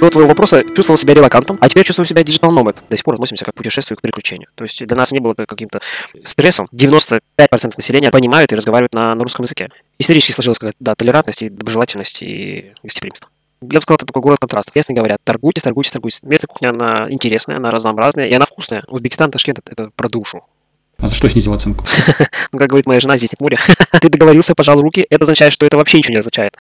До 0.00 0.10
твоего 0.10 0.28
вопроса 0.28 0.62
чувствовал 0.76 0.96
себя 0.96 1.14
релокантом, 1.14 1.58
а 1.60 1.68
теперь 1.68 1.84
чувствую 1.84 2.06
себя 2.06 2.22
digital 2.22 2.52
nomad. 2.52 2.82
До 2.88 2.96
сих 2.96 3.04
пор 3.04 3.14
относимся 3.14 3.44
как 3.44 3.54
к 3.54 3.58
путешествию, 3.58 3.96
к 3.96 4.00
приключению. 4.00 4.48
То 4.54 4.64
есть 4.64 4.86
для 4.86 4.96
нас 4.96 5.10
не 5.10 5.18
было 5.18 5.32
это 5.32 5.46
каким-то 5.46 5.80
стрессом. 6.24 6.68
95% 6.72 7.20
населения 7.76 8.10
понимают 8.10 8.52
и 8.52 8.56
разговаривают 8.56 8.94
на, 8.94 9.14
на 9.14 9.22
русском 9.22 9.44
языке. 9.44 9.68
Исторически 9.98 10.32
сложилась 10.32 10.58
какая-то 10.58 10.76
да, 10.80 10.94
толерантность 10.94 11.42
и 11.42 11.50
доброжелательность 11.50 12.22
и 12.22 12.72
гостеприимство. 12.82 13.28
Я 13.60 13.78
бы 13.78 13.82
сказал, 13.82 13.96
это 13.96 14.06
такой 14.06 14.22
город 14.22 14.38
контрастов. 14.40 14.72
Честно 14.72 14.94
говоря, 14.94 15.16
торгуйтесь, 15.24 15.64
торгуйтесь, 15.64 15.90
торгуйтесь. 15.90 16.22
Местная 16.22 16.46
кухня, 16.46 16.68
она 16.70 17.10
интересная, 17.10 17.56
она 17.56 17.72
разнообразная, 17.72 18.28
и 18.28 18.32
она 18.32 18.44
вкусная. 18.44 18.84
Узбекистан, 18.86 19.32
Ташкент— 19.32 19.60
это 19.68 19.90
про 19.96 20.08
душу. 20.08 20.44
А 21.00 21.06
за 21.08 21.14
что 21.14 21.28
снизил 21.28 21.54
оценку? 21.54 21.84
Ну, 22.52 22.58
как 22.58 22.68
говорит 22.68 22.86
моя 22.86 22.98
жена, 22.98 23.16
здесь 23.16 23.30
нет 23.32 23.40
моря. 23.40 23.58
Ты 24.00 24.08
договорился, 24.08 24.54
пожал 24.54 24.80
руки. 24.80 25.06
Это 25.10 25.24
означает, 25.24 25.52
что 25.52 25.66
это 25.66 25.76
вообще 25.76 25.98
ничего 25.98 26.12
не 26.12 26.18
означает. 26.18 26.56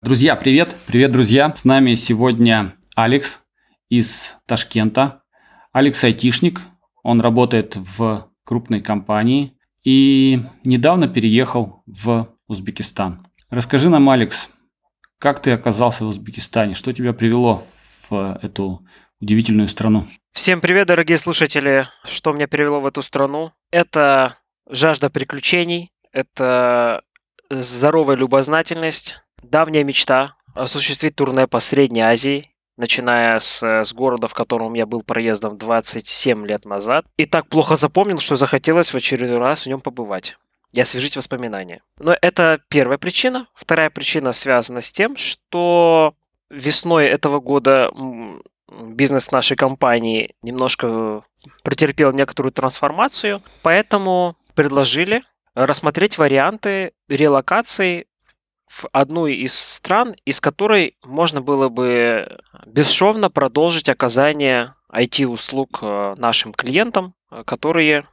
Друзья, 0.00 0.36
привет! 0.36 0.76
Привет, 0.86 1.10
друзья! 1.10 1.52
С 1.56 1.64
нами 1.64 1.94
сегодня 1.94 2.74
Алекс 2.94 3.40
из 3.88 4.36
Ташкента. 4.46 5.22
Алекс 5.72 6.04
айтишник, 6.04 6.60
он 7.02 7.20
работает 7.20 7.74
в 7.74 8.30
крупной 8.44 8.80
компании 8.80 9.58
и 9.82 10.38
недавно 10.62 11.08
переехал 11.08 11.82
в 11.86 12.28
Узбекистан. 12.46 13.26
Расскажи 13.50 13.90
нам, 13.90 14.08
Алекс, 14.08 14.48
как 15.18 15.42
ты 15.42 15.50
оказался 15.50 16.04
в 16.04 16.08
Узбекистане? 16.08 16.76
Что 16.76 16.92
тебя 16.92 17.12
привело 17.12 17.66
в 18.08 18.38
эту 18.40 18.86
удивительную 19.20 19.68
страну? 19.68 20.06
Всем 20.32 20.60
привет, 20.60 20.86
дорогие 20.86 21.18
слушатели! 21.18 21.88
Что 22.04 22.32
меня 22.32 22.46
привело 22.46 22.80
в 22.80 22.86
эту 22.86 23.02
страну? 23.02 23.50
Это 23.72 24.38
жажда 24.70 25.10
приключений, 25.10 25.90
это 26.12 27.02
здоровая 27.50 28.14
любознательность, 28.14 29.22
давняя 29.42 29.84
мечта 29.84 30.36
осуществить 30.54 31.16
турне 31.16 31.46
по 31.46 31.60
Средней 31.60 32.02
Азии, 32.02 32.50
начиная 32.76 33.38
с, 33.38 33.62
с 33.62 33.92
города, 33.92 34.28
в 34.28 34.34
котором 34.34 34.74
я 34.74 34.86
был 34.86 35.02
проездом 35.02 35.58
27 35.58 36.46
лет 36.46 36.64
назад. 36.64 37.04
И 37.16 37.24
так 37.24 37.48
плохо 37.48 37.76
запомнил, 37.76 38.18
что 38.18 38.36
захотелось 38.36 38.92
в 38.92 38.96
очередной 38.96 39.38
раз 39.38 39.62
в 39.62 39.66
нем 39.66 39.80
побывать 39.80 40.36
и 40.72 40.80
освежить 40.80 41.16
воспоминания. 41.16 41.82
Но 41.98 42.16
это 42.20 42.60
первая 42.68 42.98
причина. 42.98 43.48
Вторая 43.54 43.90
причина 43.90 44.32
связана 44.32 44.80
с 44.80 44.92
тем, 44.92 45.16
что 45.16 46.14
весной 46.50 47.06
этого 47.06 47.40
года 47.40 47.90
бизнес 48.70 49.32
нашей 49.32 49.56
компании 49.56 50.34
немножко 50.42 51.22
претерпел 51.62 52.12
некоторую 52.12 52.52
трансформацию, 52.52 53.42
поэтому 53.62 54.36
предложили 54.54 55.22
рассмотреть 55.54 56.18
варианты 56.18 56.92
релокации 57.08 58.06
в 58.68 58.86
одну 58.92 59.26
из 59.26 59.58
стран, 59.58 60.14
из 60.24 60.40
которой 60.40 60.96
можно 61.04 61.40
было 61.40 61.68
бы 61.68 62.40
бесшовно 62.66 63.30
продолжить 63.30 63.88
оказание 63.88 64.74
IT-услуг 64.92 65.78
э, 65.82 66.14
нашим 66.16 66.52
клиентам, 66.52 67.14
э, 67.30 67.42
которые 67.44 68.06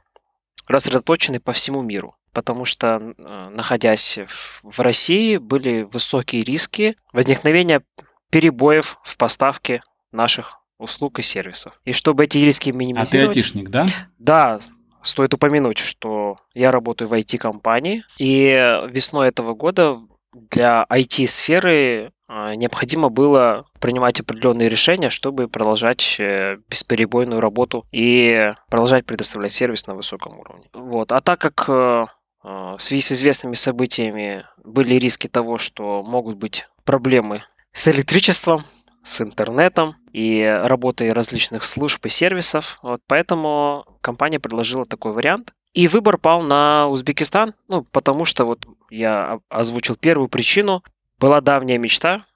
рассредоточены 0.66 1.40
по 1.40 1.52
всему 1.52 1.82
миру 1.82 2.16
потому 2.32 2.66
что, 2.66 3.00
э, 3.16 3.48
находясь 3.50 4.18
в 4.62 4.80
России, 4.80 5.38
были 5.38 5.88
высокие 5.90 6.42
риски 6.42 6.98
возникновения 7.14 7.80
перебоев 8.28 8.98
в 9.02 9.16
поставке 9.16 9.80
наших 10.12 10.58
услуг 10.76 11.18
и 11.18 11.22
сервисов. 11.22 11.80
И 11.86 11.94
чтобы 11.94 12.24
эти 12.24 12.36
риски 12.36 12.68
минимизировать... 12.68 13.30
А 13.30 13.32
ты 13.32 13.38
айтишник, 13.38 13.70
да? 13.70 13.86
Да, 14.18 14.58
стоит 15.00 15.32
упомянуть, 15.32 15.78
что 15.78 16.36
я 16.52 16.70
работаю 16.70 17.08
в 17.08 17.14
IT-компании, 17.14 18.04
и 18.18 18.50
весной 18.90 19.28
этого 19.28 19.54
года 19.54 19.98
для 20.32 20.86
IT-сферы 20.90 22.12
а, 22.28 22.54
необходимо 22.54 23.08
было 23.08 23.66
принимать 23.80 24.20
определенные 24.20 24.68
решения, 24.68 25.10
чтобы 25.10 25.48
продолжать 25.48 26.16
э, 26.18 26.58
бесперебойную 26.68 27.40
работу 27.40 27.86
и 27.92 28.52
продолжать 28.68 29.06
предоставлять 29.06 29.52
сервис 29.52 29.86
на 29.86 29.94
высоком 29.94 30.38
уровне. 30.38 30.64
Вот. 30.72 31.12
А 31.12 31.20
так 31.20 31.40
как 31.40 31.68
э, 31.68 32.06
а, 32.42 32.76
в 32.76 32.82
связи 32.82 33.02
с 33.02 33.12
известными 33.12 33.54
событиями 33.54 34.44
были 34.64 34.94
риски 34.94 35.28
того, 35.28 35.58
что 35.58 36.02
могут 36.02 36.36
быть 36.36 36.66
проблемы 36.84 37.44
с 37.72 37.86
электричеством, 37.88 38.64
с 39.04 39.20
интернетом 39.20 39.96
и 40.12 40.42
работой 40.64 41.12
различных 41.12 41.62
служб 41.62 42.04
и 42.06 42.08
сервисов. 42.08 42.78
Вот 42.82 43.00
поэтому 43.06 43.84
компания 44.00 44.40
предложила 44.40 44.84
такой 44.84 45.12
вариант. 45.12 45.52
И 45.76 45.88
выбор 45.88 46.18
пал 46.18 46.42
на 46.42 46.88
Узбекистан, 46.88 47.54
ну, 47.68 47.84
потому 47.92 48.24
что 48.24 48.44
вот 48.44 48.66
я 48.90 49.40
озвучил 49.48 49.94
первую 49.96 50.28
причину. 50.28 50.82
Была 51.18 51.40
давняя 51.40 51.78
мечта 51.78 52.26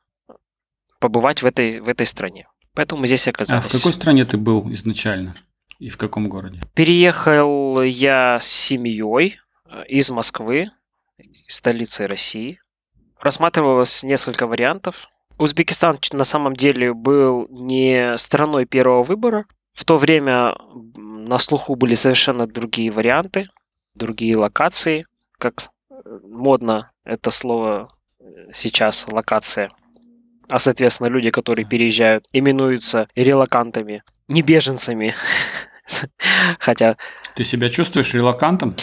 побывать 1.01 1.43
в 1.43 1.47
этой, 1.47 1.81
в 1.81 1.89
этой 1.89 2.07
стране. 2.07 2.47
Поэтому 2.75 3.01
мы 3.01 3.07
здесь 3.07 3.27
оказались. 3.29 3.65
А 3.65 3.69
в 3.69 3.73
какой 3.73 3.93
стране 3.93 4.25
ты 4.25 4.37
был 4.37 4.73
изначально? 4.73 5.35
И 5.79 5.89
в 5.89 5.97
каком 5.97 6.29
городе? 6.29 6.61
Переехал 6.75 7.83
я 7.83 8.39
с 8.41 8.47
семьей 8.47 9.41
Э, 9.71 9.85
из 9.87 10.11
Москвы, 10.11 10.71
столицы 11.47 12.07
России. 12.07 12.61
Рассматривалось 13.21 14.03
несколько 14.03 14.47
вариантов. 14.47 15.09
Узбекистан 15.39 15.99
на 16.13 16.25
самом 16.25 16.55
деле 16.55 16.93
был 16.93 17.47
не 17.51 18.17
страной 18.17 18.67
первого 18.67 19.03
выбора. 19.03 19.47
В 19.73 19.85
то 19.85 19.97
время 19.97 20.57
на 21.25 21.39
слуху 21.39 21.75
были 21.75 21.95
совершенно 21.95 22.47
другие 22.47 22.91
варианты, 22.91 23.49
другие 23.95 24.37
локации, 24.37 25.07
как 25.39 25.71
э, 25.91 25.95
модно 26.25 26.91
это 27.05 27.31
слово 27.31 27.93
э, 28.19 28.25
сейчас 28.53 29.07
локация. 29.09 29.71
А, 30.49 30.59
соответственно, 30.59 31.09
люди, 31.09 31.31
которые 31.31 31.65
переезжают, 31.65 32.27
именуются 32.33 33.09
релокантами, 33.15 34.03
не 34.29 34.43
беженцами. 34.43 35.15
Хотя... 36.59 36.97
Ты 37.37 37.45
себя 37.45 37.69
чувствуешь 37.69 38.13
релокантом? 38.15 38.75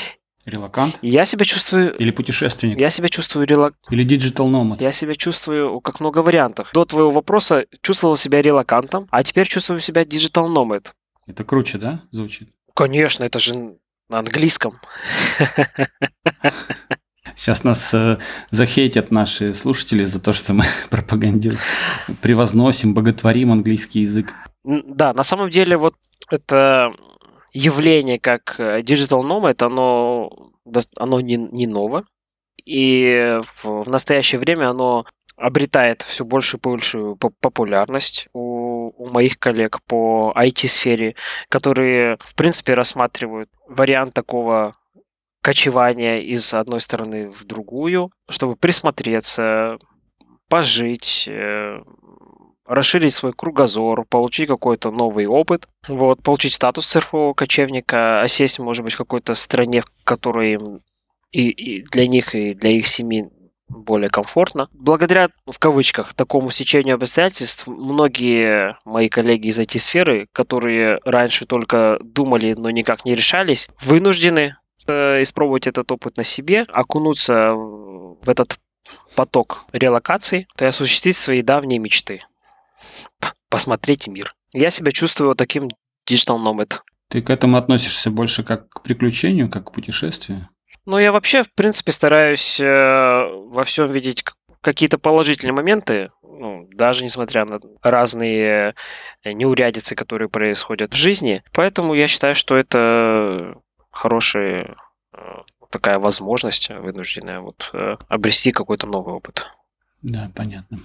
Релокант? 0.45 0.97
Я 1.01 1.25
себя 1.25 1.43
чувствую... 1.43 1.93
Или 1.97 2.11
путешественник? 2.11 2.79
Я 2.79 2.89
себя 2.89 3.09
чувствую 3.09 3.45
релок... 3.45 3.73
Или 3.89 4.05
digital 4.05 4.47
nomad? 4.47 4.79
Я 4.79 4.93
себя 4.93 5.13
чувствую 5.13 5.81
как 5.81 5.99
много 5.99 6.19
вариантов. 6.19 6.71
До 6.73 6.85
твоего 6.85 7.11
вопроса 7.11 7.65
чувствовал 7.81 8.15
себя 8.15 8.41
релокантом, 8.41 9.07
а 9.11 9.23
теперь 9.23 9.45
чувствую 9.45 9.81
себя 9.81 10.05
digital 10.05 10.47
nomad. 10.47 10.93
Это 11.27 11.43
круче, 11.43 11.77
да, 11.77 12.03
звучит? 12.11 12.49
Конечно, 12.73 13.23
это 13.25 13.37
же 13.39 13.77
на 14.09 14.19
английском. 14.19 14.79
Сейчас 17.35 17.63
нас 17.63 17.93
э, 17.93 18.17
захейтят 18.51 19.11
наши 19.11 19.53
слушатели 19.53 20.05
за 20.05 20.21
то, 20.21 20.33
что 20.33 20.53
мы 20.53 20.63
пропагандируем, 20.89 21.59
превозносим, 22.21 22.93
боготворим 22.93 23.51
английский 23.51 23.99
язык. 24.01 24.33
Да, 24.63 25.13
на 25.13 25.23
самом 25.23 25.49
деле 25.49 25.77
вот 25.77 25.95
это 26.31 26.93
явление, 27.53 28.19
как 28.19 28.55
э, 28.59 28.81
Digital 28.81 29.21
Nomad, 29.21 29.63
оно, 29.63 30.51
оно 30.95 31.19
не, 31.19 31.35
не 31.35 31.67
ново. 31.67 32.05
И 32.65 33.39
в, 33.43 33.83
в 33.83 33.89
настоящее 33.89 34.39
время 34.39 34.69
оно 34.69 35.05
обретает 35.37 36.01
все 36.01 36.25
большую 36.25 36.59
и 36.59 36.63
большую 36.63 37.15
популярность 37.15 38.27
у, 38.33 38.66
у 38.97 39.09
моих 39.09 39.39
коллег 39.39 39.79
по 39.87 40.33
IT-сфере, 40.35 41.15
которые, 41.49 42.17
в 42.19 42.35
принципе, 42.35 42.73
рассматривают 42.73 43.49
вариант 43.67 44.13
такого 44.13 44.75
кочевания 45.41 46.17
из 46.17 46.53
одной 46.53 46.81
стороны 46.81 47.29
в 47.29 47.45
другую, 47.45 48.11
чтобы 48.29 48.55
присмотреться, 48.55 49.77
пожить, 50.49 51.25
э, 51.27 51.77
расширить 52.65 53.13
свой 53.13 53.33
кругозор, 53.33 54.05
получить 54.05 54.49
какой-то 54.49 54.91
новый 54.91 55.25
опыт, 55.25 55.67
вот, 55.87 56.21
получить 56.21 56.53
статус 56.53 56.85
цифрового 56.85 57.33
кочевника, 57.33 58.21
осесть, 58.21 58.59
может 58.59 58.83
быть, 58.83 58.93
в 58.93 58.97
какой-то 58.97 59.35
стране, 59.35 59.81
в 59.81 60.03
которой 60.03 60.59
и, 61.31 61.49
и 61.49 61.83
для 61.83 62.07
них, 62.07 62.35
и 62.35 62.53
для 62.53 62.71
их 62.71 62.87
семьи 62.87 63.29
более 63.69 64.09
комфортно. 64.09 64.69
Благодаря, 64.73 65.29
в 65.45 65.59
кавычках, 65.59 66.13
такому 66.13 66.51
сечению 66.51 66.95
обстоятельств, 66.95 67.67
многие 67.67 68.77
мои 68.85 69.09
коллеги 69.09 69.47
из 69.47 69.59
IT-сферы, 69.59 70.27
которые 70.33 70.99
раньше 71.03 71.45
только 71.45 71.99
думали, 72.01 72.53
но 72.53 72.69
никак 72.69 73.05
не 73.05 73.15
решались, 73.15 73.69
вынуждены 73.81 74.57
э, 74.87 75.21
испробовать 75.21 75.67
этот 75.67 75.91
опыт 75.91 76.17
на 76.17 76.23
себе, 76.23 76.65
окунуться 76.73 77.53
в 77.53 78.27
этот 78.27 78.57
поток 79.15 79.65
релокаций, 79.71 80.47
то 80.55 80.65
и 80.65 80.67
осуществить 80.67 81.17
свои 81.17 81.41
давние 81.41 81.79
мечты 81.79 82.21
посмотреть 83.49 84.07
мир. 84.07 84.35
Я 84.53 84.69
себя 84.69 84.91
чувствую 84.91 85.35
таким 85.35 85.69
digital 86.09 86.43
nomad. 86.43 86.79
Ты 87.09 87.21
к 87.21 87.29
этому 87.29 87.57
относишься 87.57 88.11
больше 88.11 88.43
как 88.43 88.69
к 88.69 88.81
приключению, 88.81 89.49
как 89.49 89.69
к 89.69 89.71
путешествию? 89.71 90.49
Ну, 90.87 90.97
я 90.99 91.11
вообще, 91.11 91.43
в 91.43 91.51
принципе, 91.53 91.91
стараюсь 91.91 92.61
э, 92.61 92.65
во 92.65 93.65
всем 93.65 93.91
видеть 93.91 94.23
какие-то 94.61 94.97
положительные 94.97 95.53
моменты, 95.53 96.11
ну, 96.23 96.65
даже 96.71 97.03
несмотря 97.03 97.43
на 97.43 97.59
разные 97.81 98.73
э, 99.21 99.33
неурядицы, 99.33 99.95
которые 99.95 100.29
происходят 100.29 100.93
в 100.93 100.95
жизни. 100.97 101.43
Поэтому 101.51 101.93
я 101.93 102.07
считаю, 102.07 102.35
что 102.35 102.55
это 102.55 103.57
хорошая 103.91 104.77
э, 105.11 105.17
такая 105.71 105.99
возможность 105.99 106.69
вынужденная 106.69 107.41
вот, 107.41 107.69
обрести 108.07 108.53
какой-то 108.53 108.87
новый 108.87 109.13
опыт. 109.13 109.45
Да, 110.01 110.31
понятно. 110.33 110.79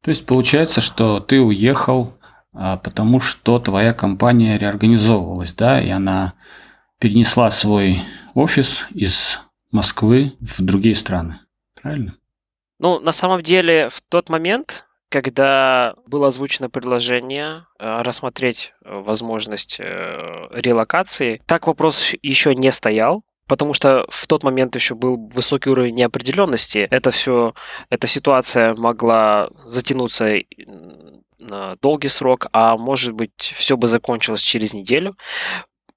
То 0.00 0.10
есть 0.10 0.26
получается, 0.26 0.80
что 0.80 1.20
ты 1.20 1.40
уехал, 1.40 2.18
а, 2.52 2.76
потому 2.76 3.20
что 3.20 3.60
твоя 3.60 3.92
компания 3.92 4.58
реорганизовывалась, 4.58 5.52
да, 5.52 5.80
и 5.80 5.90
она 5.90 6.32
перенесла 6.98 7.52
свой 7.52 8.02
офис 8.34 8.86
из 8.90 9.38
Москвы 9.70 10.34
в 10.40 10.62
другие 10.62 10.94
страны. 10.96 11.40
Правильно? 11.80 12.16
Ну, 12.78 12.98
на 13.00 13.12
самом 13.12 13.42
деле, 13.42 13.88
в 13.88 14.02
тот 14.02 14.28
момент, 14.28 14.86
когда 15.08 15.94
было 16.06 16.28
озвучено 16.28 16.68
предложение 16.68 17.66
э, 17.78 18.02
рассмотреть 18.02 18.72
э, 18.84 18.98
возможность 18.98 19.76
э, 19.78 20.48
релокации, 20.50 21.40
так 21.46 21.66
вопрос 21.66 22.12
еще 22.22 22.54
не 22.54 22.72
стоял, 22.72 23.22
потому 23.46 23.72
что 23.72 24.04
в 24.08 24.26
тот 24.26 24.42
момент 24.42 24.74
еще 24.74 24.94
был 24.94 25.28
высокий 25.28 25.70
уровень 25.70 25.94
неопределенности. 25.94 26.88
Это 26.90 27.10
все, 27.10 27.54
эта 27.88 28.06
ситуация 28.06 28.74
могла 28.74 29.50
затянуться 29.64 30.38
на 31.38 31.76
долгий 31.82 32.08
срок, 32.08 32.46
а 32.52 32.76
может 32.76 33.14
быть 33.14 33.32
все 33.38 33.76
бы 33.76 33.86
закончилось 33.86 34.40
через 34.42 34.74
неделю. 34.74 35.16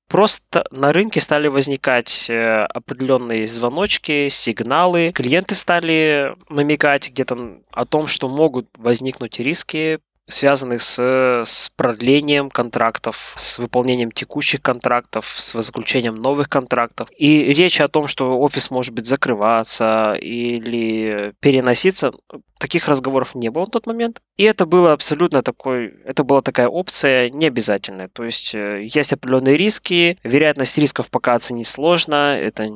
Просто 0.07 0.65
на 0.71 0.93
рынке 0.93 1.19
стали 1.19 1.47
возникать 1.47 2.29
э, 2.29 2.65
определенные 2.65 3.47
звоночки, 3.47 4.29
сигналы. 4.29 5.11
Клиенты 5.13 5.55
стали 5.55 6.35
намекать 6.49 7.09
где-то 7.09 7.57
о 7.71 7.85
том, 7.85 8.07
что 8.07 8.29
могут 8.29 8.67
возникнуть 8.77 9.39
риски 9.39 9.99
связанных 10.27 10.81
с, 10.81 10.99
с 11.45 11.69
продлением 11.75 12.49
контрактов, 12.49 13.33
с 13.37 13.59
выполнением 13.59 14.11
текущих 14.11 14.61
контрактов, 14.61 15.25
с 15.25 15.53
заключением 15.61 16.15
новых 16.15 16.49
контрактов. 16.49 17.09
И 17.17 17.53
речь 17.53 17.79
о 17.79 17.87
том, 17.87 18.07
что 18.07 18.39
офис 18.39 18.71
может 18.71 18.93
быть 18.93 19.05
закрываться 19.05 20.13
или 20.13 21.33
переноситься, 21.39 22.13
таких 22.59 22.87
разговоров 22.87 23.35
не 23.35 23.49
было 23.49 23.65
в 23.65 23.71
тот 23.71 23.85
момент. 23.85 24.21
И 24.37 24.43
это 24.43 24.65
было 24.65 24.93
абсолютно 24.93 25.41
такой, 25.41 25.93
это 26.05 26.23
была 26.23 26.41
такая 26.41 26.67
опция 26.67 27.29
необязательная. 27.29 28.09
То 28.09 28.23
есть 28.23 28.55
э, 28.55 28.83
есть 28.83 29.13
определенные 29.13 29.57
риски, 29.57 30.17
вероятность 30.23 30.77
рисков 30.77 31.11
пока 31.11 31.33
оценить 31.35 31.67
сложно, 31.67 32.35
это 32.35 32.67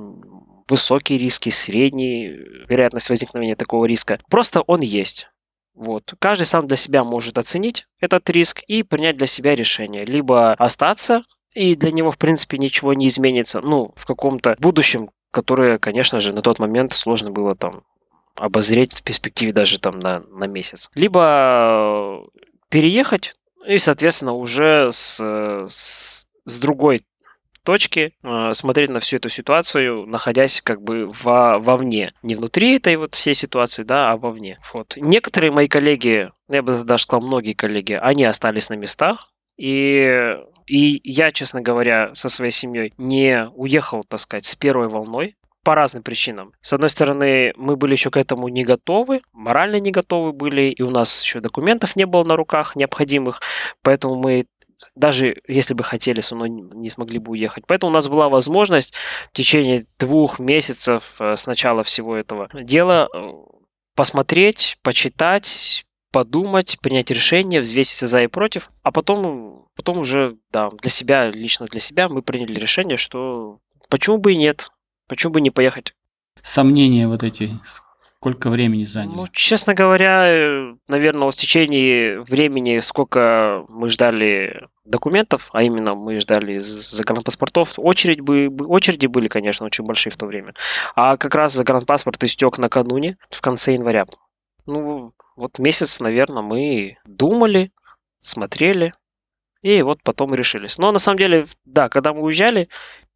высокие 0.70 1.18
риски, 1.18 1.50
средний, 1.50 2.28
вероятность 2.68 3.10
возникновения 3.10 3.56
такого 3.56 3.86
риска. 3.86 4.20
Просто 4.30 4.62
он 4.62 4.82
есть. 4.82 5.30
Вот. 5.76 6.14
Каждый 6.20 6.46
сам 6.46 6.68
для 6.68 6.78
себя 6.78 7.04
может 7.04 7.38
оценить 7.38 7.88
этот 8.00 8.30
риск 8.30 8.62
и 8.68 8.84
принять 8.84 9.18
для 9.18 9.28
себя 9.28 9.56
решение. 9.56 10.06
Либо 10.06 10.54
остаться, 10.54 11.24
и 11.54 11.76
для 11.76 11.92
него, 11.92 12.12
в 12.12 12.18
принципе, 12.18 12.58
ничего 12.58 12.94
не 12.94 13.08
изменится, 13.08 13.62
ну, 13.62 13.94
в 13.96 14.06
каком-то 14.06 14.56
будущем, 14.60 15.10
которое, 15.32 15.78
конечно 15.78 16.20
же, 16.20 16.34
на 16.34 16.42
тот 16.42 16.60
момент 16.60 16.94
сложно 16.94 17.32
было 17.32 17.56
там 17.56 17.84
обозреть 18.36 18.94
в 19.00 19.04
перспективе 19.04 19.54
даже 19.54 19.80
там 19.80 20.00
на, 20.00 20.20
на 20.20 20.46
месяц. 20.46 20.90
Либо 20.96 22.26
переехать 22.70 23.34
и, 23.68 23.78
соответственно, 23.78 24.34
уже 24.34 24.90
с, 24.92 25.20
с, 25.68 26.28
с 26.46 26.58
другой 26.58 27.02
точки 27.70 28.14
э, 28.24 28.54
смотреть 28.54 28.90
на 28.90 29.00
всю 29.00 29.18
эту 29.18 29.30
ситуацию, 29.30 30.08
находясь 30.08 30.60
как 30.60 30.82
бы 30.82 31.08
во, 31.22 31.60
вовне. 31.60 32.14
Не 32.24 32.34
внутри 32.34 32.78
этой 32.78 32.96
вот 32.96 33.14
всей 33.14 33.36
ситуации, 33.36 33.84
да, 33.84 34.10
а 34.10 34.18
вовне. 34.18 34.58
Вот. 34.74 34.96
Некоторые 34.98 35.52
мои 35.52 35.68
коллеги, 35.68 36.32
я 36.50 36.64
бы 36.64 36.84
даже 36.84 37.04
сказал, 37.04 37.22
многие 37.28 37.54
коллеги, 37.54 37.94
они 37.94 38.24
остались 38.24 38.72
на 38.72 38.74
местах, 38.74 39.32
и 39.56 40.36
и 40.66 41.00
я, 41.04 41.32
честно 41.32 41.62
говоря, 41.62 42.10
со 42.16 42.28
своей 42.28 42.52
семьей 42.52 42.94
не 42.98 43.48
уехал, 43.56 44.04
так 44.04 44.20
сказать, 44.20 44.46
с 44.46 44.56
первой 44.56 44.88
волной 44.88 45.36
по 45.64 45.76
разным 45.76 46.02
причинам. 46.02 46.54
С 46.62 46.74
одной 46.74 46.90
стороны, 46.90 47.54
мы 47.56 47.76
были 47.76 47.92
еще 47.92 48.10
к 48.10 48.18
этому 48.18 48.48
не 48.48 48.64
готовы, 48.64 49.22
морально 49.32 49.80
не 49.80 49.92
готовы 49.92 50.34
были, 50.34 50.72
и 50.72 50.82
у 50.82 50.90
нас 50.90 51.24
еще 51.24 51.40
документов 51.40 51.96
не 51.96 52.08
было 52.08 52.24
на 52.24 52.36
руках 52.36 52.76
необходимых, 52.76 53.42
поэтому 53.84 54.16
мы 54.16 54.46
даже 55.00 55.42
если 55.48 55.74
бы 55.74 55.84
хотели, 55.84 56.22
все 56.22 56.36
не 56.46 56.90
смогли 56.90 57.20
бы 57.20 57.32
уехать. 57.32 57.64
Поэтому 57.68 57.92
у 57.92 57.96
нас 57.96 58.08
была 58.08 58.30
возможность 58.30 58.94
в 59.32 59.34
течение 59.34 59.86
двух 59.98 60.40
месяцев 60.40 61.16
э, 61.20 61.36
с 61.36 61.48
начала 61.48 61.84
всего 61.84 62.16
этого 62.16 62.50
дела 62.54 63.08
э, 63.14 63.32
посмотреть, 63.96 64.78
почитать, 64.82 65.86
подумать, 66.12 66.78
принять 66.82 67.12
решение, 67.12 67.62
взвесить 67.62 68.08
за 68.08 68.22
и 68.24 68.28
против, 68.28 68.72
а 68.84 68.92
потом, 68.92 69.68
потом 69.76 70.00
уже, 70.00 70.38
да, 70.52 70.70
для 70.70 70.90
себя, 70.90 71.30
лично 71.30 71.66
для 71.66 71.80
себя 71.80 72.10
мы 72.10 72.22
приняли 72.22 72.60
решение, 72.60 72.98
что 72.98 73.60
почему 73.90 74.18
бы 74.18 74.34
и 74.34 74.38
нет, 74.38 74.70
почему 75.08 75.34
бы 75.34 75.42
не 75.42 75.52
поехать. 75.52 75.94
Сомнения 76.44 77.08
вот 77.08 77.24
эти 77.24 77.52
Сколько 78.22 78.50
времени 78.50 78.84
заняло? 78.84 79.16
Ну, 79.16 79.28
честно 79.32 79.74
говоря, 79.74 80.28
э, 80.28 80.76
наверное, 80.90 81.32
в 81.32 81.36
течение 81.36 82.20
времени, 82.20 82.82
сколько 82.82 83.64
мы 83.70 83.88
ждали 83.88 84.68
документов, 84.84 85.50
а 85.54 85.64
именно 85.64 85.96
мы 85.96 86.20
ждали 86.20 86.58
загранпаспортов, 86.58 87.76
очередь 87.78 88.20
бы, 88.20 88.50
очереди 88.68 89.08
были, 89.08 89.30
конечно, 89.30 89.66
очень 89.66 89.86
большие 89.86 90.12
в 90.12 90.18
то 90.18 90.26
время. 90.26 90.54
А 90.96 91.16
как 91.16 91.34
раз 91.34 91.54
загранпаспорт 91.54 92.22
истек 92.26 92.58
накануне, 92.58 93.18
в 93.30 93.40
конце 93.40 93.72
января. 93.74 94.06
Ну, 94.66 95.14
вот 95.38 95.58
месяц, 95.58 96.02
наверное, 96.02 96.44
мы 96.44 96.98
думали, 97.06 97.72
смотрели, 98.20 98.94
и 99.62 99.82
вот 99.82 100.04
потом 100.04 100.36
решились. 100.36 100.78
Но 100.78 100.92
на 100.92 101.00
самом 101.00 101.20
деле, 101.20 101.48
да, 101.64 101.88
когда 101.88 102.14
мы 102.14 102.24
уезжали, 102.24 102.68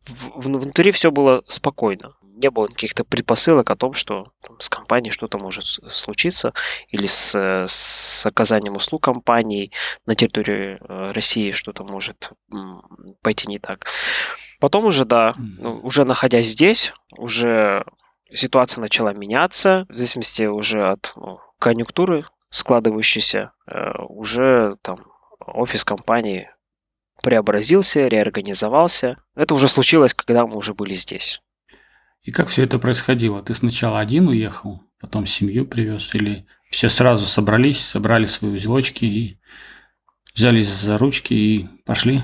внутри 0.08 0.92
все 0.92 1.12
было 1.12 1.44
спокойно 1.48 2.14
не 2.44 2.50
было 2.50 2.68
каких-то 2.68 3.04
предпосылок 3.04 3.70
о 3.72 3.76
том, 3.76 3.94
что 3.94 4.32
там, 4.42 4.60
с 4.60 4.70
компанией 4.70 5.12
что-то 5.12 5.38
может 5.38 5.64
случиться 5.64 6.54
или 6.90 7.08
с, 7.08 7.36
с 7.68 8.26
оказанием 8.26 8.76
услуг 8.76 9.04
компании 9.04 9.72
на 10.06 10.16
территории 10.16 10.78
э, 10.80 11.12
России 11.14 11.52
что-то 11.52 11.84
может 11.84 12.32
пойти 13.22 13.48
не 13.48 13.60
так. 13.60 13.88
Потом 14.60 14.86
уже, 14.86 15.06
да, 15.06 15.36
ну, 15.38 15.80
уже 15.84 16.06
находясь 16.06 16.48
здесь, 16.48 16.94
уже 17.18 17.86
ситуация 18.32 18.82
начала 18.82 19.14
меняться, 19.14 19.86
в 19.90 19.94
зависимости 19.94 20.44
уже 20.44 20.90
от 20.90 21.14
ну, 21.16 21.40
конъюнктуры 21.60 22.26
складывающейся, 22.50 23.52
э, 23.68 23.92
уже 24.08 24.78
там 24.82 25.06
офис 25.40 25.84
компании 25.84 26.50
преобразился, 27.22 28.08
реорганизовался. 28.08 29.18
Это 29.36 29.54
уже 29.54 29.68
случилось, 29.68 30.14
когда 30.14 30.46
мы 30.46 30.58
уже 30.58 30.74
были 30.74 30.94
здесь. 30.94 31.42
И 32.24 32.32
как 32.32 32.48
все 32.48 32.64
это 32.64 32.80
происходило? 32.80 33.42
Ты 33.44 33.54
сначала 33.54 34.00
один 34.00 34.28
уехал, 34.28 34.82
потом 35.00 35.28
семью 35.28 35.66
привез, 35.66 36.14
или 36.16 36.46
все 36.70 36.90
сразу 36.90 37.26
собрались, 37.26 37.80
собрали 37.80 38.26
свои 38.26 38.52
узелочки 38.52 39.06
и 39.06 39.40
взялись 40.34 40.70
за 40.70 40.98
ручки 40.98 41.34
и 41.34 41.68
пошли? 41.86 42.24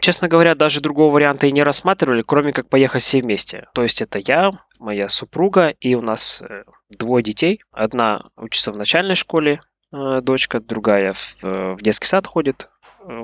Честно 0.00 0.28
говоря, 0.28 0.54
даже 0.54 0.80
другого 0.80 1.12
варианта 1.14 1.46
и 1.46 1.52
не 1.52 1.62
рассматривали, 1.62 2.22
кроме 2.22 2.52
как 2.52 2.68
поехать 2.68 3.02
все 3.02 3.20
вместе. 3.20 3.66
То 3.74 3.82
есть 3.82 4.00
это 4.00 4.18
я, 4.18 4.52
моя 4.78 5.08
супруга 5.08 5.68
и 5.68 5.94
у 5.94 6.00
нас 6.00 6.42
э, 6.42 6.64
двое 6.88 7.22
детей. 7.22 7.62
Одна 7.70 8.30
учится 8.36 8.72
в 8.72 8.76
начальной 8.76 9.14
школе, 9.14 9.60
э, 9.92 10.20
дочка, 10.22 10.60
другая 10.60 11.12
в, 11.12 11.38
э, 11.42 11.74
в 11.74 11.82
детский 11.82 12.06
сад 12.06 12.26
ходит, 12.26 12.70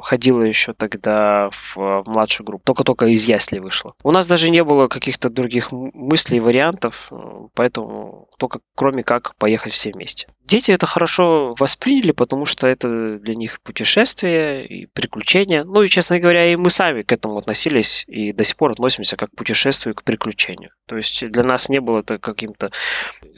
ходила 0.02 0.42
еще 0.42 0.72
тогда 0.72 1.48
в, 1.50 1.76
в 1.76 2.04
младшую 2.06 2.46
группу, 2.46 2.64
только-только 2.64 3.06
из 3.06 3.24
ясли 3.24 3.58
вышла. 3.58 3.94
У 4.02 4.10
нас 4.10 4.26
даже 4.26 4.50
не 4.50 4.64
было 4.64 4.88
каких-то 4.88 5.30
других 5.30 5.72
мыслей, 5.72 6.40
вариантов, 6.40 7.08
э, 7.10 7.16
поэтому 7.54 8.28
только 8.38 8.60
кроме 8.74 9.02
как 9.02 9.34
поехать 9.36 9.72
все 9.72 9.92
вместе. 9.92 10.28
Дети 10.44 10.70
это 10.70 10.86
хорошо 10.86 11.54
восприняли, 11.58 12.12
потому 12.12 12.46
что 12.46 12.68
это 12.68 13.18
для 13.18 13.34
них 13.34 13.60
путешествие 13.62 14.66
и 14.66 14.86
приключения. 14.86 15.64
Ну 15.64 15.82
и, 15.82 15.88
честно 15.88 16.20
говоря, 16.20 16.46
и 16.52 16.56
мы 16.56 16.70
сами 16.70 17.02
к 17.02 17.10
этому 17.10 17.36
относились 17.38 18.04
и 18.06 18.32
до 18.32 18.44
сих 18.44 18.56
пор 18.56 18.70
относимся 18.70 19.16
как 19.16 19.30
к 19.30 19.36
путешествию, 19.36 19.94
к 19.94 20.04
приключению. 20.04 20.70
То 20.86 20.96
есть 20.96 21.28
для 21.28 21.42
нас 21.42 21.68
не 21.68 21.80
было 21.80 22.00
это 22.00 22.18
каким-то 22.18 22.70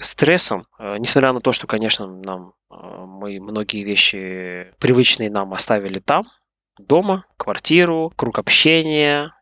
стрессом, 0.00 0.66
э, 0.78 0.96
несмотря 0.98 1.32
на 1.32 1.40
то, 1.40 1.52
что, 1.52 1.66
конечно, 1.66 2.06
нам 2.06 2.52
э, 2.70 2.74
мы 2.74 3.40
многие 3.40 3.84
вещи 3.84 4.72
привычные 4.78 5.30
нам 5.30 5.54
оставили 5.54 6.00
там, 6.00 6.26
дома, 6.78 7.24
квартиру, 7.36 8.12
круг 8.16 8.38
общения, 8.38 9.32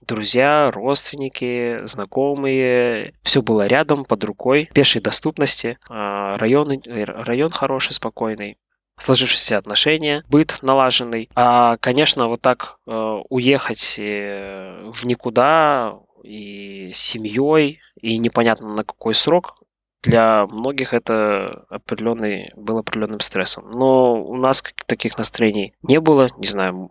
друзья, 0.00 0.70
родственники, 0.70 1.84
знакомые. 1.86 3.14
Все 3.22 3.42
было 3.42 3.66
рядом, 3.66 4.04
под 4.04 4.24
рукой, 4.24 4.68
пешей 4.74 5.00
доступности. 5.00 5.78
А, 5.88 6.36
район, 6.38 6.72
э, 6.72 7.04
район 7.04 7.50
хороший, 7.50 7.92
спокойный 7.92 8.58
сложившиеся 8.98 9.56
отношения, 9.56 10.24
быт 10.28 10.58
налаженный. 10.62 11.30
А, 11.34 11.76
конечно, 11.78 12.28
вот 12.28 12.42
так 12.42 12.78
э, 12.86 13.18
уехать 13.28 13.96
э, 13.98 14.90
в 14.92 15.04
никуда 15.06 15.98
и 16.22 16.90
с 16.92 16.98
семьей, 16.98 17.80
и 18.00 18.18
непонятно 18.18 18.74
на 18.74 18.84
какой 18.84 19.14
срок, 19.14 19.56
для 20.02 20.46
многих 20.46 20.94
это 20.94 21.64
определенный, 21.68 22.52
был 22.56 22.78
определенным 22.78 23.20
стрессом. 23.20 23.70
Но 23.70 24.22
у 24.22 24.36
нас 24.36 24.62
таких 24.86 25.18
настроений 25.18 25.74
не 25.82 26.00
было. 26.00 26.28
Не 26.38 26.46
знаю, 26.46 26.90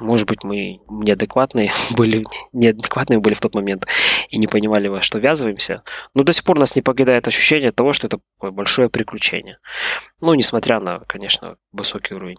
может 0.00 0.28
быть, 0.28 0.44
мы 0.44 0.80
неадекватные 0.88 1.72
были, 1.96 2.24
неадекватные 2.52 3.18
были 3.18 3.34
в 3.34 3.40
тот 3.40 3.54
момент. 3.54 3.86
и 4.28 4.38
не 4.38 4.46
понимали, 4.46 4.88
во 4.88 5.02
что 5.02 5.18
ввязываемся. 5.18 5.82
Но 6.14 6.22
до 6.22 6.32
сих 6.32 6.44
пор 6.44 6.58
нас 6.58 6.76
не 6.76 6.82
покидает 6.82 7.26
ощущение 7.26 7.72
того, 7.72 7.92
что 7.92 8.06
это 8.06 8.20
такое 8.36 8.50
большое 8.50 8.88
приключение. 8.88 9.58
Ну, 10.20 10.34
несмотря 10.34 10.80
на, 10.80 11.00
конечно, 11.00 11.56
высокий 11.72 12.14
уровень 12.14 12.38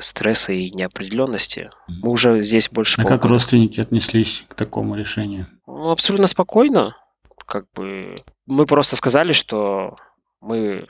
стресса 0.00 0.52
и 0.52 0.70
неопределенности. 0.70 1.70
Мы 1.88 2.10
уже 2.10 2.42
здесь 2.42 2.68
больше 2.68 3.00
А 3.00 3.04
как 3.04 3.24
родственники 3.24 3.80
отнеслись 3.80 4.44
к 4.46 4.54
такому 4.54 4.94
решению? 4.94 5.46
Ну, 5.66 5.90
абсолютно 5.90 6.26
спокойно. 6.26 6.96
Как 7.44 7.66
бы 7.74 8.14
мы 8.46 8.66
просто 8.66 8.96
сказали, 8.96 9.32
что 9.32 9.96
мы 10.40 10.86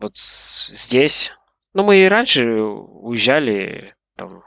вот 0.00 0.16
здесь. 0.16 1.32
Ну, 1.74 1.84
мы 1.84 1.96
и 1.98 2.08
раньше 2.08 2.60
уезжали 2.62 3.94
там, 4.16 4.42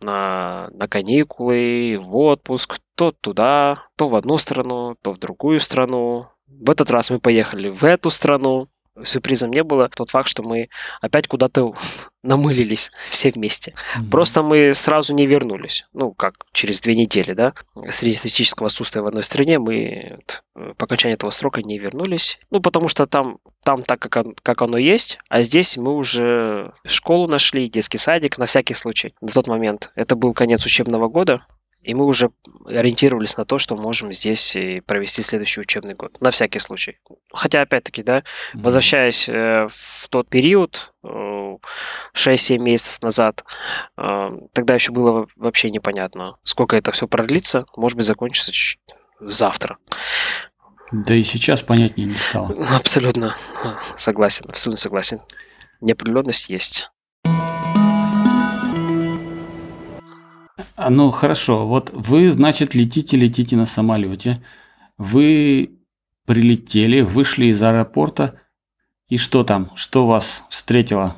на, 0.00 0.68
на 0.72 0.88
каникулы, 0.88 1.98
в 2.00 2.16
отпуск, 2.16 2.78
то 2.94 3.12
туда, 3.12 3.84
то 3.96 4.08
в 4.08 4.14
одну 4.14 4.38
страну, 4.38 4.96
то 5.02 5.12
в 5.12 5.18
другую 5.18 5.60
страну. 5.60 6.28
В 6.46 6.70
этот 6.70 6.90
раз 6.90 7.10
мы 7.10 7.18
поехали 7.18 7.68
в 7.68 7.84
эту 7.84 8.10
страну 8.10 8.68
сюрпризом 9.04 9.50
не 9.50 9.62
было 9.62 9.88
тот 9.88 10.10
факт, 10.10 10.28
что 10.28 10.42
мы 10.42 10.68
опять 11.00 11.26
куда-то 11.26 11.74
намылились 12.22 12.90
все 13.08 13.30
вместе. 13.30 13.72
Mm-hmm. 13.72 14.10
Просто 14.10 14.42
мы 14.42 14.74
сразу 14.74 15.14
не 15.14 15.26
вернулись. 15.26 15.86
Ну, 15.92 16.12
как 16.12 16.34
через 16.52 16.80
две 16.80 16.94
недели, 16.94 17.32
да, 17.32 17.54
среднестатистического 17.88 18.66
отсутствия 18.66 19.02
в 19.02 19.06
одной 19.06 19.22
стране 19.22 19.58
мы 19.58 19.76
э, 19.76 20.72
по 20.76 20.84
окончании 20.86 21.14
этого 21.14 21.30
срока 21.30 21.62
не 21.62 21.78
вернулись. 21.78 22.38
Ну, 22.50 22.60
потому 22.60 22.88
что 22.88 23.06
там, 23.06 23.38
там 23.64 23.82
так, 23.82 24.00
как, 24.00 24.26
как 24.42 24.62
оно 24.62 24.78
есть, 24.78 25.18
а 25.28 25.42
здесь 25.42 25.76
мы 25.76 25.94
уже 25.94 26.72
школу 26.84 27.28
нашли, 27.28 27.68
детский 27.68 27.98
садик 27.98 28.38
на 28.38 28.46
всякий 28.46 28.74
случай. 28.74 29.14
В 29.20 29.32
тот 29.32 29.46
момент 29.46 29.92
это 29.94 30.16
был 30.16 30.32
конец 30.32 30.64
учебного 30.64 31.08
года, 31.08 31.44
и 31.86 31.94
мы 31.94 32.04
уже 32.04 32.30
ориентировались 32.66 33.36
на 33.36 33.44
то, 33.44 33.58
что 33.58 33.76
можем 33.76 34.12
здесь 34.12 34.56
провести 34.86 35.22
следующий 35.22 35.60
учебный 35.60 35.94
год. 35.94 36.20
На 36.20 36.32
всякий 36.32 36.58
случай. 36.58 36.98
Хотя, 37.32 37.62
опять-таки, 37.62 38.02
да, 38.02 38.18
mm-hmm. 38.18 38.62
возвращаясь 38.62 39.28
э, 39.28 39.68
в 39.70 40.08
тот 40.08 40.28
период, 40.28 40.92
6-7 41.04 41.46
э, 42.16 42.58
месяцев 42.58 43.00
назад, 43.02 43.44
э, 43.96 44.30
тогда 44.52 44.74
еще 44.74 44.90
было 44.90 45.28
вообще 45.36 45.70
непонятно, 45.70 46.36
сколько 46.42 46.76
это 46.76 46.90
все 46.90 47.06
продлится. 47.06 47.66
Может 47.76 47.96
быть, 47.96 48.06
закончится 48.06 48.52
завтра. 49.20 49.78
Да 50.90 51.14
и 51.14 51.22
сейчас 51.22 51.62
понятнее 51.62 52.08
не 52.08 52.16
стало. 52.16 52.52
Абсолютно 52.74 53.36
согласен, 53.96 54.46
абсолютно 54.48 54.80
согласен. 54.80 55.20
Неопределенность 55.80 56.48
есть. 56.48 56.90
Ну 60.76 61.10
хорошо, 61.10 61.66
вот 61.66 61.90
вы, 61.92 62.32
значит, 62.32 62.74
летите, 62.74 63.16
летите 63.16 63.56
на 63.56 63.66
самолете, 63.66 64.42
вы 64.98 65.78
прилетели, 66.26 67.00
вышли 67.00 67.46
из 67.46 67.62
аэропорта, 67.62 68.40
и 69.08 69.16
что 69.16 69.44
там, 69.44 69.70
что 69.76 70.06
вас 70.06 70.44
встретило? 70.50 71.16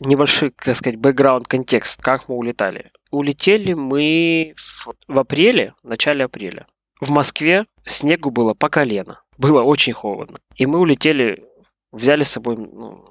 Небольшой, 0.00 0.50
так 0.50 0.74
сказать, 0.74 0.98
бэкграунд, 0.98 1.46
контекст, 1.46 2.02
как 2.02 2.28
мы 2.28 2.34
улетали. 2.34 2.90
Улетели 3.10 3.72
мы 3.72 4.52
в, 4.56 4.88
в 5.06 5.18
апреле, 5.18 5.74
в 5.82 5.88
начале 5.88 6.24
апреля. 6.24 6.66
В 7.00 7.10
Москве 7.10 7.66
снегу 7.84 8.30
было 8.30 8.54
по 8.54 8.68
колено, 8.68 9.22
было 9.38 9.62
очень 9.62 9.92
холодно. 9.92 10.38
И 10.56 10.66
мы 10.66 10.80
улетели, 10.80 11.44
взяли 11.92 12.24
с 12.24 12.30
собой 12.30 12.56
ну, 12.56 13.04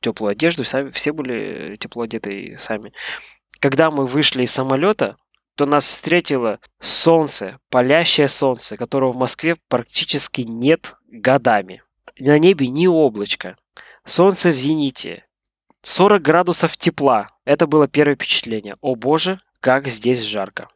теплую 0.00 0.32
одежду, 0.32 0.64
сами, 0.64 0.90
все 0.90 1.12
были 1.12 1.76
тепло 1.76 2.02
одеты 2.02 2.56
сами. 2.58 2.92
Когда 3.62 3.92
мы 3.92 4.06
вышли 4.06 4.42
из 4.42 4.50
самолета, 4.50 5.16
то 5.54 5.66
нас 5.66 5.84
встретило 5.84 6.58
солнце, 6.80 7.60
палящее 7.70 8.26
солнце, 8.26 8.76
которого 8.76 9.12
в 9.12 9.16
Москве 9.16 9.56
практически 9.68 10.40
нет 10.40 10.96
годами. 11.06 11.84
На 12.18 12.40
небе 12.40 12.66
ни 12.66 12.88
облачка. 12.88 13.56
Солнце 14.04 14.50
в 14.50 14.56
зените. 14.56 15.26
40 15.82 16.20
градусов 16.20 16.76
тепла. 16.76 17.30
Это 17.44 17.68
было 17.68 17.86
первое 17.86 18.16
впечатление. 18.16 18.74
О 18.80 18.96
боже, 18.96 19.40
как 19.60 19.86
здесь 19.86 20.22
жарко. 20.22 20.68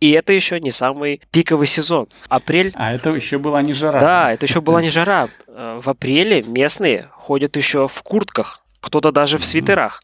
И 0.00 0.10
это 0.12 0.32
еще 0.32 0.60
не 0.60 0.70
самый 0.70 1.20
пиковый 1.30 1.66
сезон. 1.66 2.08
Апрель... 2.30 2.72
А 2.74 2.94
это 2.94 3.10
еще 3.10 3.38
была 3.38 3.60
не 3.60 3.74
жара. 3.74 4.00
Да, 4.00 4.32
это 4.32 4.46
еще 4.46 4.62
была 4.62 4.80
не 4.86 4.88
жара. 4.88 5.28
Э, 5.46 5.78
в 5.82 5.90
апреле 5.90 6.42
местные 6.42 7.10
ходят 7.12 7.56
еще 7.56 7.86
в 7.86 8.02
куртках, 8.02 8.64
кто-то 8.80 9.12
даже 9.12 9.36
в 9.36 9.44
свитерах. 9.44 10.00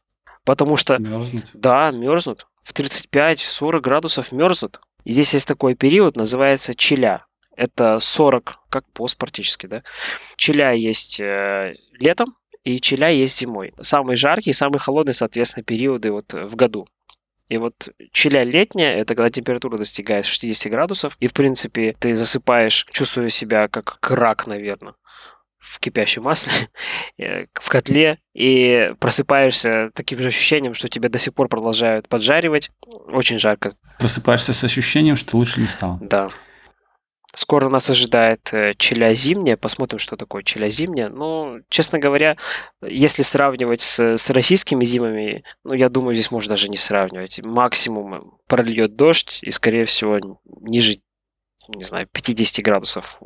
Потому 0.46 0.76
что... 0.76 0.96
Мерзнут? 0.98 1.44
Да, 1.52 1.90
мерзнут. 1.90 2.46
В 2.62 2.72
35-40 2.72 3.80
градусов 3.80 4.32
мерзнут. 4.32 4.80
И 5.04 5.10
здесь 5.10 5.34
есть 5.34 5.48
такой 5.48 5.74
период, 5.74 6.16
называется 6.16 6.74
челя. 6.74 7.26
Это 7.56 7.98
40, 7.98 8.60
как 8.68 8.84
пост 8.92 9.18
практически, 9.18 9.66
да. 9.66 9.82
Челя 10.36 10.72
есть 10.72 11.18
э, 11.20 11.74
летом, 11.92 12.36
и 12.62 12.80
челя 12.80 13.08
есть 13.08 13.36
зимой. 13.36 13.74
Самый 13.80 14.14
жаркий, 14.14 14.52
самый 14.52 14.78
холодный, 14.78 15.14
соответственно, 15.14 15.64
периоды 15.64 16.12
вот 16.12 16.32
в 16.32 16.54
году. 16.54 16.86
И 17.48 17.56
вот 17.56 17.88
челя 18.12 18.44
летняя, 18.44 18.94
это 18.94 19.16
когда 19.16 19.30
температура 19.30 19.78
достигает 19.78 20.26
60 20.26 20.70
градусов, 20.70 21.16
и, 21.18 21.26
в 21.26 21.32
принципе, 21.32 21.96
ты 21.98 22.14
засыпаешь, 22.14 22.86
чувствуя 22.92 23.28
себя 23.30 23.66
как 23.68 23.98
крак, 24.00 24.46
наверное 24.46 24.94
в 25.66 25.80
кипящем 25.80 26.22
масле, 26.22 26.52
э, 27.18 27.46
в 27.52 27.68
котле, 27.68 28.18
и 28.34 28.92
просыпаешься 29.00 29.90
таким 29.94 30.20
же 30.20 30.28
ощущением, 30.28 30.74
что 30.74 30.88
тебя 30.88 31.08
до 31.08 31.18
сих 31.18 31.34
пор 31.34 31.48
продолжают 31.48 32.08
поджаривать. 32.08 32.70
Очень 33.08 33.38
жарко. 33.38 33.70
Просыпаешься 33.98 34.52
с 34.52 34.62
ощущением, 34.62 35.16
что 35.16 35.36
лучше 35.36 35.60
не 35.60 35.66
стало. 35.66 35.98
Да. 36.00 36.28
Скоро 37.34 37.68
нас 37.68 37.90
ожидает 37.90 38.48
э, 38.52 38.74
челя 38.78 39.12
зимняя. 39.14 39.58
Посмотрим, 39.58 39.98
что 39.98 40.16
такое 40.16 40.42
челя 40.42 40.70
зимняя. 40.70 41.10
Ну, 41.10 41.60
честно 41.68 41.98
говоря, 41.98 42.36
если 42.80 43.22
сравнивать 43.22 43.82
с, 43.82 44.16
с 44.16 44.30
российскими 44.30 44.84
зимами, 44.84 45.44
ну, 45.62 45.74
я 45.74 45.90
думаю, 45.90 46.14
здесь 46.14 46.30
можно 46.30 46.50
даже 46.50 46.68
не 46.70 46.78
сравнивать. 46.78 47.40
Максимум 47.42 48.38
прольет 48.46 48.96
дождь, 48.96 49.40
и, 49.42 49.50
скорее 49.50 49.84
всего, 49.84 50.38
ниже, 50.62 51.00
не 51.68 51.84
знаю, 51.84 52.08
50 52.10 52.64
градусов 52.64 53.18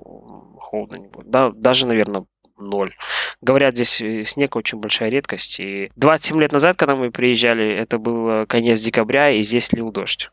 холодно 0.70 0.96
не 0.96 1.08
будет. 1.08 1.28
Да, 1.28 1.50
даже, 1.50 1.86
наверное, 1.86 2.24
ноль. 2.56 2.94
Говорят, 3.40 3.74
здесь 3.74 4.00
э, 4.00 4.24
снег 4.24 4.54
очень 4.54 4.78
большая 4.78 5.10
редкость. 5.10 5.58
И 5.58 5.90
27 5.96 6.40
лет 6.40 6.52
назад, 6.52 6.76
когда 6.76 6.94
мы 6.94 7.10
приезжали, 7.10 7.68
это 7.68 7.98
был 7.98 8.46
конец 8.46 8.80
декабря, 8.80 9.30
и 9.30 9.42
здесь 9.42 9.72
лил 9.72 9.90
дождь. 9.90 10.30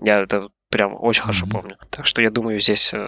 Я 0.00 0.20
это 0.20 0.48
прям 0.70 0.94
очень 0.94 1.22
хорошо 1.22 1.46
помню. 1.50 1.76
Так 1.90 2.06
что 2.06 2.22
я 2.22 2.30
думаю, 2.30 2.60
здесь 2.60 2.94
э, 2.94 3.06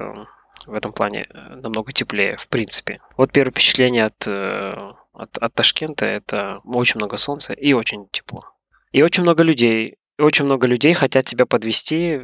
в 0.67 0.75
этом 0.75 0.93
плане 0.93 1.29
э, 1.31 1.55
намного 1.55 1.93
теплее, 1.93 2.37
в 2.37 2.49
принципе. 2.49 3.01
Вот 3.17 3.31
первое 3.31 3.53
впечатление 3.53 4.07
от, 4.07 4.27
от, 4.27 5.39
от 5.39 5.55
Ташкента– 5.55 6.05
это 6.07 6.61
очень 6.65 6.99
много 6.99 7.17
солнца 7.17 7.53
и 7.53 7.73
очень 7.75 8.09
тепло. 8.11 8.45
И 8.91 9.03
очень 9.03 9.23
много 9.23 9.45
людей. 9.45 9.99
И 10.19 10.23
очень 10.23 10.47
много 10.47 10.67
людей 10.67 10.95
хотят 10.95 11.27
тебя 11.27 11.47
подвести 11.47 12.23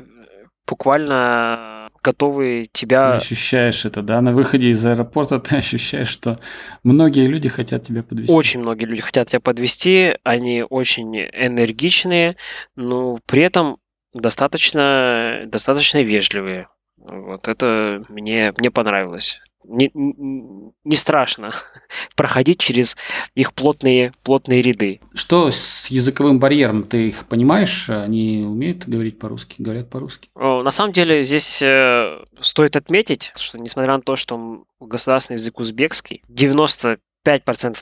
буквально 0.67 1.78
готовы 2.09 2.69
тебя... 2.73 3.13
Ты 3.13 3.17
ощущаешь 3.19 3.85
это, 3.85 4.03
да? 4.03 4.21
На 4.23 4.33
выходе 4.33 4.71
из 4.71 4.85
аэропорта 4.85 5.39
ты 5.39 5.57
ощущаешь, 5.57 6.09
что 6.09 6.39
многие 6.83 7.27
люди 7.27 7.49
хотят 7.49 7.83
тебя 7.83 8.03
подвести. 8.03 8.33
Очень 8.33 8.61
многие 8.61 8.87
люди 8.87 9.03
хотят 9.03 9.29
тебя 9.29 9.41
подвести, 9.41 10.15
они 10.25 10.65
очень 10.69 11.15
энергичные, 11.17 12.37
но 12.77 13.19
при 13.27 13.43
этом 13.43 13.77
достаточно, 14.15 15.43
достаточно 15.47 16.03
вежливые. 16.03 16.69
Вот 16.97 17.47
это 17.47 18.03
мне, 18.09 18.55
мне 18.59 18.71
понравилось 18.71 19.39
не, 19.65 19.91
не 19.95 20.97
страшно 20.97 21.53
проходить 22.17 22.61
через 22.61 22.97
их 23.35 23.53
плотные, 23.53 24.13
плотные 24.23 24.63
ряды. 24.63 25.01
Что 25.15 25.51
с 25.51 25.87
языковым 25.89 26.39
барьером? 26.39 26.85
Ты 26.85 27.09
их 27.09 27.27
понимаешь? 27.27 27.89
Они 27.91 28.45
умеют 28.47 28.89
говорить 28.89 29.19
по-русски, 29.19 29.57
говорят 29.59 29.91
по-русски? 29.91 30.29
На 30.35 30.71
самом 30.71 30.93
деле 30.93 31.23
здесь 31.23 31.63
э, 31.63 32.25
стоит 32.41 32.77
отметить, 32.77 33.33
что 33.37 33.59
несмотря 33.59 33.97
на 33.97 34.03
то, 34.03 34.17
что 34.17 34.65
государственный 34.81 35.37
язык 35.37 35.59
узбекский, 35.61 36.23
95% 36.29 36.99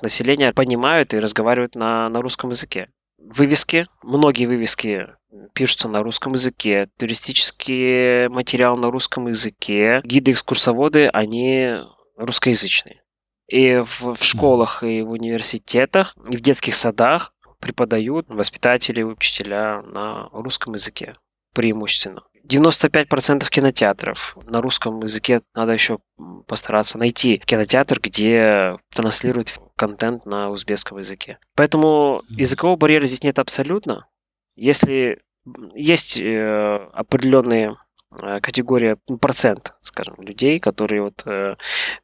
населения 0.02 0.52
понимают 0.52 1.14
и 1.14 1.20
разговаривают 1.20 1.74
на, 1.74 2.08
на 2.08 2.22
русском 2.22 2.50
языке. 2.50 2.88
Вывески, 3.28 3.86
многие 4.02 4.46
вывески 4.46 5.06
пишутся 5.52 5.88
на 5.88 6.02
русском 6.02 6.32
языке, 6.32 6.88
туристический 6.98 8.28
материал 8.28 8.76
на 8.76 8.90
русском 8.90 9.28
языке, 9.28 10.00
гиды-экскурсоводы, 10.04 11.08
они 11.08 11.76
русскоязычные. 12.16 13.02
И 13.48 13.82
в, 13.84 14.14
в 14.14 14.22
школах, 14.22 14.82
и 14.82 15.02
в 15.02 15.10
университетах, 15.10 16.16
и 16.30 16.36
в 16.36 16.40
детских 16.40 16.74
садах 16.74 17.32
преподают 17.60 18.28
воспитатели, 18.28 19.02
учителя 19.02 19.82
на 19.82 20.28
русском 20.32 20.74
языке 20.74 21.16
преимущественно. 21.52 22.22
95% 22.46 23.48
кинотеатров 23.48 24.36
на 24.46 24.60
русском 24.60 25.00
языке 25.02 25.42
надо 25.54 25.72
еще 25.72 25.98
постараться 26.46 26.98
найти 26.98 27.38
кинотеатр, 27.44 28.00
где 28.00 28.76
транслируют 28.94 29.58
контент 29.76 30.24
на 30.26 30.50
узбекском 30.50 30.98
языке. 30.98 31.38
Поэтому 31.54 32.22
языкового 32.28 32.76
барьера 32.76 33.06
здесь 33.06 33.22
нет 33.22 33.38
абсолютно. 33.38 34.06
Если 34.54 35.20
есть 35.74 36.18
э, 36.18 36.88
определенные 36.92 37.76
э, 38.14 38.40
категория, 38.40 38.96
ну, 39.08 39.18
процент, 39.18 39.74
скажем, 39.80 40.16
людей, 40.18 40.58
которые 40.58 41.02
вот 41.02 41.22
э, 41.26 41.56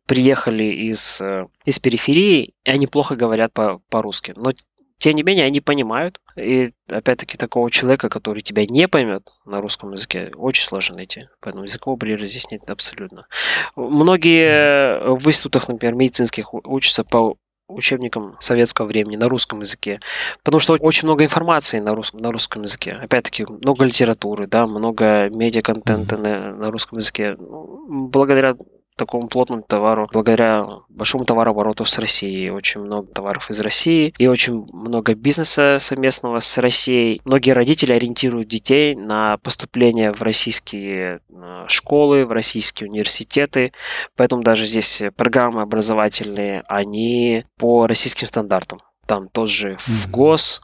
приехали 0.06 0.64
из, 0.64 1.20
э, 1.20 1.46
из 1.64 1.78
периферии, 1.78 2.54
и 2.64 2.70
они 2.70 2.86
плохо 2.86 3.16
говорят 3.16 3.52
по- 3.52 3.80
по-русски. 3.88 4.34
Но 4.36 4.52
тем 5.02 5.16
не 5.16 5.24
менее, 5.24 5.46
они 5.46 5.60
понимают. 5.60 6.20
И 6.36 6.70
опять-таки 6.88 7.36
такого 7.36 7.68
человека, 7.72 8.08
который 8.08 8.40
тебя 8.40 8.64
не 8.66 8.86
поймет 8.86 9.30
на 9.44 9.60
русском 9.60 9.90
языке, 9.92 10.30
очень 10.36 10.64
сложно 10.64 10.96
найти. 10.96 11.26
Поэтому 11.40 11.64
языкового 11.64 11.98
барьера 11.98 12.24
здесь 12.24 12.48
нет 12.52 12.70
абсолютно. 12.70 13.26
Многие 13.74 15.16
в 15.16 15.26
институтах, 15.26 15.66
например, 15.66 15.96
медицинских 15.96 16.54
учатся 16.54 17.02
по 17.02 17.36
учебникам 17.66 18.36
советского 18.38 18.86
времени 18.86 19.16
на 19.16 19.28
русском 19.28 19.60
языке, 19.60 19.98
потому 20.44 20.60
что 20.60 20.74
очень 20.74 21.08
много 21.08 21.24
информации 21.24 21.80
на 21.80 21.96
русском, 21.96 22.20
на 22.20 22.30
русском 22.30 22.62
языке. 22.62 22.92
Опять-таки, 22.92 23.44
много 23.44 23.84
литературы, 23.84 24.46
да, 24.46 24.68
много 24.68 25.28
медиа-контента 25.30 26.16
на, 26.16 26.54
на 26.54 26.70
русском 26.70 26.98
языке. 26.98 27.36
Благодаря 27.38 28.54
такому 28.96 29.28
плотному 29.28 29.62
товару, 29.62 30.08
благодаря 30.12 30.66
большому 30.88 31.24
товарообороту 31.24 31.84
с 31.84 31.98
Россией. 31.98 32.50
Очень 32.50 32.82
много 32.82 33.08
товаров 33.12 33.50
из 33.50 33.60
России 33.60 34.14
и 34.18 34.26
очень 34.26 34.66
много 34.72 35.14
бизнеса 35.14 35.78
совместного 35.78 36.40
с 36.40 36.58
Россией. 36.58 37.20
Многие 37.24 37.52
родители 37.52 37.92
ориентируют 37.92 38.48
детей 38.48 38.94
на 38.94 39.38
поступление 39.38 40.12
в 40.12 40.22
российские 40.22 41.20
э, 41.30 41.64
школы, 41.68 42.26
в 42.26 42.32
российские 42.32 42.90
университеты. 42.90 43.72
Поэтому 44.16 44.42
даже 44.42 44.66
здесь 44.66 45.02
программы 45.16 45.62
образовательные, 45.62 46.62
они 46.68 47.44
по 47.58 47.86
российским 47.86 48.26
стандартам. 48.26 48.80
Там 49.06 49.28
тоже 49.28 49.76
в 49.78 50.10
ГОС, 50.10 50.62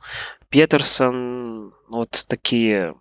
Петерсон, 0.48 1.72
вот 1.88 2.24
такие 2.28 2.94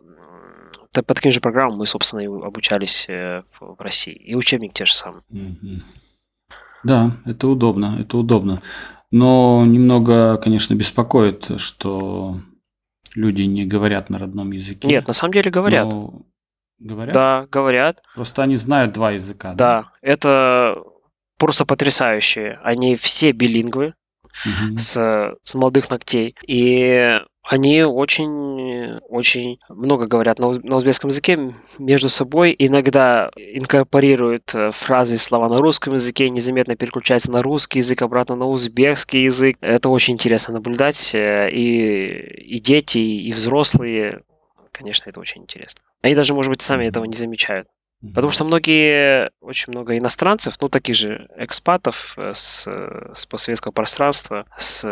по 1.04 1.14
таким 1.14 1.32
же 1.32 1.40
программам 1.40 1.80
мы, 1.80 1.86
собственно, 1.86 2.22
и 2.22 2.28
обучались 2.28 3.06
э, 3.10 3.44
в 3.60 3.80
России. 3.80 4.14
И 4.14 4.36
учебник 4.36 4.74
те 4.74 4.86
же 4.86 4.94
самые. 4.94 5.24
Да, 6.84 7.12
это 7.26 7.48
удобно, 7.48 7.98
это 8.00 8.18
удобно. 8.18 8.62
Но 9.12 9.66
немного, 9.66 10.38
конечно, 10.38 10.74
беспокоит, 10.76 11.60
что 11.60 12.40
люди 13.16 13.44
не 13.44 13.66
говорят 13.66 14.10
на 14.10 14.20
родном 14.20 14.52
языке. 14.52 14.88
Нет, 14.88 15.08
на 15.08 15.14
самом 15.14 15.34
деле 15.34 15.50
говорят. 15.52 15.90
Но... 15.90 16.22
Говорят? 16.80 17.14
Да, 17.14 17.48
говорят. 17.50 18.04
Просто 18.14 18.44
они 18.44 18.56
знают 18.56 18.94
два 18.94 19.12
языка. 19.12 19.54
Да, 19.54 19.56
да? 19.56 19.92
это 20.02 20.84
просто 21.40 21.66
потрясающие. 21.66 22.60
Они 22.64 22.96
все 22.96 23.32
билингвы 23.32 23.96
угу. 24.46 24.78
с, 24.78 25.36
с 25.42 25.56
молодых 25.56 25.90
ногтей. 25.90 26.36
И 26.46 27.20
они 27.50 27.84
очень, 27.84 29.00
очень 29.08 29.60
много 29.70 30.06
говорят 30.06 30.38
на, 30.38 30.48
узбекском 30.48 31.10
языке 31.10 31.56
между 31.80 32.10
собой, 32.10 32.54
иногда 32.58 33.30
инкорпорируют 33.36 34.54
э, 34.54 34.72
фразы 34.72 35.16
и 35.16 35.18
слова 35.18 35.48
на 35.48 35.58
русском 35.58 35.94
языке, 35.94 36.30
незаметно 36.30 36.76
переключаются 36.76 37.32
на 37.32 37.42
русский 37.42 37.80
язык, 37.80 38.02
обратно 38.02 38.36
на 38.36 38.48
узбекский 38.48 39.24
язык. 39.24 39.58
Это 39.62 39.88
очень 39.90 40.16
интересно 40.16 40.56
наблюдать, 40.56 41.16
э, 41.16 41.50
и, 41.50 42.56
и 42.56 42.60
дети, 42.60 42.98
и 42.98 43.32
взрослые, 43.32 44.24
конечно, 44.74 45.10
это 45.10 45.20
очень 45.22 45.44
интересно. 45.44 45.82
Они 46.02 46.16
даже, 46.16 46.34
может 46.34 46.50
быть, 46.50 46.62
сами 46.62 46.86
этого 46.86 47.06
не 47.06 47.16
замечают. 47.16 47.70
Потому 48.02 48.30
что 48.30 48.46
многие, 48.46 49.32
очень 49.42 49.74
много 49.74 49.98
иностранцев, 49.98 50.56
ну, 50.62 50.70
таких 50.70 50.96
же 50.96 51.28
экспатов 51.36 52.14
э, 52.18 52.32
с, 52.32 52.68
с 53.14 53.26
постсоветского 53.26 53.72
пространства, 53.72 54.46
с, 54.58 54.84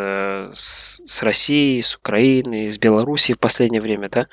с, 0.54 1.02
с 1.06 1.24
России, 1.24 1.82
с 1.82 1.96
Украины, 1.96 2.70
с 2.70 2.80
Белоруссии 2.80 3.34
в 3.34 3.40
последнее 3.40 3.82
время, 3.82 4.10
да, 4.10 4.28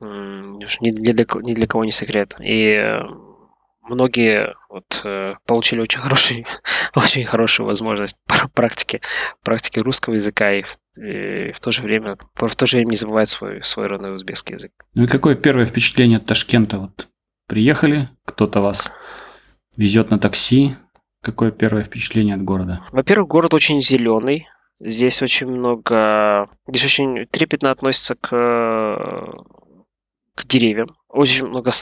ни 0.00 0.90
для, 0.90 1.24
ни 1.42 1.54
для 1.54 1.66
кого 1.66 1.84
не 1.84 1.92
секрет. 1.92 2.34
И 2.40 2.72
э, 2.72 3.00
многие 3.82 4.54
вот, 4.68 5.02
э, 5.04 5.34
получили 5.46 5.80
очень 5.80 6.00
хороший, 6.00 6.46
очень 6.96 7.24
хорошую 7.24 7.66
возможность 7.66 8.16
практики, 8.54 9.00
практики 9.44 9.78
русского 9.78 10.14
языка 10.14 10.52
и 10.52 10.62
в, 10.62 10.78
и 10.98 11.52
в 11.52 11.60
то 11.60 11.70
же 11.70 11.82
время 11.82 12.16
в 12.34 12.56
то 12.56 12.66
же 12.66 12.76
время 12.76 12.90
не 12.90 12.96
забывать 12.96 13.28
свой, 13.28 13.62
свой 13.62 13.86
родной 13.86 14.14
узбекский 14.14 14.54
язык. 14.54 14.72
Ну 14.94 15.04
и 15.04 15.06
какое 15.06 15.34
первое 15.34 15.66
впечатление 15.66 16.18
от 16.18 16.26
Ташкента 16.26 16.78
вот 16.78 17.08
приехали, 17.50 18.08
кто-то 18.24 18.60
вас 18.60 18.92
везет 19.76 20.10
на 20.10 20.18
такси. 20.18 20.76
Какое 21.20 21.50
первое 21.50 21.82
впечатление 21.82 22.36
от 22.36 22.42
города? 22.42 22.80
Во-первых, 22.92 23.28
город 23.28 23.52
очень 23.52 23.80
зеленый. 23.82 24.48
Здесь 24.78 25.20
очень 25.20 25.48
много... 25.48 26.48
Здесь 26.68 26.84
очень 26.84 27.26
трепетно 27.26 27.72
относится 27.72 28.14
к, 28.14 28.30
к 30.34 30.46
деревьям. 30.46 30.96
Очень 31.08 31.48
много 31.48 31.72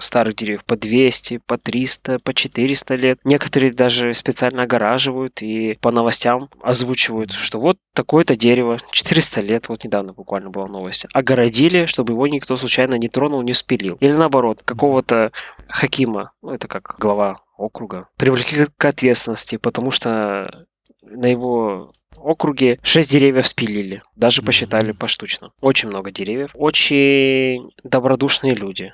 старых 0.00 0.34
деревьев 0.34 0.64
по 0.64 0.76
200, 0.76 1.42
по 1.46 1.58
300, 1.58 2.18
по 2.24 2.32
400 2.32 2.94
лет. 2.96 3.18
Некоторые 3.22 3.72
даже 3.72 4.14
специально 4.14 4.62
огораживают 4.62 5.42
и 5.42 5.78
по 5.80 5.90
новостям 5.90 6.48
озвучивают, 6.62 7.32
что 7.32 7.60
вот 7.60 7.76
такое-то 7.94 8.36
дерево, 8.36 8.78
400 8.90 9.40
лет, 9.40 9.68
вот 9.68 9.84
недавно 9.84 10.12
буквально 10.12 10.50
была 10.50 10.66
новость, 10.66 11.06
огородили, 11.12 11.86
чтобы 11.86 12.12
его 12.12 12.26
никто 12.26 12.56
случайно 12.56 12.96
не 12.96 13.08
тронул, 13.08 13.42
не 13.42 13.54
спилил. 13.54 13.96
Или 14.00 14.12
наоборот, 14.12 14.62
какого-то 14.64 15.32
хакима, 15.68 16.32
ну 16.42 16.50
это 16.50 16.68
как 16.68 16.96
глава 16.98 17.40
округа, 17.56 18.08
привлекли 18.18 18.66
к 18.76 18.84
ответственности, 18.84 19.56
потому 19.56 19.90
что 19.90 20.66
на 21.02 21.26
его 21.26 21.92
округе 22.18 22.78
6 22.82 23.10
деревьев 23.10 23.46
спилили. 23.46 24.02
Даже 24.16 24.42
посчитали 24.42 24.92
поштучно. 24.92 25.52
Очень 25.60 25.88
много 25.88 26.10
деревьев. 26.10 26.50
Очень 26.54 27.70
добродушные 27.82 28.54
люди. 28.54 28.92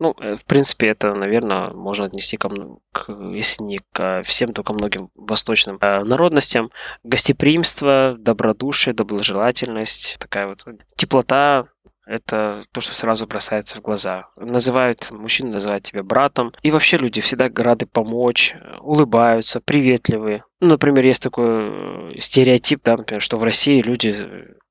Ну, 0.00 0.16
э, 0.18 0.36
в 0.36 0.46
принципе, 0.46 0.88
это, 0.88 1.14
наверное, 1.14 1.70
можно 1.74 2.06
отнести 2.06 2.38
к, 2.38 2.48
к 2.92 3.12
если 3.32 3.62
не 3.62 3.80
ко 3.92 4.22
всем, 4.24 4.54
то 4.54 4.62
ко 4.62 4.72
многим 4.72 5.10
восточным 5.14 5.78
э, 5.80 6.04
народностям. 6.04 6.70
Гостеприимство, 7.04 8.16
добродушие, 8.18 8.94
доброжелательность, 8.94 10.16
такая 10.18 10.48
вот 10.48 10.64
теплота, 10.96 11.68
это 12.06 12.64
то, 12.72 12.80
что 12.80 12.94
сразу 12.94 13.26
бросается 13.26 13.76
в 13.76 13.82
глаза. 13.82 14.30
Называют, 14.36 15.10
мужчины 15.10 15.50
называют 15.50 15.84
тебя 15.84 16.02
братом. 16.02 16.52
И 16.62 16.70
вообще 16.70 16.96
люди 16.96 17.20
всегда 17.20 17.50
рады 17.54 17.84
помочь, 17.84 18.56
улыбаются, 18.80 19.60
приветливые. 19.60 20.44
Ну, 20.60 20.70
например, 20.70 21.04
есть 21.04 21.22
такой 21.22 22.14
э, 22.16 22.20
стереотип, 22.20 22.80
да, 22.82 22.96
например, 22.96 23.20
что 23.20 23.36
в 23.36 23.42
России 23.42 23.82
люди 23.82 24.16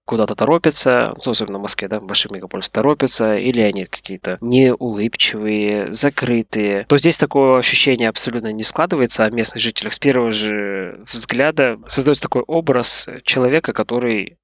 куда-то 0.10 0.34
торопятся, 0.34 1.13
ну, 1.24 1.32
особенно 1.32 1.60
в 1.60 1.62
Москве, 1.62 1.88
да, 1.88 2.00
в 2.00 2.04
больших 2.04 2.32
мегаполисах 2.32 2.72
торопятся, 2.72 3.38
или 3.38 3.62
они 3.62 3.86
какие-то 3.86 4.39
неулыбчивые, 4.41 5.93
закрытые, 5.93 6.86
то 6.86 6.98
здесь 6.98 7.19
такое 7.19 7.60
ощущение 7.60 8.10
абсолютно 8.10 8.52
не 8.52 8.63
складывается 8.63 9.24
о 9.24 9.30
местных 9.30 9.62
жителях. 9.62 9.93
С 9.93 10.00
первого 10.00 10.32
же 10.32 11.00
взгляда 11.06 11.78
создается 11.86 12.24
такой 12.24 12.41
образ 12.41 13.08
человека, 13.24 13.72
который 13.72 14.39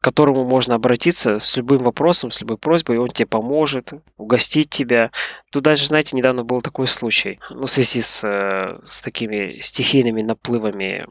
к 0.00 0.04
которому 0.04 0.44
можно 0.46 0.76
обратиться 0.76 1.38
с 1.38 1.54
любым 1.58 1.84
вопросом, 1.84 2.30
с 2.30 2.40
любой 2.40 2.56
просьбой, 2.56 2.96
и 2.96 2.98
он 2.98 3.08
тебе 3.08 3.26
поможет, 3.26 3.92
угостить 4.16 4.70
тебя. 4.70 5.10
Тут 5.52 5.64
даже, 5.64 5.84
знаете, 5.84 6.16
недавно 6.16 6.42
был 6.42 6.62
такой 6.62 6.86
случай, 6.86 7.38
ну, 7.50 7.66
в 7.66 7.70
связи 7.70 8.00
с, 8.00 8.26
э, 8.26 8.80
с 8.82 9.02
такими 9.02 9.60
стихийными 9.60 10.22
наплывами 10.22 11.06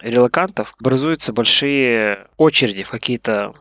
релакантов 0.00 0.74
образуются 0.80 1.32
большие 1.32 2.28
очереди 2.36 2.82
в 2.82 2.90
какие-то 2.90 3.54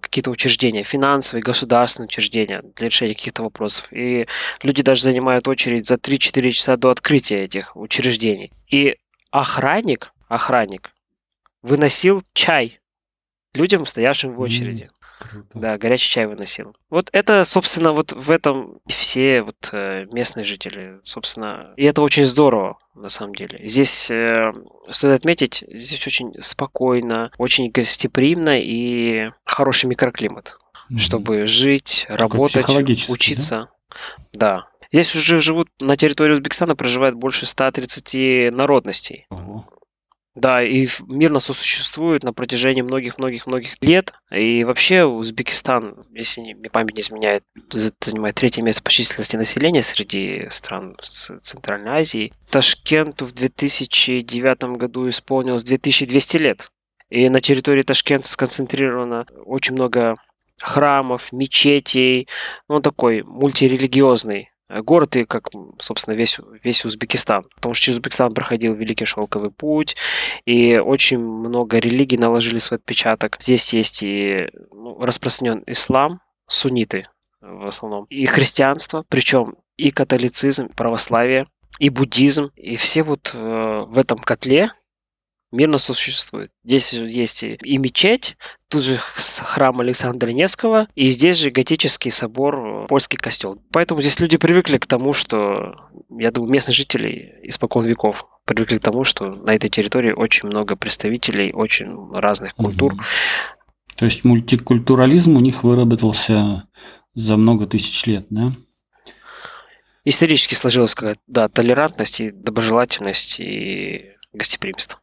какие-то 0.00 0.30
учреждения, 0.30 0.82
финансовые, 0.82 1.42
государственные 1.42 2.06
учреждения 2.06 2.62
для 2.76 2.88
решения 2.88 3.14
каких-то 3.14 3.42
вопросов. 3.42 3.88
И 3.90 4.26
люди 4.62 4.82
даже 4.82 5.02
занимают 5.02 5.48
очередь 5.48 5.86
за 5.86 5.94
3-4 5.94 6.50
часа 6.50 6.76
до 6.76 6.90
открытия 6.90 7.44
этих 7.44 7.74
учреждений. 7.74 8.52
И 8.68 8.96
охранник, 9.30 10.12
охранник 10.28 10.90
выносил 11.62 12.22
чай 12.34 12.80
людям, 13.54 13.86
стоявшим 13.86 14.34
в 14.34 14.40
очереди. 14.40 14.90
Круто. 15.30 15.58
Да, 15.58 15.78
горячий 15.78 16.10
чай 16.10 16.26
выносил. 16.26 16.76
Вот 16.90 17.08
это, 17.12 17.44
собственно, 17.44 17.92
вот 17.92 18.12
в 18.12 18.30
этом 18.30 18.80
все 18.86 19.42
вот 19.42 19.70
э, 19.72 20.06
местные 20.12 20.44
жители, 20.44 21.00
собственно, 21.02 21.72
и 21.76 21.84
это 21.84 22.02
очень 22.02 22.24
здорово 22.24 22.78
на 22.94 23.08
самом 23.08 23.34
деле. 23.34 23.60
Здесь 23.66 24.10
э, 24.10 24.52
стоит 24.90 25.20
отметить, 25.20 25.64
здесь 25.68 26.06
очень 26.06 26.34
спокойно, 26.40 27.30
очень 27.38 27.70
гостеприимно 27.70 28.60
и 28.60 29.30
хороший 29.44 29.86
микроклимат, 29.86 30.56
mm 30.90 30.98
чтобы 30.98 31.46
жить, 31.46 32.04
Такой 32.08 32.16
работать, 32.18 33.08
учиться. 33.08 33.68
Да? 34.32 34.64
да. 34.64 34.68
Здесь 34.92 35.16
уже 35.16 35.40
живут 35.40 35.68
на 35.80 35.96
территории 35.96 36.34
Узбекистана 36.34 36.76
проживает 36.76 37.16
больше 37.16 37.46
130 37.46 38.54
народностей. 38.54 39.26
Да, 40.34 40.64
и 40.64 40.88
мирно 41.06 41.38
сосуществуют 41.38 42.24
на 42.24 42.32
протяжении 42.32 42.82
многих-многих-многих 42.82 43.80
лет. 43.80 44.12
И 44.32 44.64
вообще 44.64 45.04
Узбекистан, 45.04 46.04
если 46.12 46.40
не, 46.40 46.54
память 46.68 46.96
не 46.96 47.02
изменяет, 47.02 47.44
занимает 48.00 48.34
третье 48.34 48.62
место 48.62 48.82
по 48.82 48.90
численности 48.90 49.36
населения 49.36 49.82
среди 49.82 50.46
стран 50.50 50.96
Центральной 51.00 52.00
Азии. 52.00 52.32
Ташкенту 52.50 53.26
в 53.26 53.32
2009 53.32 54.76
году 54.76 55.08
исполнилось 55.08 55.62
2200 55.62 56.36
лет. 56.38 56.72
И 57.10 57.28
на 57.28 57.40
территории 57.40 57.82
Ташкента 57.82 58.28
сконцентрировано 58.28 59.26
очень 59.44 59.74
много 59.74 60.16
храмов, 60.60 61.32
мечетей. 61.32 62.28
Ну, 62.68 62.80
такой 62.80 63.22
мультирелигиозный 63.22 64.50
город 64.68 65.16
и 65.16 65.24
как, 65.24 65.48
собственно, 65.78 66.14
весь, 66.14 66.38
весь 66.62 66.84
Узбекистан. 66.84 67.46
Потому 67.56 67.74
что 67.74 67.84
через 67.84 67.98
Узбекистан 67.98 68.32
проходил 68.32 68.74
Великий 68.74 69.04
Шелковый 69.04 69.50
путь, 69.50 69.96
и 70.44 70.76
очень 70.78 71.18
много 71.18 71.78
религий 71.78 72.16
наложили 72.16 72.58
свой 72.58 72.78
отпечаток. 72.78 73.36
Здесь 73.40 73.72
есть 73.72 74.02
и 74.02 74.48
ну, 74.72 74.98
распространен 74.98 75.62
ислам, 75.66 76.20
сунниты 76.46 77.08
в 77.40 77.66
основном, 77.66 78.04
и 78.06 78.24
христианство, 78.26 79.04
причем 79.08 79.56
и 79.76 79.90
католицизм, 79.90 80.66
и 80.66 80.72
православие, 80.72 81.46
и 81.78 81.90
буддизм, 81.90 82.50
и 82.56 82.76
все 82.76 83.02
вот 83.02 83.32
э, 83.34 83.84
в 83.86 83.98
этом 83.98 84.18
котле 84.18 84.72
мирно 85.54 85.78
существуют. 85.78 86.50
Здесь 86.64 86.92
есть 86.92 87.42
и 87.42 87.78
мечеть, 87.78 88.36
тут 88.68 88.82
же 88.82 88.98
храм 88.98 89.80
Александра 89.80 90.30
Невского, 90.30 90.88
и 90.94 91.08
здесь 91.08 91.38
же 91.38 91.50
готический 91.50 92.10
собор, 92.10 92.56
э, 92.56 92.86
польский 92.88 93.18
костел. 93.18 93.62
Поэтому 93.72 94.00
здесь 94.00 94.20
люди 94.20 94.36
привыкли 94.36 94.76
к 94.76 94.86
тому, 94.86 95.12
что, 95.12 95.76
я 96.10 96.30
думаю, 96.30 96.52
местные 96.52 96.74
жители 96.74 97.40
испокон 97.44 97.86
веков 97.86 98.26
привыкли 98.44 98.78
к 98.78 98.82
тому, 98.82 99.04
что 99.04 99.30
на 99.30 99.54
этой 99.54 99.70
территории 99.70 100.12
очень 100.12 100.48
много 100.48 100.76
представителей 100.76 101.52
очень 101.52 102.12
разных 102.12 102.54
культур. 102.54 102.94
То 103.96 104.04
есть 104.04 104.24
мультикультурализм 104.24 105.36
у 105.36 105.40
них 105.40 105.62
выработался 105.62 106.68
за 107.14 107.36
много 107.36 107.66
тысяч 107.66 108.06
лет, 108.06 108.26
да? 108.28 108.52
Исторически 110.04 110.54
сложилась 110.54 110.94
какая-то, 110.94 111.20
да, 111.26 111.48
толерантность 111.48 112.20
и 112.20 112.30
доброжелательность 112.30 113.40
и 113.40 114.10
гостеприимство. 114.34 114.98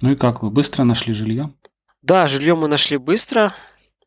Ну 0.00 0.12
и 0.12 0.16
как 0.16 0.42
вы 0.42 0.50
быстро 0.50 0.84
нашли 0.84 1.12
жилье? 1.12 1.52
Да, 2.02 2.28
жилье 2.28 2.54
мы 2.54 2.68
нашли 2.68 2.96
быстро. 2.96 3.54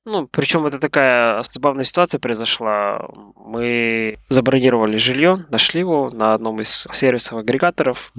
Ну, 0.05 0.27
причем 0.27 0.65
это 0.65 0.79
такая 0.79 1.43
забавная 1.43 1.83
ситуация 1.83 2.19
произошла. 2.19 3.07
Мы 3.35 4.17
забронировали 4.29 4.97
жилье, 4.97 5.45
нашли 5.49 5.81
его 5.81 6.09
на 6.09 6.33
одном 6.33 6.61
из 6.61 6.87
сервисов 6.91 7.39
агрегаторов. 7.39 8.11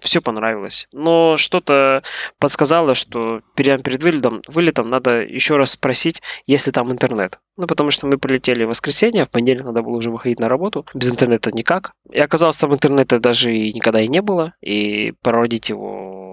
Все 0.00 0.20
понравилось. 0.20 0.88
Но 0.92 1.36
что-то 1.36 2.02
подсказало, 2.38 2.94
что 2.94 3.40
перед, 3.54 3.82
перед 3.82 4.02
вылетом, 4.02 4.42
вылетом 4.46 4.88
надо 4.88 5.22
еще 5.22 5.56
раз 5.56 5.72
спросить, 5.72 6.22
есть 6.46 6.66
ли 6.66 6.72
там 6.72 6.92
интернет. 6.92 7.38
Ну, 7.56 7.66
потому 7.66 7.90
что 7.90 8.06
мы 8.06 8.18
прилетели 8.18 8.64
в 8.64 8.68
воскресенье, 8.68 9.24
в 9.24 9.30
понедельник 9.30 9.64
надо 9.64 9.82
было 9.82 9.96
уже 9.96 10.10
выходить 10.10 10.38
на 10.38 10.48
работу. 10.48 10.86
Без 10.94 11.10
интернета 11.10 11.50
никак. 11.50 11.92
И 12.10 12.20
оказалось, 12.20 12.56
там 12.56 12.72
интернета 12.72 13.18
даже 13.18 13.54
и 13.54 13.72
никогда 13.72 14.00
и 14.00 14.08
не 14.08 14.22
было. 14.22 14.54
И 14.62 15.12
проводить 15.22 15.70
его 15.70 16.25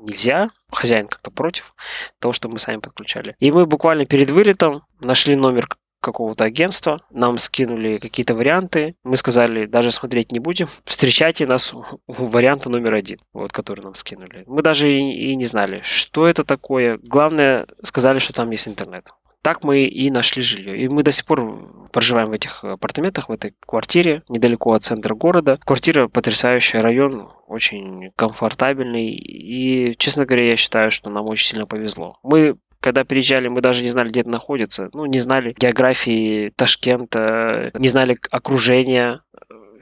нельзя. 0.00 0.50
Хозяин 0.70 1.08
как-то 1.08 1.30
против 1.30 1.74
того, 2.18 2.32
что 2.32 2.48
мы 2.48 2.58
сами 2.58 2.78
подключали. 2.78 3.36
И 3.38 3.50
мы 3.50 3.66
буквально 3.66 4.06
перед 4.06 4.30
вылетом 4.30 4.82
нашли 5.00 5.36
номер 5.36 5.68
какого-то 6.00 6.44
агентства, 6.44 7.00
нам 7.10 7.38
скинули 7.38 7.98
какие-то 7.98 8.34
варианты, 8.34 8.96
мы 9.04 9.16
сказали, 9.16 9.66
даже 9.66 9.90
смотреть 9.90 10.32
не 10.32 10.38
будем, 10.38 10.68
встречайте 10.84 11.46
нас 11.46 11.72
у 11.74 11.84
варианта 12.06 12.70
номер 12.70 12.94
один, 12.94 13.20
вот, 13.32 13.52
который 13.52 13.82
нам 13.82 13.94
скинули. 13.94 14.44
Мы 14.46 14.62
даже 14.62 14.90
и, 14.90 15.32
и 15.32 15.36
не 15.36 15.44
знали, 15.44 15.80
что 15.82 16.26
это 16.26 16.44
такое. 16.44 16.98
Главное, 17.02 17.66
сказали, 17.82 18.18
что 18.18 18.32
там 18.32 18.50
есть 18.50 18.66
интернет. 18.66 19.10
Так 19.42 19.64
мы 19.64 19.84
и 19.84 20.10
нашли 20.10 20.42
жилье. 20.42 20.76
И 20.78 20.88
мы 20.88 21.02
до 21.02 21.12
сих 21.12 21.24
пор 21.24 21.88
проживаем 21.92 22.28
в 22.28 22.32
этих 22.32 22.62
апартаментах, 22.62 23.28
в 23.28 23.32
этой 23.32 23.54
квартире, 23.66 24.22
недалеко 24.28 24.72
от 24.72 24.84
центра 24.84 25.14
города. 25.14 25.58
Квартира 25.64 26.08
потрясающая, 26.08 26.82
район 26.82 27.30
очень 27.46 28.10
комфортабельный. 28.16 29.10
И, 29.10 29.96
честно 29.98 30.26
говоря, 30.26 30.48
я 30.48 30.56
считаю, 30.56 30.90
что 30.90 31.10
нам 31.10 31.26
очень 31.26 31.46
сильно 31.46 31.66
повезло. 31.66 32.18
Мы 32.22 32.56
когда 32.80 33.04
приезжали, 33.04 33.48
мы 33.48 33.60
даже 33.60 33.82
не 33.82 33.88
знали, 33.88 34.08
где 34.08 34.20
это 34.20 34.30
находится. 34.30 34.88
Ну, 34.94 35.04
не 35.04 35.18
знали 35.18 35.54
географии 35.58 36.50
Ташкента, 36.56 37.70
не 37.74 37.88
знали 37.88 38.18
окружения. 38.30 39.22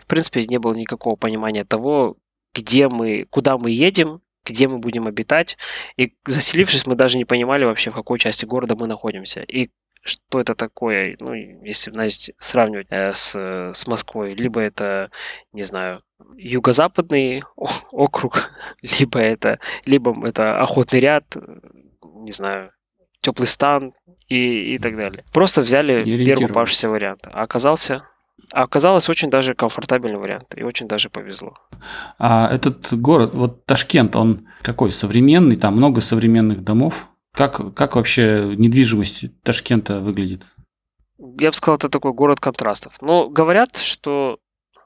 В 0.00 0.06
принципе, 0.06 0.46
не 0.46 0.58
было 0.58 0.74
никакого 0.74 1.14
понимания 1.14 1.64
того, 1.64 2.16
где 2.54 2.88
мы, 2.88 3.26
куда 3.30 3.56
мы 3.56 3.70
едем 3.70 4.20
где 4.48 4.68
мы 4.68 4.78
будем 4.78 5.06
обитать. 5.06 5.56
И 5.96 6.14
заселившись, 6.26 6.86
мы 6.86 6.94
даже 6.94 7.18
не 7.18 7.24
понимали 7.24 7.64
вообще, 7.64 7.90
в 7.90 7.94
какой 7.94 8.18
части 8.18 8.44
города 8.44 8.74
мы 8.76 8.86
находимся. 8.86 9.42
И 9.42 9.70
что 10.02 10.40
это 10.40 10.54
такое, 10.54 11.16
ну, 11.20 11.34
если, 11.34 11.90
знаете, 11.90 12.34
сравнивать 12.38 12.86
э, 12.90 13.12
с, 13.12 13.34
с 13.34 13.86
Москвой, 13.86 14.34
либо 14.34 14.60
это, 14.60 15.10
не 15.52 15.62
знаю, 15.62 16.02
юго-западный 16.36 17.42
округ, 17.56 18.50
либо 18.82 19.18
это, 19.18 19.58
либо 19.84 20.26
это 20.26 20.60
охотный 20.60 21.00
ряд, 21.00 21.36
не 22.02 22.32
знаю, 22.32 22.72
теплый 23.20 23.46
стан 23.46 23.94
и, 24.28 24.74
и 24.74 24.78
так 24.78 24.96
далее. 24.96 25.24
Просто 25.32 25.62
взяли 25.62 26.00
первый 26.24 26.48
попавшийся 26.48 26.88
вариант. 26.88 27.26
А 27.26 27.42
оказался 27.42 28.08
а 28.52 28.62
оказалось 28.62 29.08
очень 29.08 29.30
даже 29.30 29.54
комфортабельный 29.54 30.18
вариант, 30.18 30.54
и 30.56 30.62
очень 30.62 30.88
даже 30.88 31.10
повезло. 31.10 31.58
А 32.18 32.48
этот 32.52 32.92
город, 32.92 33.34
вот 33.34 33.64
Ташкент, 33.66 34.16
он 34.16 34.46
какой 34.62 34.92
современный, 34.92 35.56
там 35.56 35.76
много 35.76 36.00
современных 36.00 36.62
домов. 36.62 37.08
Как, 37.32 37.74
как 37.74 37.96
вообще 37.96 38.54
недвижимость 38.56 39.26
Ташкента 39.42 40.00
выглядит? 40.00 40.46
Я 41.18 41.50
бы 41.50 41.56
сказал, 41.56 41.76
это 41.76 41.88
такой 41.88 42.12
город 42.12 42.40
контрастов. 42.40 42.94
Но 43.00 43.28
говорят, 43.28 43.76
что 43.76 44.38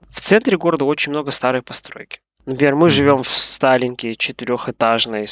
в 0.09 0.21
центре 0.21 0.57
города 0.57 0.85
очень 0.85 1.13
много 1.13 1.31
старой 1.31 1.63
постройки. 1.63 2.21
Например, 2.45 2.75
мы 2.75 2.91
живем 2.91 3.23
в 3.23 3.29
Сталинке, 3.29 4.15
четырехэтажной, 4.15 5.27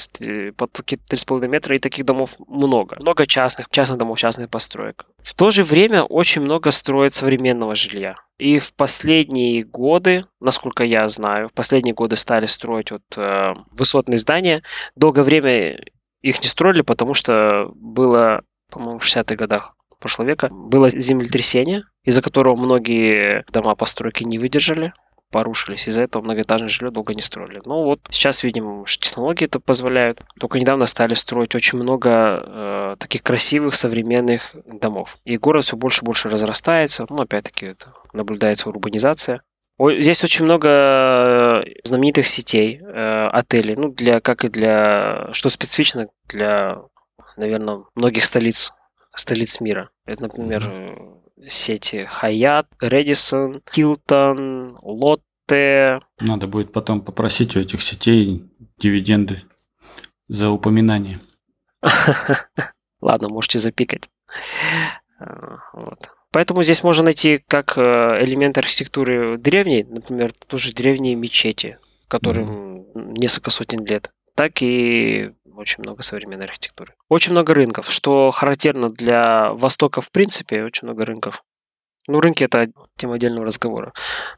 под 0.57 0.71
3,5 0.73 1.49
метра, 1.49 1.75
и 1.75 1.79
таких 1.81 2.05
домов 2.05 2.37
много. 2.47 2.97
Много 3.01 3.27
частных, 3.27 3.69
частных 3.71 3.99
домов, 3.99 4.19
частных 4.19 4.49
построек. 4.49 5.07
В 5.19 5.35
то 5.35 5.51
же 5.51 5.65
время 5.65 6.05
очень 6.05 6.43
много 6.43 6.71
строят 6.71 7.15
современного 7.15 7.75
жилья. 7.75 8.17
И 8.39 8.59
в 8.59 8.73
последние 8.75 9.65
годы, 9.65 10.25
насколько 10.41 10.85
я 10.85 11.09
знаю, 11.09 11.49
в 11.49 11.53
последние 11.53 11.95
годы 11.95 12.17
стали 12.17 12.47
строить 12.47 12.93
вот 12.93 13.03
э, 13.17 13.55
высотные 13.73 14.19
здания. 14.19 14.63
Долгое 14.95 15.25
время 15.25 15.81
их 16.23 16.41
не 16.43 16.49
строили, 16.49 16.83
потому 16.83 17.15
что 17.15 17.71
было, 17.75 18.43
по-моему, 18.71 18.99
в 18.99 19.05
60-х 19.05 19.35
годах 19.35 19.75
прошлого 19.99 20.29
века, 20.29 20.49
было 20.51 20.89
землетрясение, 20.89 21.85
из-за 22.05 22.23
которого 22.23 22.57
многие 22.57 23.45
дома 23.53 23.75
постройки 23.75 24.25
не 24.25 24.39
выдержали 24.39 24.93
порушились. 25.31 25.89
Из-за 25.89 26.03
этого 26.03 26.23
многоэтажное 26.23 26.69
жилье 26.69 26.91
долго 26.91 27.15
не 27.15 27.23
строили. 27.23 27.61
Но 27.65 27.85
вот 27.85 28.01
сейчас, 28.11 28.43
видим, 28.43 28.85
что 28.87 29.05
технологии 29.05 29.45
это 29.45 29.61
позволяют. 29.61 30.23
Только 30.39 30.59
недавно 30.59 30.87
стали 30.87 31.15
строить 31.15 31.55
очень 31.55 31.79
много 31.79 32.11
э, 32.11 32.97
таких 32.99 33.23
красивых 33.23 33.75
современных 33.75 34.55
домов. 34.67 35.19
И 35.25 35.37
город 35.37 35.65
все 35.65 35.77
больше 35.77 36.03
и 36.03 36.05
больше 36.05 36.29
разрастается. 36.29 37.07
Ну, 37.09 37.23
опять-таки, 37.23 37.67
это 37.67 37.95
наблюдается 38.13 38.69
урбанизация. 38.69 39.43
Здесь 39.79 40.23
очень 40.25 40.45
много 40.45 40.69
э, 40.69 41.63
знаменитых 41.85 42.27
сетей, 42.27 42.81
э, 42.83 43.29
отелей, 43.29 43.77
ну, 43.77 43.89
для, 43.89 44.21
как 44.21 44.45
и 44.45 44.49
для, 44.49 45.31
что 45.33 45.49
специфично 45.49 46.09
для, 46.29 46.83
наверное, 47.39 47.85
многих 47.95 48.27
столиц, 48.27 48.75
столиц 49.17 49.61
мира. 49.61 49.89
Это, 50.05 50.25
например, 50.25 50.71
сети 51.49 52.07
Хаят, 52.07 52.67
Редисон, 52.81 53.63
Хилтон, 53.73 54.77
Лотте. 54.83 56.01
Надо 56.19 56.47
будет 56.47 56.73
потом 56.73 57.01
попросить 57.01 57.57
у 57.57 57.61
этих 57.61 57.83
сетей 57.83 58.45
дивиденды 58.79 59.43
за 60.29 60.51
упоминание. 60.51 61.19
Ладно, 63.01 63.29
можете 63.29 63.59
запикать. 63.59 64.09
А, 65.19 65.59
вот. 65.73 66.11
Поэтому 66.33 66.63
здесь 66.63 66.85
можно 66.85 67.05
найти 67.05 67.43
как 67.49 67.77
э, 67.77 68.23
элементы 68.25 68.61
архитектуры 68.61 69.37
древней, 69.37 69.85
например, 69.85 70.33
тоже 70.47 70.73
древние 70.73 71.17
мечети, 71.17 71.79
которым 72.07 72.83
mm-hmm. 72.83 73.19
несколько 73.19 73.51
сотен 73.51 73.85
лет, 73.85 74.13
так 74.37 74.63
и 74.63 75.33
очень 75.61 75.83
много 75.83 76.03
современной 76.03 76.47
архитектуры. 76.47 76.95
Очень 77.09 77.33
много 77.33 77.55
рынков, 77.55 77.91
что 77.91 78.31
характерно 78.31 78.89
для 78.89 79.53
Востока 79.53 80.01
в 80.01 80.11
принципе, 80.11 80.65
очень 80.65 80.87
много 80.87 81.05
рынков. 81.05 81.45
Ну, 82.09 82.21
рынки 82.21 82.45
это 82.45 82.71
тема 82.97 83.15
отдельного 83.15 83.47
разговора. 83.47 83.93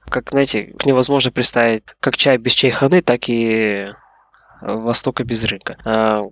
Как, 0.09 0.31
знаете, 0.31 0.75
невозможно 0.85 1.31
представить 1.31 1.85
как 2.01 2.17
чай 2.17 2.37
без 2.37 2.53
чайханы, 2.53 3.03
так 3.03 3.29
и 3.29 3.89
Востока 4.61 5.25
без 5.25 5.45
рынка. 5.45 5.79
А, 5.85 6.25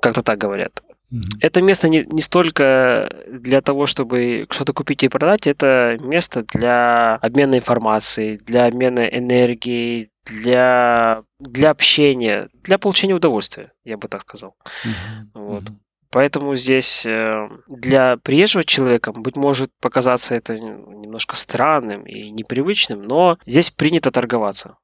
как-то 0.00 0.22
так 0.22 0.38
говорят. 0.38 0.82
Mm-hmm. 1.12 1.38
Это 1.40 1.62
место 1.62 1.88
не, 1.88 2.04
не 2.04 2.20
столько 2.20 3.14
для 3.28 3.60
того, 3.60 3.86
чтобы 3.86 4.46
что-то 4.50 4.72
купить 4.72 5.04
и 5.04 5.08
продать, 5.08 5.46
это 5.46 5.96
место 6.00 6.42
для 6.42 7.16
обмена 7.16 7.56
информацией, 7.56 8.38
для 8.38 8.66
обмена 8.66 9.06
энергией, 9.06 10.10
для, 10.26 11.22
для 11.38 11.70
общения, 11.70 12.48
для 12.52 12.78
получения 12.78 13.14
удовольствия, 13.14 13.72
я 13.84 13.96
бы 13.96 14.08
так 14.08 14.22
сказал. 14.22 14.56
Mm-hmm. 14.84 15.26
Вот. 15.34 15.64
Поэтому 16.10 16.54
здесь 16.54 17.04
э, 17.04 17.48
для 17.68 18.16
приезжего 18.18 18.64
человека, 18.64 19.12
быть 19.12 19.36
может, 19.36 19.70
показаться 19.80 20.34
это 20.34 20.58
немножко 20.58 21.36
странным 21.36 22.04
и 22.04 22.30
непривычным, 22.30 23.02
но 23.02 23.38
здесь 23.46 23.70
принято 23.70 24.10
торговаться. 24.10 24.78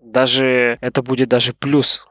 Даже 0.00 0.78
это 0.80 1.02
будет 1.02 1.28
даже 1.28 1.52
плюс 1.52 2.06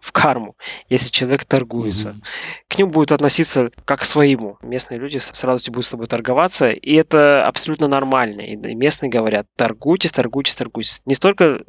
в 0.00 0.12
карму, 0.12 0.56
если 0.88 1.10
человек 1.10 1.44
торгуется. 1.44 2.10
Mm-hmm. 2.10 2.24
К 2.68 2.78
нему 2.78 2.90
будут 2.90 3.12
относиться 3.12 3.70
как 3.84 4.00
к 4.00 4.04
своему. 4.04 4.58
Местные 4.62 4.98
люди 4.98 5.18
с 5.18 5.44
радостью 5.44 5.72
будут 5.72 5.86
с 5.86 5.90
тобой 5.90 6.06
торговаться, 6.06 6.70
и 6.70 6.94
это 6.94 7.46
абсолютно 7.46 7.88
нормально. 7.88 8.42
И 8.42 8.56
местные 8.56 9.10
говорят, 9.10 9.46
торгуйтесь, 9.56 10.12
торгуйтесь, 10.12 10.54
торгуйтесь. 10.54 11.02
Не 11.06 11.14
столько 11.14 11.64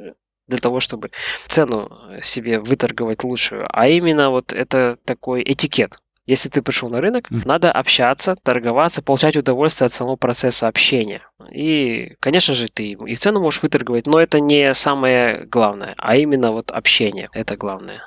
для 0.47 0.57
того, 0.57 0.79
чтобы 0.79 1.11
цену 1.47 1.89
себе 2.21 2.59
выторговать 2.59 3.23
лучшую, 3.23 3.67
а 3.69 3.87
именно 3.87 4.29
вот 4.29 4.53
это 4.53 4.97
такой 5.05 5.43
этикет. 5.43 5.99
Если 6.25 6.47
ты 6.47 6.61
пришел 6.61 6.89
на 6.89 7.01
рынок, 7.01 7.29
mm. 7.29 7.41
надо 7.45 7.71
общаться, 7.71 8.37
торговаться, 8.41 9.01
получать 9.01 9.35
удовольствие 9.35 9.87
от 9.87 9.93
самого 9.93 10.15
процесса 10.15 10.67
общения. 10.69 11.21
И, 11.51 12.15
конечно 12.21 12.53
же, 12.53 12.69
ты 12.69 12.91
и 12.91 13.15
цену 13.15 13.41
можешь 13.41 13.61
выторговать, 13.61 14.07
но 14.07 14.21
это 14.21 14.39
не 14.39 14.73
самое 14.73 15.45
главное, 15.45 15.95
а 15.97 16.15
именно 16.15 16.53
вот 16.53 16.71
общение. 16.71 17.29
Это 17.33 17.57
главное 17.57 18.03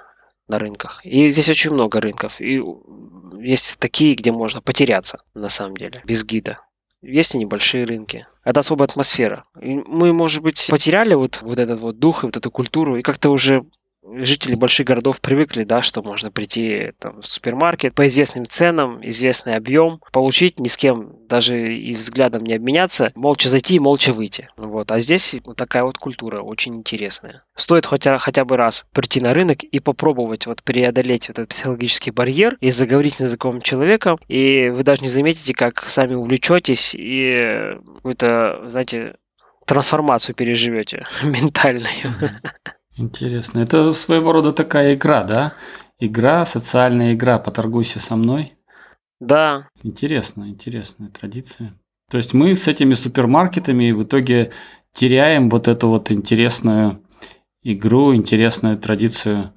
на 0.49 0.59
рынках. 0.59 1.05
И 1.05 1.29
здесь 1.29 1.51
очень 1.51 1.73
много 1.73 2.01
рынков. 2.01 2.41
И 2.41 2.63
есть 3.39 3.79
такие, 3.79 4.15
где 4.15 4.33
можно 4.33 4.63
потеряться, 4.63 5.23
на 5.35 5.51
самом 5.51 5.77
деле, 5.77 6.01
без 6.05 6.25
гида. 6.25 6.61
Есть 7.03 7.35
и 7.35 7.39
небольшие 7.39 7.85
рынки. 7.85 8.27
Это 8.47 8.61
особая 8.61 8.87
атмосфера. 8.87 9.43
И 9.61 9.75
мы, 9.75 10.13
может 10.13 10.41
быть, 10.41 10.69
потеряли 10.71 11.15
вот, 11.15 11.43
вот 11.43 11.59
этот 11.59 11.81
вот 11.81 11.99
дух 11.99 12.23
и 12.23 12.27
вот 12.27 12.37
эту 12.37 12.49
культуру, 12.53 12.97
и 12.97 13.03
как-то 13.03 13.31
уже 13.31 13.65
жители 14.15 14.55
больших 14.55 14.87
городов 14.87 15.21
привыкли, 15.21 15.65
да, 15.65 15.83
что 15.83 16.03
можно 16.03 16.31
прийти 16.31 16.93
там, 16.99 17.21
в 17.21 17.27
супермаркет 17.27 17.95
по 17.95 18.07
известным 18.07 18.47
ценам, 18.47 19.07
известный 19.07 19.57
объем, 19.57 20.01
получить, 20.13 20.59
ни 20.61 20.69
с 20.69 20.77
кем 20.77 21.17
даже 21.29 21.75
и 21.75 21.95
взглядом 21.95 22.45
не 22.45 22.55
обменяться, 22.55 23.13
молча 23.15 23.49
зайти 23.49 23.77
и 23.77 23.81
молча 23.81 24.13
выйти. 24.13 24.49
Вот. 24.57 24.93
А 24.93 25.01
здесь 25.01 25.35
вот 25.45 25.57
такая 25.57 25.85
вот 25.85 25.99
культура 25.99 26.41
очень 26.41 26.77
интересная. 26.77 27.45
Стоит 27.57 27.87
хотя, 27.87 28.19
хотя 28.19 28.45
бы 28.45 28.57
раз 28.57 28.87
прийти 28.93 29.21
на 29.21 29.35
рынок 29.35 29.63
и 29.65 29.81
попробовать 29.81 30.47
вот 30.47 30.63
преодолеть 30.63 31.29
вот 31.29 31.39
этот 31.39 31.49
психологический 31.51 32.11
барьер 32.11 32.57
и 32.61 32.71
заговорить 32.71 33.15
с 33.15 33.21
незнакомым 33.21 33.61
человеком, 33.61 34.19
и 34.29 34.71
вы 34.75 34.83
даже 34.85 35.03
не 35.03 35.09
заметите, 35.09 35.55
как 35.55 35.89
сами 35.89 36.15
увлечетесь 36.15 36.95
и 36.97 37.77
какую-то, 37.97 38.65
знаете, 38.69 39.17
трансформацию 39.67 40.35
переживете 40.35 41.07
ментальную. 41.23 42.15
Интересно. 42.97 43.61
Это 43.61 43.93
своего 43.93 44.33
рода 44.33 44.53
такая 44.53 44.95
игра, 44.95 45.23
да? 45.23 45.55
Игра, 45.99 46.47
социальная 46.47 47.15
игра, 47.15 47.39
поторгуйся 47.39 48.01
со 48.01 48.17
мной. 48.17 48.55
Да. 49.21 49.69
Интересно, 49.83 50.49
интересная 50.49 51.09
традиция. 51.09 51.75
То 52.11 52.19
есть 52.19 52.35
мы 52.35 52.55
с 52.55 52.69
этими 52.69 52.95
супермаркетами 52.95 53.91
в 53.91 54.05
итоге 54.05 54.53
теряем 54.93 55.51
вот 55.51 55.69
эту 55.69 55.89
вот 55.89 56.11
интересную 56.11 57.03
игру, 57.63 58.15
интересную 58.15 58.79
традицию 58.79 59.53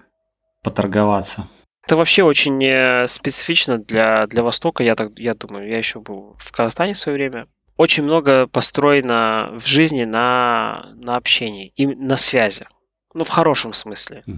поторговаться. 0.64 1.48
Это 1.86 1.96
вообще 1.96 2.24
очень 2.24 2.64
э, 2.64 3.08
специфично 3.08 3.80
для, 3.80 4.28
для 4.28 4.44
Востока, 4.44 4.84
я, 4.84 4.96
так, 4.96 5.18
я 5.18 5.34
думаю. 5.34 5.68
Я 5.68 5.78
еще 5.78 6.00
был 6.00 6.36
в 6.38 6.52
Казахстане 6.52 6.94
в 6.94 6.98
свое 6.98 7.18
время. 7.18 7.48
Очень 7.78 8.04
много 8.04 8.48
построено 8.48 9.52
в 9.58 9.66
жизни 9.66 10.04
на, 10.04 10.92
на 10.96 11.16
общении 11.16 11.72
и 11.76 11.88
на 11.88 12.18
связи. 12.18 12.68
Ну, 13.14 13.24
в 13.24 13.30
хорошем 13.30 13.74
смысле. 13.74 14.24
Угу. 14.28 14.38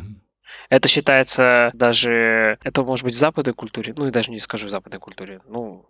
Это 0.69 0.87
считается 0.87 1.71
даже, 1.73 2.57
это 2.63 2.83
может 2.83 3.05
быть 3.05 3.15
в 3.15 3.17
западной 3.17 3.53
культуре, 3.53 3.93
ну 3.95 4.07
и 4.07 4.11
даже 4.11 4.31
не 4.31 4.39
скажу 4.39 4.67
в 4.67 4.69
западной 4.69 4.99
культуре, 4.99 5.41
ну, 5.47 5.85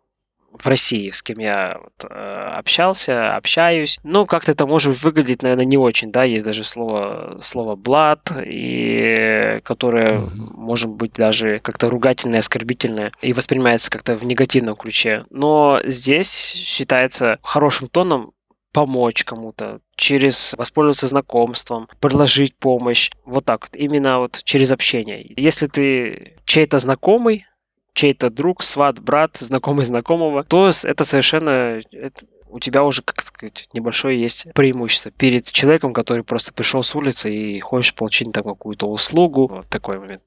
в 0.51 0.67
России, 0.67 1.11
с 1.11 1.21
кем 1.21 1.39
я 1.39 1.77
вот, 1.81 2.09
э, 2.09 2.53
общался, 2.57 3.35
общаюсь. 3.35 3.99
Ну, 4.03 4.25
как-то 4.25 4.51
это 4.51 4.65
может 4.65 5.01
выглядеть, 5.01 5.43
наверное, 5.43 5.65
не 5.65 5.77
очень, 5.77 6.11
да, 6.11 6.23
есть 6.23 6.43
даже 6.43 6.63
слово, 6.63 7.37
слово 7.41 7.75
«блат», 7.75 8.31
и 8.45 9.61
которое 9.63 10.19
mm-hmm. 10.19 10.29
может 10.53 10.89
быть 10.89 11.13
даже 11.13 11.59
как-то 11.59 11.89
ругательное, 11.89 12.39
оскорбительное, 12.39 13.11
и 13.21 13.33
воспринимается 13.33 13.89
как-то 13.89 14.15
в 14.15 14.25
негативном 14.25 14.75
ключе. 14.75 15.25
Но 15.29 15.79
здесь 15.85 16.31
считается 16.31 17.39
хорошим 17.43 17.87
тоном 17.87 18.33
помочь 18.71 19.23
кому-то, 19.23 19.81
через 19.95 20.53
воспользоваться 20.57 21.07
знакомством, 21.07 21.87
предложить 21.99 22.55
помощь. 22.55 23.11
Вот 23.25 23.45
так 23.45 23.67
именно 23.73 24.19
вот 24.19 24.41
через 24.43 24.71
общение. 24.71 25.33
Если 25.35 25.67
ты 25.67 26.37
чей-то 26.45 26.79
знакомый, 26.79 27.45
чей-то 27.93 28.29
друг, 28.29 28.63
сват, 28.63 28.99
брат, 28.99 29.37
знакомый 29.37 29.85
знакомого, 29.85 30.43
то 30.43 30.69
это 30.83 31.03
совершенно 31.03 31.81
это, 31.91 32.25
у 32.47 32.59
тебя 32.59 32.83
уже, 32.83 33.01
как 33.01 33.21
сказать, 33.21 33.67
небольшое 33.73 34.19
есть 34.19 34.47
преимущество 34.53 35.11
перед 35.11 35.49
человеком, 35.51 35.93
который 35.93 36.23
просто 36.23 36.53
пришел 36.53 36.83
с 36.83 36.95
улицы 36.95 37.33
и 37.33 37.59
хочешь 37.59 37.95
получить 37.95 38.31
там 38.31 38.43
какую-то 38.43 38.87
услугу. 38.87 39.47
Вот 39.47 39.67
такой 39.67 39.99
момент. 39.99 40.21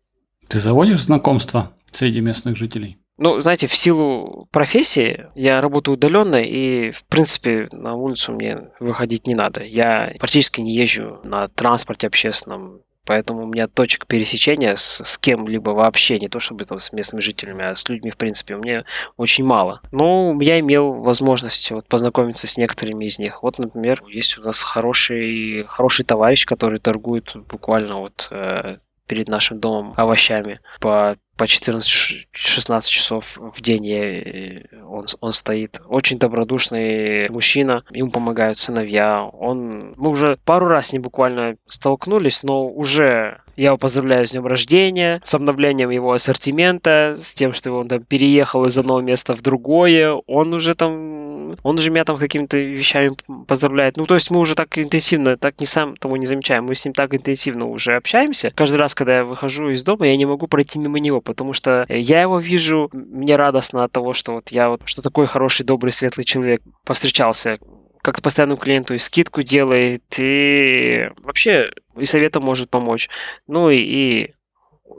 Ты 0.49 0.61
заводишь 0.61 1.03
знакомства 1.03 1.73
среди 1.91 2.21
местных 2.21 2.57
жителей? 2.57 2.99
Ну, 3.17 3.39
знаете, 3.39 3.67
в 3.67 3.75
силу 3.75 4.49
профессии 4.51 5.27
я 5.35 5.61
работаю 5.61 5.95
удаленно, 5.95 6.37
и, 6.37 6.91
в 6.91 7.05
принципе, 7.05 7.69
на 7.71 7.95
улицу 7.95 8.33
мне 8.33 8.71
выходить 8.81 9.27
не 9.27 9.35
надо. 9.35 9.63
Я 9.63 10.15
практически 10.19 10.61
не 10.61 10.75
езжу 10.75 11.21
на 11.23 11.49
транспорте 11.49 12.09
общественном, 12.09 12.81
Поэтому 13.07 13.45
у 13.45 13.47
меня 13.47 13.69
точек 13.69 14.07
пересечения 14.07 14.77
с, 14.77 15.03
с 15.05 15.19
кем-либо 15.19 15.71
вообще, 15.71 16.19
не 16.19 16.29
то 16.29 16.39
чтобы 16.39 16.65
там 16.65 16.79
с 16.79 16.93
местными 16.93 17.21
жителями, 17.21 17.65
а 17.65 17.77
с 17.77 17.87
людьми, 17.89 18.11
в 18.11 18.17
принципе, 18.17 18.55
у 18.55 18.63
меня 18.63 18.85
очень 19.17 19.45
мало. 19.45 19.83
Но 19.93 20.37
я 20.41 20.59
имел 20.61 20.95
возможность 20.95 21.71
вот 21.71 21.87
познакомиться 21.87 22.47
с 22.47 22.57
некоторыми 22.57 23.05
из 23.05 23.19
них. 23.19 23.43
Вот, 23.43 23.59
например, 23.59 24.03
есть 24.09 24.39
у 24.39 24.43
нас 24.43 24.63
хороший, 24.63 25.65
хороший 25.65 26.05
товарищ, 26.07 26.47
который 26.47 26.81
торгует 26.81 27.37
буквально 27.47 27.99
вот 27.99 28.29
э, 28.31 28.79
перед 29.07 29.29
нашим 29.29 29.61
домом 29.61 29.93
овощами 29.97 30.61
по 30.81 31.17
по 31.37 31.45
14-16 31.45 32.83
часов 32.89 33.37
в 33.39 33.61
день 33.61 33.89
э, 33.89 34.67
он, 34.87 35.07
он 35.21 35.33
стоит. 35.33 35.81
Очень 35.89 36.19
добродушный 36.19 37.29
мужчина, 37.29 37.85
ему 37.91 38.11
помогают 38.11 38.59
сыновья. 38.59 39.25
Он, 39.25 39.95
мы 39.97 40.11
уже 40.11 40.39
пару 40.45 40.67
раз 40.67 40.93
ним 40.93 41.03
буквально 41.03 41.57
столкнулись, 41.67 42.43
но 42.43 42.67
уже 42.67 43.41
я 43.57 43.67
его 43.67 43.77
поздравляю 43.77 44.27
с 44.27 44.33
днем 44.33 44.47
рождения, 44.47 45.21
с 45.25 45.35
обновлением 45.35 45.91
его 45.91 46.13
ассортимента, 46.13 47.15
с 47.17 47.35
тем, 47.35 47.53
что 47.53 47.73
он 47.73 47.89
там 47.89 48.03
переехал 48.03 48.65
из 48.67 48.77
одного 48.77 49.01
места 49.01 49.35
в 49.35 49.43
другое. 49.43 50.13
Он 50.27 50.55
уже 50.55 50.75
там, 50.75 51.24
он 51.63 51.79
уже 51.79 51.91
меня 51.91 52.05
там 52.05 52.17
какими-то 52.17 52.59
вещами 52.59 53.13
поздравляет. 53.47 53.97
Ну, 53.97 54.07
то 54.07 54.15
есть 54.15 54.31
мы 54.31 54.41
уже 54.41 54.55
так 54.55 54.79
интенсивно, 54.79 55.37
так 55.37 55.61
не 55.61 55.67
сам 55.67 55.97
того 55.97 56.17
не 56.17 56.27
замечаем, 56.27 56.65
мы 56.65 56.75
с 56.75 56.85
ним 56.85 56.95
так 56.95 57.15
интенсивно 57.15 57.67
уже 57.67 57.97
общаемся. 57.97 58.53
Каждый 58.55 58.77
раз, 58.77 58.95
когда 58.95 59.19
я 59.19 59.25
выхожу 59.25 59.71
из 59.71 59.83
дома, 59.85 60.07
я 60.07 60.17
не 60.17 60.27
могу 60.27 60.47
пройти 60.47 60.79
мимо 60.79 60.99
него, 60.99 61.21
потому 61.21 61.53
что 61.53 61.87
я 61.89 62.23
его 62.23 62.39
вижу, 62.39 62.91
мне 62.93 63.37
радостно 63.37 63.85
от 63.85 63.93
того, 63.93 64.13
что 64.13 64.33
вот 64.33 64.51
я 64.51 64.71
вот, 64.71 64.83
что 64.85 65.03
такой 65.03 65.27
хороший, 65.27 65.65
добрый, 65.65 65.93
светлый 65.93 66.25
человек 66.25 66.63
повстречался 66.85 67.59
как-то 68.03 68.23
постоянному 68.23 68.61
клиенту 68.61 68.93
и 68.95 68.99
скидку 68.99 69.43
делает, 69.43 70.03
и 70.19 71.09
вообще 71.23 71.73
и 71.97 72.05
советом 72.05 72.43
может 72.43 72.69
помочь. 72.69 73.09
Ну 73.47 73.71
и, 73.71 73.79
и 73.79 74.35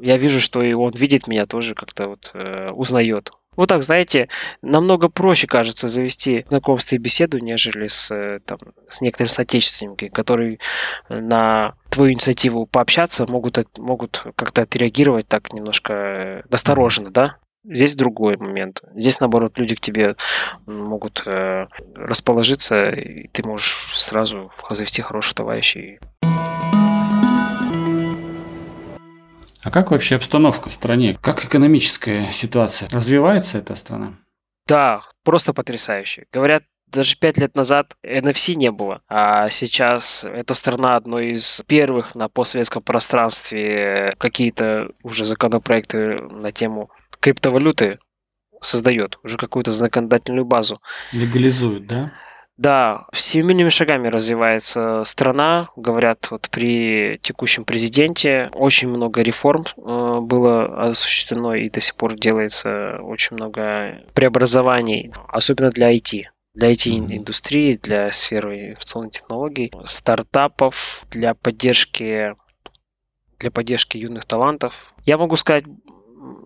я 0.01 0.17
вижу, 0.17 0.41
что 0.41 0.63
и 0.63 0.73
он 0.73 0.91
видит 0.91 1.27
меня 1.27 1.45
тоже 1.45 1.75
как-то 1.75 2.07
вот 2.07 2.31
э, 2.33 2.71
узнает. 2.71 3.31
Вот 3.55 3.69
так, 3.69 3.83
знаете, 3.83 4.29
намного 4.61 5.09
проще, 5.09 5.47
кажется, 5.47 5.87
завести 5.87 6.45
знакомство 6.49 6.95
и 6.95 6.99
беседу, 6.99 7.39
нежели 7.39 7.87
с, 7.87 8.11
э, 8.11 8.39
там, 8.45 8.59
с 8.89 9.01
некоторыми 9.01 9.31
соотечественниками, 9.31 10.09
которые 10.09 10.59
на 11.09 11.75
твою 11.89 12.13
инициативу 12.13 12.65
пообщаться 12.65 13.25
могут, 13.27 13.57
могут 13.77 14.25
как-то 14.35 14.63
отреагировать 14.63 15.27
так 15.27 15.53
немножко 15.53 15.93
э, 15.93 16.41
настороженно, 16.49 17.11
да? 17.11 17.37
Здесь 17.63 17.95
другой 17.95 18.37
момент. 18.37 18.83
Здесь, 18.93 19.19
наоборот, 19.19 19.57
люди 19.57 19.75
к 19.75 19.79
тебе 19.79 20.15
могут 20.67 21.23
э, 21.25 21.67
расположиться, 21.95 22.89
и 22.89 23.27
ты 23.29 23.43
можешь 23.43 23.97
сразу 23.97 24.51
завести 24.69 25.01
хороших 25.01 25.33
товарищей. 25.33 25.99
А 29.65 29.71
как 29.71 29.89
вообще 29.89 30.15
обстановка 30.15 30.69
в 30.69 30.73
стране? 30.73 31.17
Как 31.19 31.43
экономическая 31.43 32.31
ситуация? 32.31 32.87
Развивается 32.91 33.57
эта 33.57 33.75
страна? 33.75 34.13
Да, 34.67 35.01
просто 35.23 35.53
потрясающе. 35.53 36.27
Говорят, 36.31 36.63
даже 36.85 37.17
пять 37.17 37.39
лет 37.39 37.55
назад 37.55 37.97
NFC 38.05 38.53
не 38.53 38.69
было, 38.69 39.01
а 39.07 39.49
сейчас 39.49 40.23
эта 40.23 40.53
страна 40.53 40.95
одной 40.95 41.31
из 41.31 41.63
первых 41.65 42.13
на 42.13 42.29
постсоветском 42.29 42.83
пространстве 42.83 44.13
какие-то 44.19 44.91
уже 45.01 45.25
законопроекты 45.25 46.21
на 46.21 46.51
тему 46.51 46.91
криптовалюты 47.19 47.97
создает 48.61 49.17
уже 49.23 49.37
какую-то 49.37 49.71
законодательную 49.71 50.45
базу. 50.45 50.79
Легализует, 51.11 51.87
да? 51.87 52.13
Да, 52.57 53.07
семимильными 53.13 53.69
шагами 53.69 54.07
развивается 54.07 55.03
страна. 55.03 55.69
Говорят, 55.75 56.31
вот 56.31 56.49
при 56.49 57.19
текущем 57.21 57.65
президенте 57.65 58.49
очень 58.53 58.89
много 58.89 59.21
реформ 59.21 59.65
э, 59.75 60.19
было 60.21 60.89
осуществлено 60.89 61.53
и 61.55 61.69
до 61.69 61.81
сих 61.81 61.95
пор 61.95 62.15
делается 62.15 62.99
очень 63.01 63.35
много 63.35 64.03
преобразований, 64.13 65.11
особенно 65.27 65.69
для 65.69 65.93
IT 65.93 66.25
для 66.55 66.71
IT-индустрии, 66.71 67.77
для 67.83 68.09
сферы 68.11 68.69
информационных 68.69 69.11
технологий, 69.11 69.73
стартапов, 69.83 71.05
для 71.11 71.33
поддержки 71.33 72.33
для 73.37 73.51
поддержки 73.51 73.97
юных 73.97 74.25
талантов. 74.25 74.93
Я 75.05 75.17
могу 75.17 75.35
сказать 75.35 75.65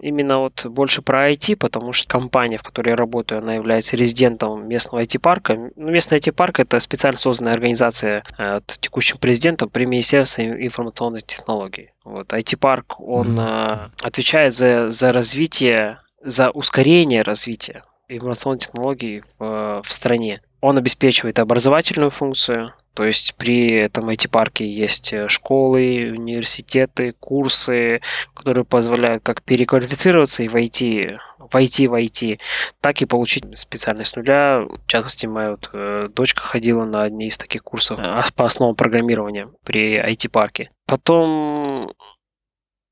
именно 0.01 0.39
вот 0.39 0.65
больше 0.65 1.01
про 1.01 1.31
IT, 1.31 1.55
потому 1.55 1.93
что 1.93 2.07
компания, 2.07 2.57
в 2.57 2.63
которой 2.63 2.89
я 2.89 2.95
работаю, 2.95 3.39
она 3.39 3.55
является 3.55 3.95
резидентом 3.95 4.67
местного 4.67 5.03
IT-парка. 5.03 5.71
Ну, 5.75 5.89
местный 5.89 6.19
IT-парк– 6.19 6.59
это 6.61 6.79
специально 6.79 7.17
созданная 7.17 7.53
организация 7.53 8.23
э, 8.37 8.55
от 8.57 8.65
текущим 8.65 9.17
президентом 9.17 9.69
при 9.69 9.85
Министерстве 9.85 10.65
информационных 10.65 11.25
технологий. 11.25 11.91
Вот 12.03 12.31
IT-парк, 12.31 12.99
он 12.99 13.39
mm-hmm. 13.39 13.91
отвечает 14.03 14.53
за, 14.53 14.89
за 14.89 15.13
развитие, 15.13 15.99
за 16.23 16.49
ускорение 16.49 17.21
развития 17.21 17.83
информационных 18.09 18.61
технологий 18.61 19.23
в, 19.37 19.81
в 19.83 19.93
стране. 19.93 20.41
Он 20.61 20.77
обеспечивает 20.77 21.39
образовательную 21.39 22.09
функцию, 22.09 22.73
то 22.93 23.05
есть 23.05 23.35
при 23.35 23.71
этом 23.71 24.09
IT-парке 24.09 24.67
есть 24.67 25.13
э, 25.13 25.29
школы, 25.29 26.11
университеты, 26.11 27.13
курсы, 27.19 28.01
которые 28.33 28.65
позволяют 28.65 29.23
как 29.23 29.41
переквалифицироваться 29.41 30.43
и 30.43 30.49
войти 30.49 31.17
войти 31.51 31.87
в 31.87 31.95
IT, 31.95 32.39
так 32.81 33.01
и 33.01 33.05
получить 33.05 33.45
специальность 33.57 34.11
с 34.11 34.15
нуля. 34.15 34.61
В 34.61 34.85
частности, 34.87 35.25
моя 35.25 35.51
вот, 35.51 35.69
э, 35.73 36.09
дочка 36.13 36.41
ходила 36.41 36.85
на 36.85 37.03
одни 37.03 37.27
из 37.27 37.37
таких 37.37 37.63
курсов 37.63 37.99
э, 37.99 38.21
по 38.35 38.45
основам 38.45 38.75
программирования 38.75 39.49
при 39.63 39.97
IT-парке. 39.97 40.71
Потом 40.85 41.93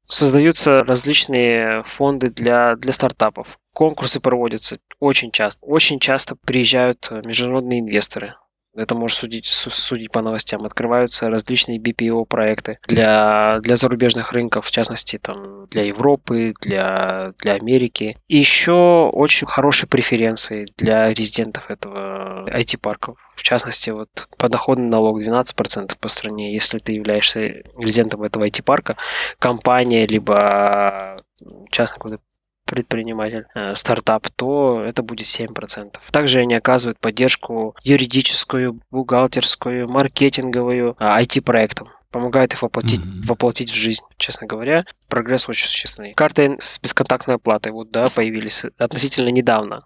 создаются 0.08 0.80
различные 0.80 1.84
фонды 1.84 2.30
для, 2.30 2.76
для 2.76 2.94
стартапов. 2.94 3.60
Конкурсы 3.78 4.20
проводятся 4.20 4.80
очень 5.00 5.30
часто. 5.30 5.64
Очень 5.64 6.00
часто 6.00 6.36
приезжают 6.36 7.12
международные 7.12 7.82
инвесторы 7.82 8.34
это 8.78 8.96
можешь 8.96 9.18
судить, 9.18 9.48
судить 9.48 10.12
по 10.12 10.22
новостям. 10.22 10.64
Открываются 10.64 11.30
различные 11.30 11.80
BPO-проекты 11.80 12.80
для, 12.88 13.60
для 13.62 13.76
зарубежных 13.76 14.32
рынков, 14.32 14.66
в 14.66 14.72
частности, 14.72 15.18
там, 15.18 15.66
для 15.68 15.84
Европы, 15.84 16.54
для, 16.62 17.34
для 17.40 17.54
Америки. 17.54 18.18
И 18.28 18.38
еще 18.38 19.10
очень 19.14 19.48
хорошие 19.48 19.90
преференции 19.90 20.68
для 20.78 21.10
резидентов 21.10 21.70
этого 21.70 22.46
IT-парка. 22.50 23.16
В 23.36 23.44
частности, 23.44 23.90
вот 23.90 24.10
подоходный 24.38 24.90
налог 24.90 25.22
12% 25.22 25.98
по 26.00 26.08
стране. 26.08 26.54
Если 26.54 26.78
ты 26.78 26.94
являешься 26.94 27.64
резидентом 27.78 28.24
этого 28.24 28.48
IT-парка, 28.48 28.96
компания 29.40 30.06
либо 30.06 31.24
частный 31.72 31.98
какой-то 31.98 32.20
предприниматель, 32.68 33.46
э, 33.56 33.74
стартап, 33.76 34.28
то 34.36 34.82
это 34.82 35.02
будет 35.02 35.26
7%. 35.26 36.00
Также 36.12 36.40
они 36.40 36.54
оказывают 36.54 37.00
поддержку 37.00 37.76
юридическую, 37.84 38.80
бухгалтерскую, 38.92 39.88
маркетинговую 39.90 40.96
IT-проектам 41.00 41.90
помогают 42.12 42.54
их 42.54 42.62
воплотить, 42.62 43.00
mm-hmm. 43.00 43.26
воплотить 43.26 43.70
в 43.70 43.76
жизнь, 43.76 44.04
честно 44.18 44.48
говоря. 44.48 44.86
Прогресс 45.08 45.48
очень 45.50 45.68
существенный. 45.68 46.14
Карты 46.14 46.58
с 46.60 46.80
бесконтактной 46.80 47.36
оплатой 47.36 47.72
вот, 47.72 47.92
да, 47.92 48.08
появились 48.08 48.66
относительно 48.78 49.30
недавно. 49.30 49.86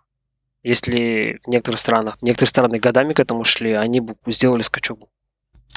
Если 0.64 1.40
в 1.44 1.50
некоторых 1.50 1.80
странах, 1.80 2.18
некоторые 2.22 2.50
страны 2.50 2.80
годами 2.80 3.14
к 3.14 3.20
этому 3.20 3.44
шли, 3.44 3.74
они 3.74 4.02
сделали 4.28 4.62
скачок. 4.62 5.10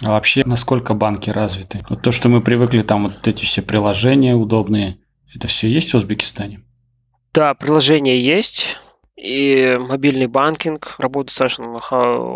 А 0.02 0.10
вообще, 0.10 0.42
насколько 0.44 0.92
банки 0.94 1.30
развиты? 1.30 1.84
Вот 1.88 2.02
то, 2.02 2.12
что 2.12 2.28
мы 2.28 2.42
привыкли, 2.42 2.82
там 2.82 3.04
вот 3.04 3.26
эти 3.26 3.44
все 3.44 3.62
приложения 3.62 4.34
удобные, 4.34 4.98
это 5.34 5.46
все 5.46 5.68
есть 5.68 5.92
в 5.92 5.96
Узбекистане? 5.96 6.63
Да, 7.34 7.54
приложение 7.54 8.22
есть, 8.22 8.78
и 9.16 9.76
мобильный 9.80 10.28
банкинг 10.28 10.94
работает 10.98 11.28
достаточно 11.28 11.66
на 11.72 11.80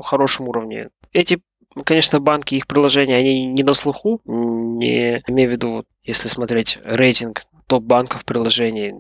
хорошем 0.03 0.49
уровне. 0.49 0.91
Эти, 1.13 1.41
конечно, 1.85 2.19
банки, 2.19 2.57
их 2.57 2.67
приложения, 2.67 3.17
они 3.17 3.47
не 3.47 3.63
на 3.63 3.75
слуху, 3.75 4.21
не 4.27 5.23
имею 5.29 5.51
в 5.51 5.53
виду, 5.53 5.85
если 6.03 6.27
смотреть 6.27 6.79
рейтинг 6.83 7.43
топ-банков 7.69 8.25
приложений 8.25 8.95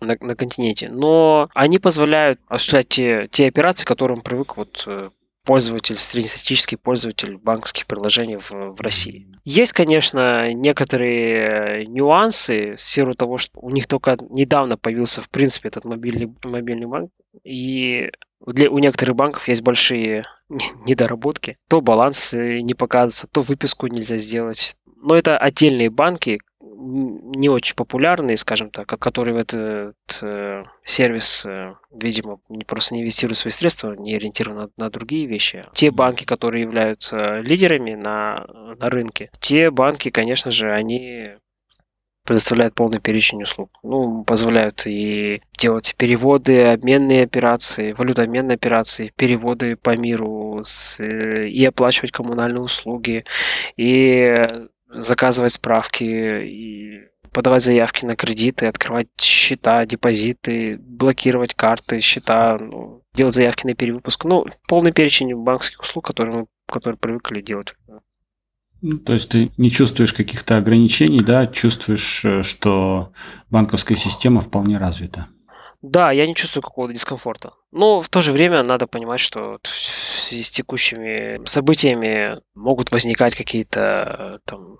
на, 0.00 0.16
на 0.18 0.34
континенте, 0.34 0.88
но 0.88 1.48
они 1.54 1.78
позволяют 1.78 2.40
осуществлять 2.48 2.88
те, 2.88 3.28
те 3.30 3.46
операции, 3.46 3.84
к 3.84 3.88
которым 3.88 4.22
привык 4.22 4.56
вот 4.56 4.82
э, 4.88 5.10
пользователь, 5.46 5.96
среднестатистический 5.96 6.76
пользователь 6.76 7.36
банковских 7.38 7.86
приложений 7.86 8.38
в, 8.38 8.50
в 8.50 8.80
России. 8.80 9.28
Есть, 9.44 9.72
конечно, 9.72 10.52
некоторые 10.52 11.86
нюансы 11.86 12.74
в 12.74 12.80
сферу 12.80 13.14
того, 13.14 13.38
что 13.38 13.60
у 13.60 13.70
них 13.70 13.86
только 13.86 14.18
недавно 14.28 14.76
появился, 14.76 15.22
в 15.22 15.30
принципе, 15.30 15.68
этот 15.68 15.84
мобильный, 15.84 16.34
мобильный 16.44 16.86
банк, 16.86 17.10
и 17.44 18.10
для, 18.44 18.70
у 18.70 18.78
некоторых 18.78 19.16
банков 19.16 19.48
есть 19.48 19.62
большие 19.62 20.26
недоработки. 20.86 21.56
То 21.68 21.80
баланс 21.80 22.32
не 22.32 22.74
показывается, 22.74 23.28
то 23.28 23.42
выписку 23.42 23.86
нельзя 23.86 24.16
сделать. 24.16 24.76
Но 25.00 25.14
это 25.14 25.38
отдельные 25.38 25.90
банки, 25.90 26.40
не 26.86 27.48
очень 27.48 27.74
популярные, 27.74 28.36
скажем 28.36 28.70
так, 28.70 28.86
которые 28.86 29.34
в 29.34 29.38
этот 29.38 29.94
э, 30.22 30.64
сервис, 30.84 31.44
э, 31.46 31.74
видимо, 31.90 32.40
не 32.48 32.64
просто 32.64 32.94
не 32.94 33.02
инвестируют 33.02 33.38
свои 33.38 33.52
средства, 33.52 33.94
не 33.94 34.14
ориентированы 34.14 34.62
на, 34.76 34.84
на 34.84 34.90
другие 34.90 35.26
вещи. 35.26 35.64
Те 35.74 35.90
банки, 35.90 36.24
которые 36.24 36.62
являются 36.62 37.40
лидерами 37.40 37.94
на, 37.94 38.46
на 38.78 38.88
рынке, 38.88 39.30
те 39.40 39.70
банки, 39.70 40.10
конечно 40.10 40.50
же, 40.50 40.72
они 40.72 41.36
предоставляют 42.26 42.74
полный 42.74 43.00
перечень 43.00 43.42
услуг. 43.42 43.70
Ну, 43.82 44.24
позволяют 44.24 44.82
и 44.86 45.40
делать 45.58 45.94
переводы, 45.96 46.64
обменные 46.64 47.22
операции, 47.22 47.92
валютообменные 47.92 48.56
операции, 48.56 49.12
переводы 49.16 49.76
по 49.76 49.96
миру 49.96 50.60
с, 50.62 51.00
э, 51.00 51.48
и 51.48 51.64
оплачивать 51.64 52.10
коммунальные 52.10 52.60
услуги, 52.60 53.24
и 53.76 54.66
заказывать 54.96 55.52
справки 55.52 56.04
и 56.04 57.00
подавать 57.32 57.62
заявки 57.62 58.04
на 58.04 58.16
кредиты, 58.16 58.66
открывать 58.66 59.08
счета, 59.20 59.84
депозиты, 59.84 60.78
блокировать 60.78 61.54
карты, 61.54 62.00
счета, 62.00 62.58
ну, 62.58 63.02
делать 63.14 63.34
заявки 63.34 63.66
на 63.66 63.74
перевыпуск. 63.74 64.24
Ну, 64.24 64.46
полный 64.68 64.92
перечень 64.92 65.34
банковских 65.34 65.80
услуг, 65.80 66.06
которые 66.06 66.36
мы 66.36 66.46
которые 66.68 66.98
привыкли 66.98 67.40
делать. 67.40 67.74
Ну, 68.82 68.98
то 68.98 69.14
есть 69.14 69.30
ты 69.30 69.50
не 69.56 69.70
чувствуешь 69.70 70.12
каких-то 70.12 70.58
ограничений, 70.58 71.20
да, 71.20 71.46
чувствуешь, 71.46 72.24
э, 72.24 72.42
что 72.42 73.12
банковская 73.50 73.96
система 73.96 74.40
вполне 74.40 74.78
развита. 74.78 75.28
Да, 75.82 76.12
я 76.12 76.26
не 76.26 76.34
чувствую 76.34 76.62
какого-то 76.62 76.92
дискомфорта. 76.92 77.54
Но 77.70 78.00
в 78.00 78.08
то 78.08 78.20
же 78.20 78.32
время 78.32 78.62
надо 78.62 78.86
понимать, 78.86 79.20
что 79.20 79.58
в 79.62 79.68
связи 79.68 80.42
с 80.42 80.50
текущими 80.50 81.44
событиями 81.46 82.40
могут 82.54 82.90
возникать 82.92 83.34
какие-то 83.34 84.40
там 84.44 84.78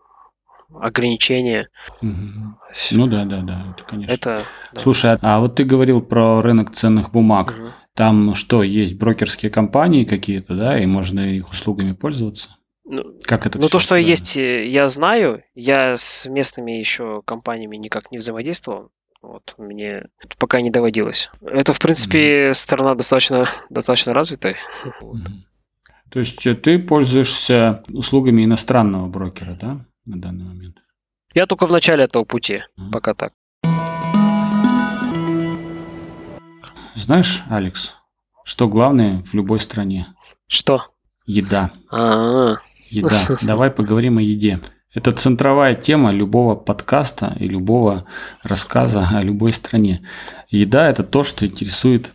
ограничения. 0.74 1.68
Ну 2.02 3.06
да, 3.06 3.24
да, 3.24 3.40
да, 3.40 3.66
это 3.74 3.84
конечно. 3.84 4.12
Это, 4.12 4.42
да. 4.72 4.80
Слушай, 4.80 5.12
а, 5.12 5.18
а 5.22 5.40
вот 5.40 5.54
ты 5.54 5.64
говорил 5.64 6.00
про 6.02 6.42
рынок 6.42 6.74
ценных 6.74 7.10
бумаг. 7.10 7.50
Угу. 7.50 7.68
Там 7.94 8.34
что, 8.34 8.62
есть 8.62 8.98
брокерские 8.98 9.50
компании 9.50 10.04
какие-то, 10.04 10.54
да, 10.54 10.78
и 10.78 10.86
можно 10.86 11.20
их 11.20 11.50
услугами 11.50 11.92
пользоваться? 11.92 12.50
Ну, 12.84 13.18
как 13.22 13.46
это? 13.46 13.58
Ну, 13.58 13.68
то, 13.68 13.78
что 13.78 13.94
да? 13.94 13.98
есть, 13.98 14.36
я 14.36 14.88
знаю. 14.88 15.42
Я 15.54 15.96
с 15.96 16.26
местными 16.26 16.72
еще 16.72 17.22
компаниями 17.24 17.76
никак 17.76 18.12
не 18.12 18.18
взаимодействовал. 18.18 18.90
Вот, 19.22 19.54
мне 19.58 20.04
пока 20.38 20.60
не 20.60 20.70
доводилось. 20.70 21.30
Это, 21.42 21.72
в 21.72 21.80
принципе, 21.80 22.50
mm 22.50 22.54
страна 22.54 22.94
достаточно, 22.94 23.46
достаточно 23.70 24.14
развитая. 24.14 24.56
mm 25.02 25.16
То 26.10 26.20
есть 26.20 26.46
э, 26.46 26.54
ты 26.54 26.78
пользуешься 26.78 27.82
услугами 27.88 28.44
иностранного 28.44 29.08
брокера, 29.08 29.58
да? 29.60 29.84
На 30.06 30.20
данный 30.20 30.44
момент? 30.44 30.76
Я 31.34 31.46
только 31.46 31.66
в 31.66 31.72
начале 31.72 32.04
этого 32.04 32.24
пути, 32.24 32.62
mm 32.78 32.90
пока 32.90 33.14
так. 33.14 33.32
Знаешь, 36.94 37.44
Алекс, 37.50 37.94
что 38.44 38.68
главное 38.68 39.22
в 39.22 39.34
любой 39.34 39.60
стране? 39.60 40.06
Что? 40.46 40.86
Еда. 41.26 41.70
А-а-а. 41.90 42.60
Еда. 42.88 43.20
Давай 43.42 43.70
поговорим 43.70 44.18
о 44.18 44.22
еде. 44.22 44.60
Это 44.94 45.12
центровая 45.12 45.74
тема 45.74 46.10
любого 46.10 46.54
подкаста 46.54 47.36
и 47.38 47.46
любого 47.46 48.06
рассказа 48.42 49.06
о 49.12 49.20
любой 49.20 49.52
стране. 49.52 50.06
Еда– 50.48 50.88
это 50.90 51.02
то, 51.02 51.22
что 51.22 51.44
интересует 51.44 52.14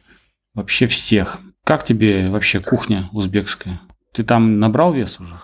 вообще 0.55 0.87
всех. 0.87 1.39
Как 1.63 1.83
тебе 1.83 2.27
вообще 2.29 2.59
кухня 2.59 3.07
узбекская? 3.11 3.79
Ты 4.13 4.23
там 4.23 4.59
набрал 4.59 4.93
вес 4.93 5.19
уже? 5.19 5.39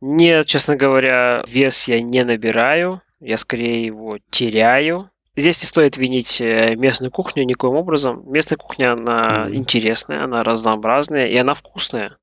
Нет, 0.00 0.46
честно 0.46 0.76
говоря, 0.76 1.42
вес 1.48 1.88
я 1.88 2.00
не 2.00 2.24
набираю, 2.24 3.02
я 3.20 3.36
скорее 3.36 3.84
его 3.84 4.18
теряю. 4.30 5.10
Здесь 5.36 5.62
не 5.62 5.66
стоит 5.66 5.96
винить 5.96 6.40
э, 6.40 6.74
местную 6.74 7.10
кухню 7.10 7.44
никоим 7.44 7.74
образом. 7.74 8.24
Местная 8.26 8.56
кухня, 8.56 8.92
она 8.92 9.48
mm. 9.48 9.54
интересная, 9.54 10.24
она 10.24 10.42
разнообразная 10.42 11.28
и 11.28 11.36
она 11.36 11.54
вкусная. 11.54 12.18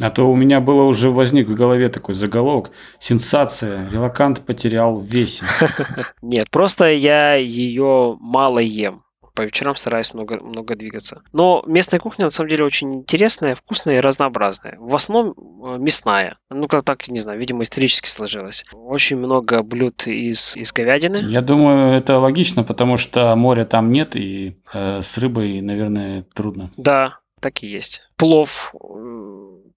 А 0.00 0.10
то 0.10 0.30
у 0.30 0.34
меня 0.34 0.60
было 0.60 0.84
уже 0.84 1.10
возник 1.10 1.48
в 1.48 1.54
голове 1.54 1.90
такой 1.90 2.14
заголовок. 2.14 2.70
Сенсация. 2.98 3.88
Релакант 3.90 4.40
потерял 4.40 4.96
в 4.96 5.04
весе. 5.04 5.44
Нет, 6.22 6.50
просто 6.50 6.90
я 6.90 7.34
ее 7.34 8.16
мало 8.18 8.60
ем. 8.60 9.04
По 9.42 9.44
вечерам 9.44 9.74
стараюсь 9.74 10.14
много, 10.14 10.40
много 10.40 10.76
двигаться. 10.76 11.22
Но 11.32 11.64
местная 11.66 11.98
кухня 11.98 12.26
на 12.26 12.30
самом 12.30 12.50
деле 12.50 12.64
очень 12.64 12.94
интересная, 12.94 13.56
вкусная 13.56 13.96
и 13.96 14.00
разнообразная. 14.00 14.76
В 14.78 14.94
основном 14.94 15.34
э, 15.64 15.78
мясная. 15.78 16.38
Ну, 16.48 16.68
как 16.68 16.84
так, 16.84 17.08
не 17.08 17.18
знаю, 17.18 17.40
видимо, 17.40 17.64
исторически 17.64 18.08
сложилось. 18.08 18.64
Очень 18.72 19.18
много 19.18 19.64
блюд 19.64 20.06
из, 20.06 20.56
из 20.56 20.72
говядины. 20.72 21.16
Я 21.28 21.40
думаю, 21.40 21.92
это 21.92 22.18
логично, 22.18 22.62
потому 22.62 22.96
что 22.98 23.34
моря 23.34 23.64
там 23.64 23.90
нет, 23.90 24.14
и 24.14 24.56
э, 24.72 25.02
с 25.02 25.18
рыбой, 25.18 25.60
наверное, 25.60 26.24
трудно. 26.34 26.70
Да, 26.76 27.18
так 27.40 27.64
и 27.64 27.66
есть. 27.66 28.02
Плов, 28.16 28.72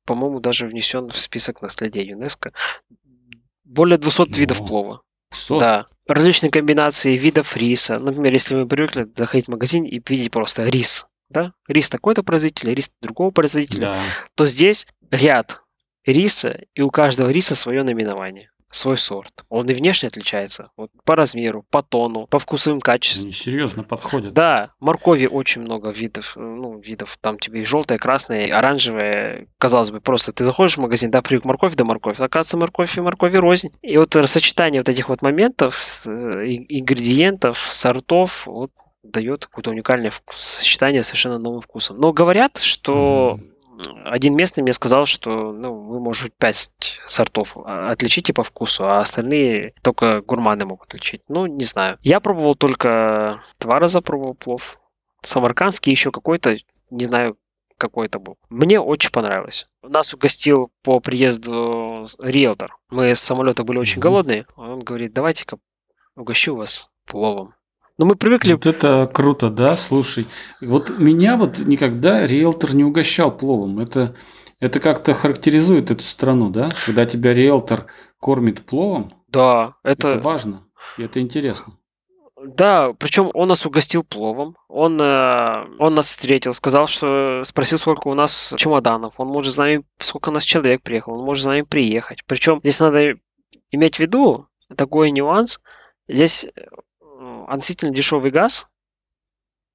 по-моему, 0.05 0.39
даже 0.41 0.67
внесен 0.67 1.09
в 1.09 1.17
список 1.17 1.63
наследия 1.63 2.03
ЮНЕСКо. 2.03 2.53
Более 3.63 3.97
200 3.97 4.21
О, 4.21 4.25
видов 4.39 4.59
плова. 4.59 5.01
100? 5.31 5.59
Да. 5.59 5.85
Различные 6.07 6.51
комбинации 6.51 7.17
видов 7.17 7.57
риса. 7.57 7.97
Например, 7.99 8.31
если 8.33 8.55
мы 8.55 8.67
привыкли 8.67 9.07
заходить 9.15 9.47
в 9.47 9.51
магазин 9.51 9.83
и 9.85 10.01
видеть 10.07 10.31
просто 10.31 10.63
рис, 10.65 11.07
да, 11.29 11.53
рис 11.67 11.89
такой-то 11.89 12.21
производителя, 12.23 12.73
рис 12.73 12.91
другого 13.01 13.31
производителя, 13.31 13.81
Да. 13.81 14.01
то 14.35 14.45
здесь 14.45 14.87
ряд 15.09 15.63
риса, 16.05 16.59
и 16.75 16.81
у 16.81 16.91
каждого 16.91 17.29
риса 17.29 17.55
свое 17.55 17.83
наименование 17.83 18.51
свой 18.75 18.97
сорт. 18.97 19.45
Он 19.49 19.69
и 19.69 19.73
внешне 19.73 20.07
отличается. 20.07 20.69
Вот 20.75 20.89
по 21.05 21.15
размеру, 21.15 21.65
по 21.69 21.81
тону, 21.81 22.27
по 22.27 22.39
вкусовым 22.39 22.81
качествам. 22.81 23.25
Они 23.25 23.33
серьезно 23.33 23.83
подходят. 23.83 24.33
Да, 24.33 24.71
моркови 24.79 25.27
очень 25.27 25.61
много 25.61 25.89
видов, 25.89 26.35
э, 26.35 26.41
ну, 26.41 26.77
видов. 26.79 27.17
Там 27.21 27.39
тебе 27.39 27.61
и 27.61 27.65
желтая, 27.65 27.97
красная, 27.97 28.47
и 28.47 28.51
оранжевая. 28.51 29.47
Казалось 29.57 29.91
бы, 29.91 30.01
просто 30.01 30.31
ты 30.31 30.43
заходишь 30.43 30.75
в 30.75 30.81
магазин, 30.81 31.09
да, 31.09 31.21
привык 31.21 31.45
морковь 31.45 31.75
да 31.75 31.85
морковь. 31.85 32.19
Оказывается, 32.19 32.57
морковь 32.57 32.97
и 32.97 33.01
моркови 33.01 33.37
рознь. 33.37 33.69
И 33.81 33.97
вот 33.97 34.13
сочетание 34.25 34.81
вот 34.81 34.89
этих 34.89 35.09
вот 35.09 35.21
моментов, 35.21 35.81
э, 36.07 36.45
и- 36.45 36.79
ингредиентов, 36.79 37.57
сортов, 37.57 38.45
вот 38.45 38.71
дает 39.03 39.45
какое-то 39.45 39.69
уникальное 39.69 40.11
сочетание 40.33 41.03
совершенно 41.03 41.37
новым 41.39 41.61
вкусом. 41.61 41.97
Но 41.99 42.11
говорят, 42.11 42.57
что 42.57 43.37
Мгм. 43.37 43.54
Один 44.03 44.35
местный 44.35 44.63
мне 44.63 44.73
сказал, 44.73 45.05
что 45.05 45.51
ну, 45.51 45.73
вы, 45.73 45.99
может 45.99 46.23
быть, 46.23 46.33
пять 46.35 46.99
сортов 47.05 47.57
отличите 47.57 48.33
по 48.33 48.43
вкусу, 48.43 48.85
а 48.85 48.99
остальные 48.99 49.73
только 49.81 50.21
гурманы 50.21 50.65
могут 50.65 50.87
отличить. 50.87 51.21
Ну, 51.27 51.45
не 51.45 51.63
знаю. 51.63 51.97
Я 52.01 52.19
пробовал 52.19 52.55
только 52.55 53.43
два 53.59 53.79
раза 53.79 54.01
пробовал 54.01 54.35
плов. 54.35 54.79
Самаркандский 55.21 55.91
еще 55.91 56.11
какой-то, 56.11 56.57
не 56.91 57.05
знаю, 57.05 57.37
какой 57.77 58.07
это 58.07 58.19
был. 58.19 58.37
Мне 58.49 58.79
очень 58.79 59.11
понравилось. 59.11 59.67
Нас 59.81 60.13
угостил 60.13 60.71
по 60.83 60.99
приезду 60.99 62.05
риэлтор. 62.19 62.77
Мы 62.89 63.15
с 63.15 63.21
самолета 63.21 63.63
были 63.63 63.79
очень 63.79 63.99
голодные. 63.99 64.45
Он 64.55 64.79
говорит, 64.79 65.13
давайте-ка 65.13 65.57
угощу 66.15 66.55
вас 66.55 66.89
пловом. 67.05 67.54
Но 67.97 68.05
мы 68.05 68.15
привыкли... 68.15 68.53
Вот 68.53 68.65
это 68.65 69.09
круто, 69.13 69.49
да? 69.49 69.77
Слушай, 69.77 70.27
вот 70.61 70.97
меня 70.99 71.37
вот 71.37 71.59
никогда 71.59 72.27
риэлтор 72.27 72.75
не 72.75 72.83
угощал 72.83 73.35
пловом. 73.35 73.79
Это, 73.79 74.15
это 74.59 74.79
как-то 74.79 75.13
характеризует 75.13 75.91
эту 75.91 76.03
страну, 76.03 76.49
да? 76.49 76.71
Когда 76.85 77.05
тебя 77.05 77.33
риэлтор 77.33 77.85
кормит 78.19 78.65
пловом, 78.65 79.13
Да, 79.29 79.75
это, 79.83 80.09
это... 80.09 80.19
важно, 80.19 80.63
и 80.97 81.03
это 81.03 81.21
интересно. 81.21 81.77
Да, 82.43 82.93
причем 82.93 83.31
он 83.33 83.47
нас 83.47 83.65
угостил 83.65 84.03
пловом. 84.03 84.57
Он, 84.67 84.99
э, 85.01 85.65
он 85.79 85.95
нас 85.95 86.07
встретил, 86.07 86.53
сказал, 86.53 86.87
что 86.87 87.41
спросил, 87.43 87.77
сколько 87.77 88.07
у 88.09 88.13
нас 88.13 88.53
чемоданов. 88.57 89.19
Он 89.19 89.27
может 89.27 89.53
с 89.53 89.57
нами, 89.57 89.83
сколько 89.99 90.29
у 90.29 90.31
нас 90.33 90.43
человек 90.43 90.83
приехал, 90.83 91.13
он 91.17 91.25
может 91.25 91.43
с 91.45 91.47
нами 91.47 91.61
приехать. 91.61 92.23
Причем 92.27 92.59
здесь 92.59 92.79
надо 92.79 93.15
иметь 93.71 93.95
в 93.95 93.99
виду 93.99 94.47
такой 94.75 95.11
нюанс. 95.11 95.61
Здесь 96.07 96.45
относительно 97.47 97.91
дешевый 97.93 98.31
газ, 98.31 98.69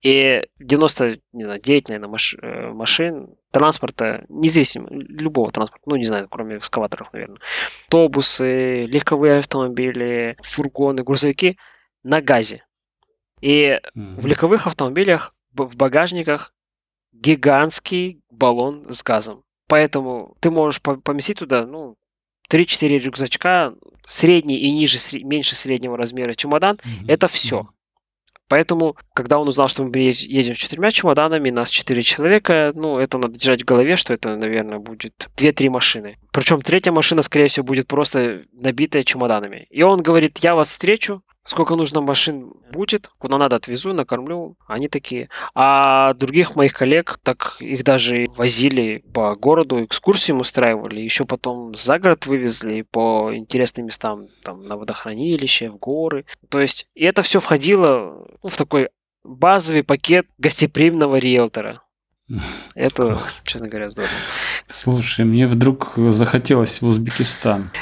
и 0.03 0.47
99, 0.59 1.89
наверное, 1.89 2.09
маш- 2.09 2.35
э, 2.41 2.73
машин, 2.73 3.37
транспорта, 3.51 4.25
независимо, 4.29 4.89
любого 4.91 5.51
транспорта, 5.51 5.83
ну, 5.87 5.97
не 5.97 6.05
знаю, 6.05 6.27
кроме 6.29 6.57
экскаваторов, 6.57 7.13
наверное, 7.13 7.39
автобусы, 7.85 8.83
легковые 8.83 9.41
автомобили, 9.41 10.37
фургоны, 10.43 11.03
грузовики 11.03 11.59
на 12.03 12.23
газе. 12.23 12.65
И 13.43 13.79
Мгм. 13.95 14.21
в 14.21 14.27
легковых 14.27 14.67
автомобилях 14.67 15.35
в 15.53 15.77
багажниках 15.77 16.55
гигантский 17.13 18.23
баллон 18.31 18.87
с 18.93 19.03
газом. 19.03 19.45
Поэтому 19.69 20.37
ты 20.41 20.51
можешь 20.51 20.81
по- 20.81 20.97
поместить 20.97 21.39
туда, 21.39 21.67
ну, 21.67 21.97
3-4 22.51 22.99
рюкзачка, 22.99 23.75
средний 24.05 24.57
и 24.59 24.71
ниже, 24.73 24.99
меньше 25.23 25.55
среднего 25.55 25.97
размера 25.97 26.35
чемодан, 26.35 26.79
Мгм. 26.85 27.09
это 27.09 27.29
все. 27.29 27.69
Поэтому, 28.49 28.97
когда 29.15 29.39
он 29.39 29.47
узнал, 29.47 29.69
что 29.69 29.85
мы 29.85 29.91
едем 29.97 30.57
с 30.57 30.59
четырьмя 30.59 30.91
чемоданами, 30.91 31.51
нас 31.51 31.71
четыре 31.71 32.03
человека, 32.03 32.73
ну, 32.75 32.99
это 32.99 33.17
надо 33.17 33.39
держать 33.39 33.63
в 33.63 33.65
голове, 33.65 33.95
что 33.95 34.13
это, 34.13 34.35
наверное, 34.35 34.81
будет 34.81 35.29
2-3 35.37 35.69
машины. 35.71 36.19
Причем 36.33 36.61
третья 36.61 36.91
машина, 36.91 37.23
скорее 37.23 37.47
всего, 37.47 37.65
будет 37.65 37.87
просто 37.87 38.43
набитая 38.53 39.05
чемоданами. 39.05 39.69
И 39.71 39.83
он 39.83 40.03
говорит, 40.03 40.39
я 40.39 40.57
вас 40.57 40.69
встречу, 40.71 41.23
сколько 41.51 41.75
нужно 41.75 42.01
машин 42.01 42.53
будет, 42.73 43.11
куда 43.19 43.37
надо 43.37 43.57
отвезу, 43.57 43.93
накормлю. 43.93 44.57
Они 44.69 44.89
такие. 44.89 45.29
А 45.53 46.15
других 46.15 46.55
моих 46.55 46.73
коллег, 46.73 47.19
так 47.25 47.57
их 47.59 47.83
даже 47.83 48.27
возили 48.37 49.03
по 49.13 49.35
городу, 49.35 49.85
экскурсии 49.85 50.31
устраивали, 50.31 51.01
еще 51.01 51.25
потом 51.25 51.75
за 51.75 51.99
город 51.99 52.27
вывезли 52.27 52.83
по 52.83 53.35
интересным 53.35 53.87
местам, 53.87 54.29
там, 54.45 54.63
на 54.63 54.77
водохранилище, 54.77 55.71
в 55.71 55.79
горы. 55.79 56.25
То 56.49 56.61
есть, 56.61 56.87
и 56.95 57.05
это 57.05 57.23
все 57.23 57.41
входило 57.41 58.29
ну, 58.45 58.49
в 58.49 58.57
такой 58.57 58.91
базовый 59.25 59.83
пакет 59.83 60.27
гостеприимного 60.39 61.17
риэлтора. 61.17 61.83
Это, 62.77 63.17
Класс. 63.17 63.43
честно 63.45 63.69
говоря, 63.69 63.91
здорово. 63.91 64.13
Слушай, 64.69 65.25
мне 65.25 65.49
вдруг 65.49 65.95
захотелось 65.97 66.81
в 66.81 66.87
Узбекистан. 66.87 67.73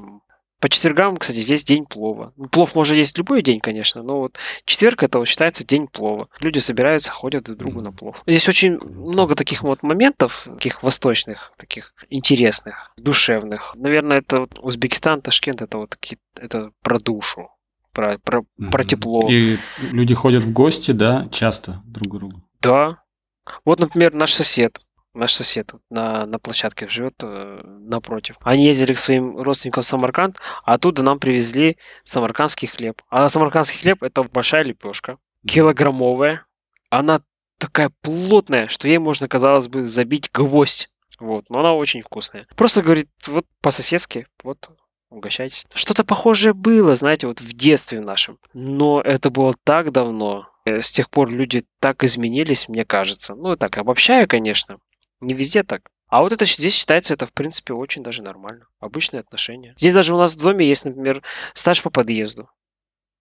По 0.60 0.68
четвергам, 0.68 1.16
кстати, 1.16 1.38
здесь 1.38 1.62
день 1.62 1.86
плова. 1.86 2.32
Ну, 2.36 2.48
Плов 2.48 2.74
можно 2.74 2.94
есть 2.94 3.16
любой 3.16 3.42
день, 3.42 3.60
конечно, 3.60 4.02
но 4.02 4.18
вот 4.18 4.38
четверг 4.64 5.04
это 5.04 5.18
вот 5.20 5.28
считается 5.28 5.64
день 5.64 5.86
плова. 5.86 6.28
Люди 6.40 6.58
собираются, 6.58 7.12
ходят 7.12 7.44
друг 7.44 7.58
другу 7.58 7.80
на 7.80 7.92
плов. 7.92 8.22
Здесь 8.26 8.48
очень 8.48 8.78
много 8.80 9.36
таких 9.36 9.62
вот 9.62 9.84
моментов, 9.84 10.48
таких 10.54 10.82
восточных, 10.82 11.52
таких 11.56 11.94
интересных, 12.10 12.90
душевных. 12.96 13.74
Наверное, 13.76 14.18
это 14.18 14.40
вот 14.40 14.58
Узбекистан, 14.60 15.20
Ташкент, 15.20 15.62
это 15.62 15.78
вот 15.78 15.90
такие, 15.90 16.18
это 16.36 16.72
про 16.82 16.98
душу, 16.98 17.50
про, 17.92 18.18
про, 18.18 18.42
про 18.42 18.82
Мгм. 18.82 18.88
тепло. 18.88 19.28
И 19.30 19.58
люди 19.78 20.14
ходят 20.14 20.42
в 20.44 20.52
гости, 20.52 20.90
да, 20.90 21.28
часто 21.30 21.82
друг 21.84 22.08
к 22.08 22.18
другу. 22.18 22.42
Да. 22.62 23.02
Вот, 23.64 23.78
например, 23.78 24.12
наш 24.12 24.32
сосед, 24.34 24.80
наш 25.14 25.32
сосед 25.32 25.72
на, 25.90 26.26
на 26.26 26.38
площадке 26.38 26.86
живет 26.88 27.14
э, 27.22 27.60
напротив. 27.64 28.36
Они 28.40 28.66
ездили 28.66 28.92
к 28.94 28.98
своим 28.98 29.38
родственникам 29.40 29.82
в 29.82 29.86
Самарканд, 29.86 30.38
а 30.64 30.74
оттуда 30.74 31.02
нам 31.02 31.18
привезли 31.18 31.78
самаркандский 32.04 32.68
хлеб. 32.68 33.02
А 33.08 33.28
самаркандский 33.28 33.80
хлеб 33.80 34.02
это 34.02 34.22
большая 34.22 34.64
лепешка, 34.64 35.18
килограммовая. 35.46 36.46
Она 36.90 37.22
такая 37.58 37.90
плотная, 38.02 38.68
что 38.68 38.88
ей 38.88 38.98
можно, 38.98 39.28
казалось 39.28 39.68
бы, 39.68 39.86
забить 39.86 40.30
гвоздь. 40.32 40.88
Вот, 41.18 41.50
но 41.50 41.60
она 41.60 41.74
очень 41.74 42.00
вкусная. 42.00 42.46
Просто 42.54 42.82
говорит, 42.82 43.08
вот 43.26 43.44
по-соседски, 43.60 44.28
вот, 44.44 44.70
угощайтесь. 45.10 45.66
Что-то 45.74 46.04
похожее 46.04 46.54
было, 46.54 46.94
знаете, 46.94 47.26
вот 47.26 47.40
в 47.40 47.52
детстве 47.54 48.00
нашем. 48.00 48.38
Но 48.54 49.00
это 49.00 49.30
было 49.30 49.54
так 49.64 49.90
давно. 49.90 50.48
Э, 50.64 50.80
С 50.80 50.92
тех 50.92 51.10
пор 51.10 51.30
люди 51.30 51.64
так 51.80 52.04
изменились, 52.04 52.68
мне 52.68 52.84
кажется. 52.84 53.34
Ну, 53.34 53.56
так, 53.56 53.78
обобщаю, 53.78 54.28
конечно. 54.28 54.78
Не 55.20 55.34
везде 55.34 55.62
так. 55.62 55.90
А 56.08 56.22
вот 56.22 56.32
это 56.32 56.46
здесь 56.46 56.74
считается, 56.74 57.14
это, 57.14 57.26
в 57.26 57.32
принципе, 57.32 57.74
очень 57.74 58.02
даже 58.02 58.22
нормально. 58.22 58.66
Обычные 58.80 59.20
отношения. 59.20 59.74
Здесь 59.78 59.92
даже 59.94 60.14
у 60.14 60.18
нас 60.18 60.34
в 60.34 60.40
доме 60.40 60.66
есть, 60.66 60.84
например, 60.84 61.22
старший 61.54 61.82
по 61.82 61.90
подъезду. 61.90 62.48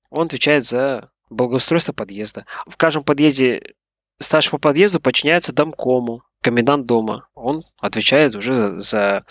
Он 0.09 0.27
отвечает 0.27 0.65
за 0.65 1.11
благоустройство 1.29 1.91
подъезда. 1.91 2.45
В 2.65 2.77
каждом 2.77 3.03
подъезде 3.03 3.73
старший 4.19 4.51
по 4.51 4.57
подъезду 4.57 5.01
подчиняется 5.01 5.53
домкому, 5.53 6.23
комендант 6.41 6.85
дома. 6.85 7.27
Он 7.35 7.61
отвечает 7.77 8.35
уже 8.35 8.55
за, 8.55 8.79
за, 8.79 9.25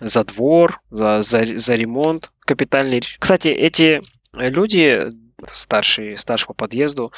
за 0.00 0.24
двор, 0.24 0.80
за, 0.90 1.22
за, 1.22 1.56
за 1.56 1.74
ремонт 1.74 2.32
капитальный. 2.40 3.02
Кстати, 3.18 3.48
эти 3.48 4.02
люди, 4.34 5.08
старший, 5.46 6.18
старший 6.18 6.48
по 6.48 6.54
подъезду, 6.54 7.12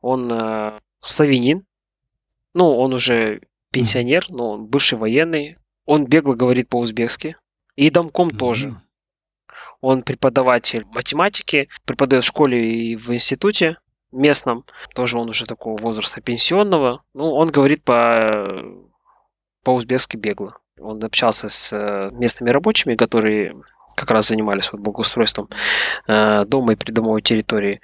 он 0.00 0.32
э, 0.32 0.80
славянин. 1.00 1.64
Ну, 2.54 2.76
он 2.76 2.94
уже 2.94 3.42
пенсионер, 3.76 4.26
но 4.30 4.52
он 4.52 4.66
бывший 4.66 4.98
военный. 4.98 5.58
Он 5.84 6.06
бегло 6.06 6.34
говорит 6.34 6.68
по-узбекски. 6.68 7.36
И 7.76 7.90
домком 7.90 8.30
тоже. 8.30 8.68
Мгм. 8.68 8.82
Он 9.80 10.02
преподаватель 10.02 10.86
математики, 10.86 11.68
преподает 11.84 12.24
в 12.24 12.26
школе 12.26 12.92
и 12.92 12.96
в 12.96 13.12
институте 13.12 13.78
местном. 14.12 14.64
Тоже 14.94 15.18
он 15.18 15.28
уже 15.28 15.46
такого 15.46 15.80
возраста 15.80 16.20
пенсионного. 16.20 17.02
Ну, 17.14 17.32
он 17.32 17.48
говорит 17.48 17.84
по, 17.84 18.64
по-узбекски 19.62 20.16
бегло. 20.16 20.58
Он 20.80 21.02
общался 21.04 21.48
с 21.48 21.72
э, 21.72 22.10
местными 22.12 22.50
рабочими, 22.50 22.94
которые 22.94 23.54
как 23.94 24.10
раз 24.10 24.28
занимались 24.28 24.72
вот 24.72 24.80
благоустройством 24.80 25.48
э, 26.06 26.44
дома 26.46 26.72
и 26.72 26.76
придомовой 26.76 27.22
территории. 27.22 27.80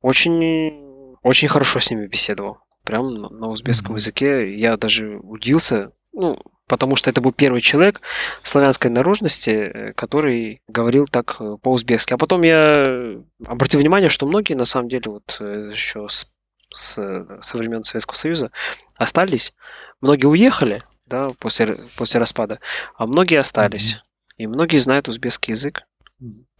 Очень, 0.00 1.16
очень 1.22 1.48
хорошо 1.48 1.80
с 1.80 1.90
ними 1.90 2.06
беседовал. 2.06 2.58
Прям 2.84 3.14
на 3.14 3.48
узбекском 3.48 3.92
mm-hmm. 3.92 3.98
языке. 3.98 4.56
Я 4.56 4.76
даже 4.76 5.18
удивился, 5.18 5.92
ну, 6.12 6.38
потому 6.68 6.96
что 6.96 7.10
это 7.10 7.20
был 7.20 7.32
первый 7.32 7.60
человек 7.60 8.00
славянской 8.42 8.90
наружности, 8.90 9.50
э, 9.50 9.92
который 9.94 10.62
говорил 10.68 11.06
так 11.06 11.36
э, 11.40 11.56
по-узбекски. 11.60 12.14
А 12.14 12.18
потом 12.18 12.42
я 12.42 13.16
обратил 13.46 13.80
внимание, 13.80 14.08
что 14.08 14.26
многие, 14.26 14.54
на 14.54 14.64
самом 14.64 14.88
деле, 14.88 15.10
вот 15.10 15.36
э, 15.40 15.70
еще 15.72 16.06
с, 16.08 16.34
с, 16.72 17.26
со 17.40 17.56
времен 17.56 17.84
Советского 17.84 18.16
Союза 18.16 18.50
остались. 18.96 19.54
Многие 20.00 20.26
уехали, 20.26 20.82
да, 21.06 21.30
после, 21.38 21.78
после 21.96 22.20
распада, 22.20 22.60
а 22.96 23.06
многие 23.06 23.38
остались. 23.38 23.94
Mm-hmm. 23.94 24.34
И 24.36 24.46
многие 24.46 24.78
знают 24.78 25.08
узбекский 25.08 25.52
язык. 25.52 25.82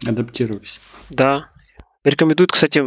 Адаптировались. 0.07 0.81
Да. 1.11 1.51
Рекомендуют, 2.05 2.53
кстати, 2.53 2.79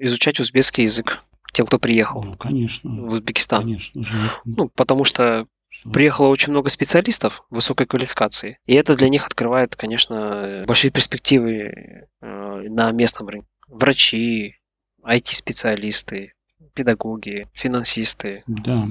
изучать 0.00 0.38
узбекский 0.38 0.84
язык 0.84 1.20
тем, 1.56 1.66
кто 1.66 1.78
приехал. 1.78 2.22
Ну, 2.22 2.34
конечно. 2.34 2.90
В 2.90 3.14
Узбекистан. 3.14 3.62
Конечно. 3.62 4.04
Ну, 4.44 4.68
потому 4.68 5.04
что 5.04 5.46
приехало 5.90 6.28
очень 6.28 6.52
много 6.52 6.68
специалистов 6.68 7.44
высокой 7.48 7.86
квалификации, 7.86 8.58
и 8.66 8.74
это 8.74 8.94
для 8.94 9.08
них 9.08 9.24
открывает, 9.24 9.74
конечно, 9.74 10.64
большие 10.66 10.90
перспективы 10.90 12.08
э, 12.20 12.68
на 12.68 12.90
местном 12.92 13.28
рынке. 13.28 13.48
Врачи, 13.68 14.56
IT-специалисты, 15.02 16.34
педагоги, 16.74 17.48
финансисты. 17.54 18.44
Да. 18.46 18.88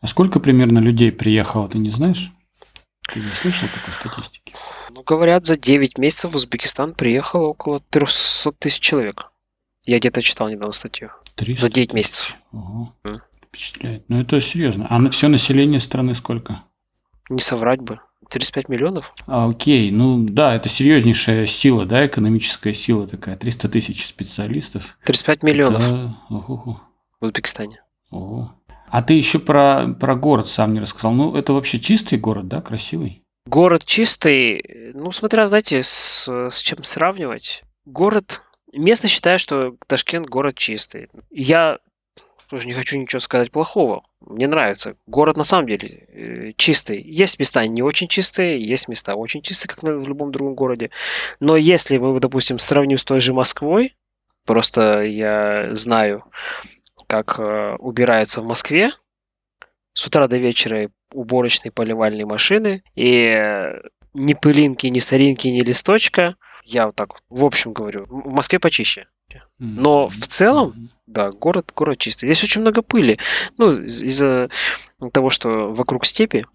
А 0.00 0.06
сколько 0.06 0.38
примерно 0.38 0.78
людей 0.78 1.10
приехало, 1.10 1.68
ты 1.68 1.78
не 1.78 1.90
знаешь? 1.90 2.30
Ты 3.12 3.18
не 3.18 3.30
слышал 3.32 3.68
такой 3.74 3.94
статистики? 3.94 4.54
Ну, 4.90 5.02
говорят, 5.02 5.44
за 5.44 5.56
9 5.56 5.98
месяцев 5.98 6.32
в 6.32 6.36
Узбекистан 6.36 6.94
приехало 6.94 7.48
около 7.48 7.80
300 7.80 8.52
тысяч 8.52 8.78
человек. 8.78 9.32
Я 9.84 9.98
где-то 9.98 10.22
читал 10.22 10.48
недавно 10.48 10.72
статью. 10.72 11.10
300 11.40 11.62
за 11.62 11.72
9 11.72 11.94
месяцев. 11.94 12.36
Ого. 12.52 12.94
Mm. 13.04 13.20
Впечатляет. 13.46 14.04
Ну, 14.08 14.20
это 14.20 14.40
серьезно. 14.40 14.86
А 14.90 14.98
на 14.98 15.10
все 15.10 15.28
население 15.28 15.80
страны 15.80 16.14
сколько? 16.14 16.62
Не 17.30 17.40
соврать 17.40 17.80
бы. 17.80 17.98
35 18.28 18.68
миллионов? 18.68 19.12
А, 19.26 19.48
окей, 19.48 19.90
ну 19.90 20.18
да, 20.22 20.54
это 20.54 20.68
серьезнейшая 20.68 21.46
сила, 21.46 21.84
да, 21.84 22.06
экономическая 22.06 22.74
сила 22.74 23.08
такая, 23.08 23.36
300 23.36 23.68
тысяч 23.68 24.06
специалистов. 24.06 24.96
35 25.04 25.42
миллионов 25.42 25.82
это... 25.82 26.14
в 26.28 26.78
Узбекистане. 27.20 27.82
Ого. 28.10 28.54
А 28.88 29.02
ты 29.02 29.14
еще 29.14 29.38
про, 29.38 29.88
про 29.98 30.14
город 30.14 30.48
сам 30.48 30.74
не 30.74 30.80
рассказал. 30.80 31.12
Ну, 31.12 31.34
это 31.34 31.52
вообще 31.54 31.80
чистый 31.80 32.18
город, 32.18 32.48
да, 32.48 32.60
красивый? 32.60 33.22
Город 33.46 33.84
чистый, 33.84 34.92
ну, 34.94 35.10
смотря, 35.10 35.46
знаете, 35.46 35.82
с, 35.82 36.28
с 36.28 36.60
чем 36.60 36.84
сравнивать. 36.84 37.64
Город, 37.84 38.42
местно 38.72 39.08
считаю, 39.08 39.38
что 39.38 39.76
Ташкент 39.86 40.26
город 40.26 40.56
чистый. 40.56 41.08
Я 41.30 41.78
тоже 42.48 42.66
не 42.66 42.74
хочу 42.74 42.98
ничего 42.98 43.20
сказать 43.20 43.52
плохого. 43.52 44.02
Мне 44.20 44.48
нравится. 44.48 44.96
Город 45.06 45.36
на 45.36 45.44
самом 45.44 45.68
деле 45.68 46.06
э, 46.08 46.52
чистый. 46.56 47.00
Есть 47.00 47.38
места 47.38 47.64
не 47.66 47.82
очень 47.82 48.08
чистые, 48.08 48.60
есть 48.60 48.88
места 48.88 49.14
очень 49.14 49.40
чистые, 49.40 49.68
как 49.68 49.82
в 49.82 50.08
любом 50.08 50.32
другом 50.32 50.54
городе. 50.54 50.90
Но 51.38 51.56
если 51.56 51.96
мы, 51.98 52.18
допустим, 52.18 52.58
сравним 52.58 52.98
с 52.98 53.04
той 53.04 53.20
же 53.20 53.32
Москвой, 53.32 53.94
просто 54.44 55.02
я 55.02 55.68
знаю, 55.76 56.24
как 57.06 57.38
э, 57.38 57.76
убираются 57.78 58.40
в 58.40 58.44
Москве, 58.44 58.92
с 59.92 60.06
утра 60.06 60.26
до 60.26 60.36
вечера 60.36 60.90
уборочные 61.12 61.70
поливальные 61.72 62.26
машины, 62.26 62.82
и 62.94 63.72
ни 64.12 64.34
пылинки, 64.34 64.88
ни 64.88 64.98
соринки, 64.98 65.48
ни 65.48 65.60
листочка. 65.60 66.36
Я 66.70 66.86
вот 66.86 66.94
так 66.94 67.16
в 67.28 67.44
общем 67.44 67.72
говорю. 67.72 68.06
В 68.08 68.30
Москве 68.30 68.60
почище. 68.60 69.08
Но 69.58 70.08
в 70.08 70.26
целом, 70.26 70.90
да, 71.06 71.30
город, 71.30 71.72
город 71.74 71.98
чистый. 71.98 72.26
Здесь 72.26 72.44
очень 72.44 72.60
много 72.60 72.82
пыли. 72.82 73.18
Ну, 73.58 73.70
из-за 73.70 74.50
того, 75.12 75.30
что 75.30 75.72
вокруг 75.72 76.06
степи, 76.06 76.46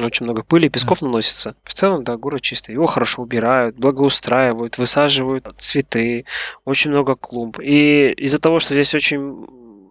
очень 0.00 0.24
много 0.24 0.42
пыли, 0.42 0.68
песков 0.68 1.00
наносится. 1.00 1.56
В 1.62 1.74
целом, 1.74 2.04
да, 2.04 2.16
город 2.16 2.42
чистый. 2.42 2.72
Его 2.72 2.86
хорошо 2.86 3.22
убирают, 3.22 3.76
благоустраивают, 3.76 4.78
высаживают 4.78 5.48
цветы, 5.58 6.24
очень 6.64 6.90
много 6.90 7.14
клумб. 7.14 7.58
И 7.60 8.10
из-за 8.12 8.40
того, 8.40 8.58
что 8.58 8.74
здесь 8.74 8.94
очень 8.94 9.46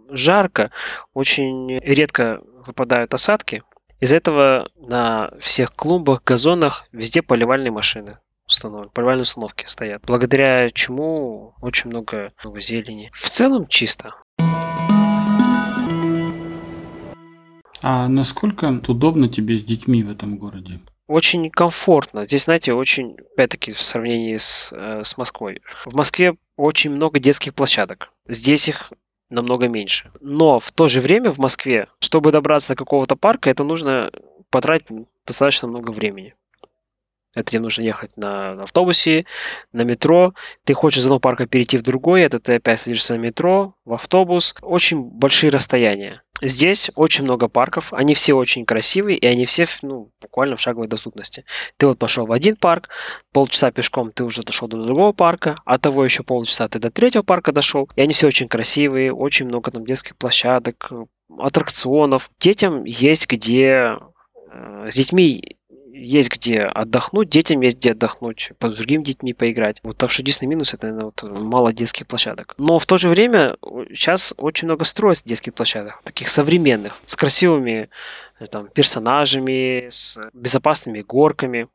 жарко, 0.09 0.71
очень 1.13 1.77
редко 1.77 2.41
выпадают 2.65 3.13
осадки, 3.13 3.63
из-за 3.99 4.17
этого 4.17 4.69
на 4.75 5.31
всех 5.39 5.73
клумбах, 5.73 6.23
газонах 6.23 6.85
везде 6.91 7.21
поливальные 7.21 7.71
машины 7.71 8.17
установлены, 8.47 8.91
поливальные 8.93 9.23
установки 9.23 9.65
стоят, 9.67 10.03
благодаря 10.05 10.71
чему 10.71 11.53
очень 11.61 11.89
много, 11.89 12.31
много 12.43 12.59
зелени. 12.59 13.11
В 13.13 13.29
целом 13.29 13.67
чисто. 13.67 14.15
А 17.81 18.07
насколько 18.07 18.81
удобно 18.87 19.29
тебе 19.29 19.55
с 19.55 19.63
детьми 19.63 20.03
в 20.03 20.09
этом 20.09 20.37
городе? 20.37 20.79
Очень 21.07 21.49
комфортно. 21.49 22.25
Здесь, 22.25 22.43
знаете, 22.43 22.73
очень, 22.73 23.15
опять-таки, 23.33 23.71
в 23.71 23.81
сравнении 23.81 24.35
с, 24.35 24.73
э, 24.75 25.03
с 25.03 25.17
Москвой. 25.17 25.61
В 25.85 25.95
Москве 25.95 26.35
очень 26.57 26.91
много 26.91 27.19
детских 27.19 27.53
площадок. 27.53 28.11
Здесь 28.27 28.67
их 28.67 28.91
намного 29.29 29.67
меньше. 29.67 30.11
Но 30.19 30.59
в 30.59 30.71
то 30.71 30.87
же 30.87 30.99
время 30.99 31.31
в 31.31 31.37
Москве, 31.37 31.87
чтобы 31.99 32.31
добраться 32.31 32.69
до 32.69 32.75
какого-то 32.75 33.15
парка, 33.15 33.49
это 33.49 33.63
нужно 33.63 34.11
потратить 34.49 34.87
достаточно 35.25 35.67
много 35.67 35.91
времени. 35.91 36.35
Это 37.37 37.51
тебе 37.51 37.61
нужно 37.61 37.83
ехать 37.83 38.17
на 38.17 38.63
автобусе, 38.63 39.25
на 39.71 39.83
метро. 39.83 40.33
Ты 40.63 40.73
хочешь 40.73 40.99
из 40.99 41.05
одного 41.05 41.19
парка 41.19 41.45
перейти 41.45 41.77
в 41.77 41.83
другой, 41.83 42.23
это 42.23 42.39
ты 42.39 42.55
опять 42.55 42.79
садишься 42.79 43.13
на 43.13 43.19
метро, 43.19 43.75
в 43.85 43.93
автобус. 43.93 44.55
Очень 44.61 45.03
большие 45.03 45.51
расстояния. 45.51 46.23
Здесь 46.41 46.91
очень 46.95 47.23
много 47.23 47.47
парков, 47.47 47.93
они 47.93 48.13
все 48.13 48.33
очень 48.33 48.65
красивые, 48.65 49.17
и 49.17 49.25
они 49.25 49.47
все 49.47 49.65
ну, 49.81 50.11
буквально 50.21 50.55
в 50.55 50.61
шаговой 50.61 50.87
доступности. 50.87 51.45
Ты 51.77 51.87
вот 51.87 51.97
пошел 51.97 52.27
в 52.27 52.31
один 52.31 52.55
парк, 52.55 52.89
полчаса 53.33 53.71
пешком 53.71 54.11
ты 54.11 54.23
уже 54.23 54.43
дошел 54.43 54.67
до 54.67 54.83
другого 54.83 55.13
парка, 55.13 55.55
а 55.65 55.79
того 55.79 56.03
еще 56.05 56.21
полчаса 56.21 56.67
ты 56.67 56.77
до 56.77 56.91
третьего 56.91 57.23
парка 57.23 57.51
дошел, 57.51 57.89
и 57.95 58.01
они 58.01 58.13
все 58.13 58.27
очень 58.27 58.47
красивые, 58.47 59.13
очень 59.13 59.47
много 59.47 59.71
там 59.71 59.83
детских 59.83 60.15
площадок, 60.15 60.91
аттракционов. 61.39 62.29
Детям 62.39 62.83
есть 62.83 63.27
где 63.27 63.97
э, 64.51 64.89
с 64.91 64.95
детьми 64.95 65.56
есть 65.97 66.31
где 66.31 66.61
отдохнуть, 66.61 67.29
детям 67.29 67.61
есть 67.61 67.77
где 67.77 67.91
отдохнуть, 67.91 68.51
с 68.61 68.77
другими 68.77 69.03
детьми 69.03 69.33
поиграть. 69.33 69.79
Вот 69.83 69.97
так 69.97 70.09
что 70.09 70.21
единственный 70.21 70.49
минус 70.49 70.73
это, 70.73 70.87
наверное, 70.87 71.11
вот 71.15 71.23
мало 71.41 71.73
детских 71.73 72.07
площадок. 72.07 72.53
Но 72.57 72.79
в 72.79 72.85
то 72.85 72.97
же 72.97 73.09
время 73.09 73.57
сейчас 73.89 74.33
очень 74.37 74.67
много 74.67 74.83
строится 74.83 75.23
детских 75.25 75.53
площадок, 75.53 76.01
таких 76.03 76.29
современных, 76.29 76.97
с 77.05 77.15
красивыми 77.15 77.89
э, 78.39 78.47
там, 78.47 78.67
персонажами, 78.67 79.87
с 79.89 80.19
безопасными 80.33 81.01
горками. 81.01 81.67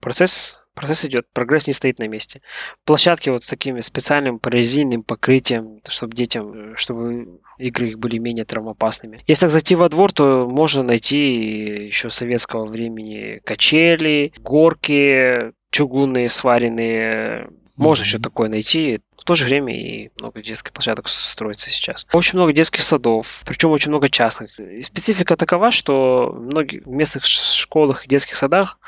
Процесс 0.00 0.62
процесс 0.78 1.04
идет, 1.04 1.26
прогресс 1.32 1.66
не 1.66 1.72
стоит 1.72 1.98
на 1.98 2.06
месте. 2.06 2.40
Площадки 2.84 3.30
вот 3.30 3.44
с 3.44 3.48
такими 3.48 3.80
специальным 3.80 4.38
прорезиненным 4.38 5.02
покрытием, 5.02 5.80
чтобы 5.88 6.14
детям, 6.14 6.76
чтобы 6.76 7.40
игры 7.58 7.88
их 7.88 7.98
были 7.98 8.18
менее 8.18 8.44
травмоопасными. 8.44 9.20
Если 9.26 9.42
так 9.42 9.50
зайти 9.50 9.74
во 9.74 9.88
двор, 9.88 10.12
то 10.12 10.46
можно 10.48 10.82
найти 10.82 11.86
еще 11.86 12.10
советского 12.10 12.66
времени 12.66 13.40
качели, 13.44 14.32
горки, 14.38 15.52
чугунные 15.70 16.28
сваренные. 16.28 17.48
Можно 17.76 18.02
mm-hmm. 18.02 18.06
еще 18.06 18.18
такое 18.18 18.48
найти. 18.48 19.00
В 19.16 19.24
то 19.24 19.34
же 19.34 19.44
время 19.44 19.76
и 19.76 20.10
много 20.18 20.42
детских 20.42 20.72
площадок 20.72 21.08
строится 21.08 21.70
сейчас. 21.70 22.06
Очень 22.12 22.38
много 22.38 22.52
детских 22.52 22.82
садов, 22.82 23.42
причем 23.44 23.70
очень 23.70 23.90
много 23.90 24.08
частных. 24.08 24.58
И 24.58 24.82
специфика 24.82 25.36
такова, 25.36 25.70
что 25.70 26.32
в 26.32 26.40
многих 26.40 26.86
местных 26.86 27.24
школах 27.24 28.04
и 28.04 28.08
детских 28.08 28.36
садах 28.36 28.78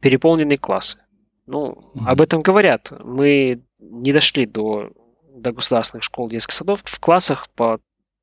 переполнены 0.00 0.56
классы. 0.56 1.04
Ну, 1.46 1.92
mm-hmm. 1.94 2.06
об 2.06 2.20
этом 2.20 2.42
говорят. 2.42 2.92
Мы 3.02 3.62
не 3.78 4.12
дошли 4.12 4.46
до, 4.46 4.90
до 5.34 5.52
государственных 5.52 6.04
школ, 6.04 6.28
детских 6.28 6.54
садов. 6.54 6.82
В 6.84 7.00
классах 7.00 7.48
по, 7.50 7.80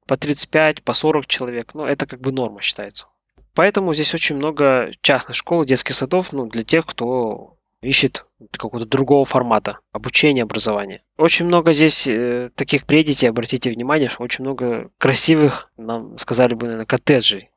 по 0.08 0.16
35, 0.16 0.84
по 0.84 0.94
40 0.94 1.26
человек. 1.28 1.74
Ну, 1.74 1.86
это 1.86 2.06
как 2.06 2.22
бы 2.22 2.32
норма 2.32 2.62
считается. 2.62 3.08
Поэтому 3.56 3.94
здесь 3.94 4.14
очень 4.14 4.36
много 4.36 4.92
частных 5.02 5.36
школ 5.36 5.64
и 5.64 5.68
детских 5.68 5.96
садов 5.96 6.34
ну, 6.34 6.46
для 6.46 6.64
тех, 6.64 6.86
кто 6.86 7.58
ищет 7.82 8.26
какого-то 8.52 8.86
другого 8.86 9.26
формата 9.26 9.80
обучения, 9.92 10.44
образования. 10.44 11.04
Очень 11.18 11.46
много 11.46 11.72
здесь 11.72 12.08
э, 12.08 12.50
таких 12.56 12.86
предетей, 12.86 13.30
обратите 13.30 13.72
внимание, 13.72 14.10
что 14.10 14.24
очень 14.24 14.44
много 14.44 14.90
красивых, 14.98 15.72
нам 15.78 16.18
сказали 16.18 16.54
бы, 16.54 16.66
наверное, 16.66 16.86
коттеджей. 16.86 17.52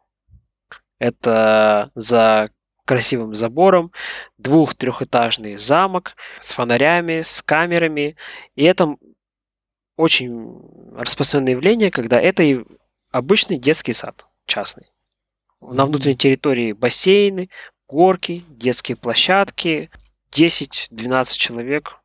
Это 0.99 1.91
за 1.95 2.51
красивым 2.89 3.35
забором, 3.35 3.93
двух-трехэтажный 4.39 5.59
замок 5.59 6.17
с 6.39 6.53
фонарями, 6.53 7.21
с 7.21 7.43
камерами. 7.43 8.17
И 8.57 8.65
это 8.65 8.97
очень 9.99 10.59
распространенное 10.97 11.53
явление, 11.53 11.91
когда 11.91 12.19
это 12.19 12.43
и 12.43 12.65
обычный 13.11 13.59
детский 13.59 13.93
сад 13.93 14.27
частный. 14.47 14.91
На 15.61 15.85
внутренней 15.85 16.17
территории 16.17 16.73
бассейны, 16.73 17.51
горки, 17.89 18.45
детские 18.49 18.97
площадки, 18.97 19.91
10-12 20.33 21.37
человек 21.37 21.99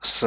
с, 0.00 0.20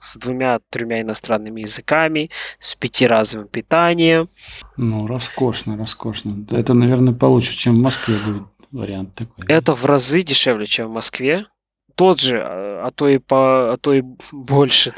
с 0.00 0.16
двумя-тремя 0.16 1.02
иностранными 1.02 1.60
языками, 1.60 2.30
с 2.58 2.74
пятиразовым 2.74 3.46
питанием. 3.46 4.28
Ну, 4.76 5.06
роскошно, 5.06 5.76
роскошно. 5.76 6.44
Это, 6.50 6.74
наверное, 6.74 7.14
получше, 7.14 7.56
чем 7.56 7.76
в 7.76 7.78
Москве 7.78 8.18
будет 8.18 8.42
вариант 8.72 9.14
такой. 9.14 9.44
Это 9.48 9.74
в 9.74 9.84
разы 9.84 10.22
дешевле, 10.22 10.66
чем 10.66 10.88
в 10.88 10.92
Москве. 10.92 11.46
Тот 11.94 12.20
же, 12.20 12.40
а, 12.40 12.86
а 12.86 12.90
то 12.90 13.08
и, 13.08 13.18
по, 13.18 13.72
а 13.72 13.76
то 13.76 13.92
и 13.92 14.02
больше, 14.30 14.94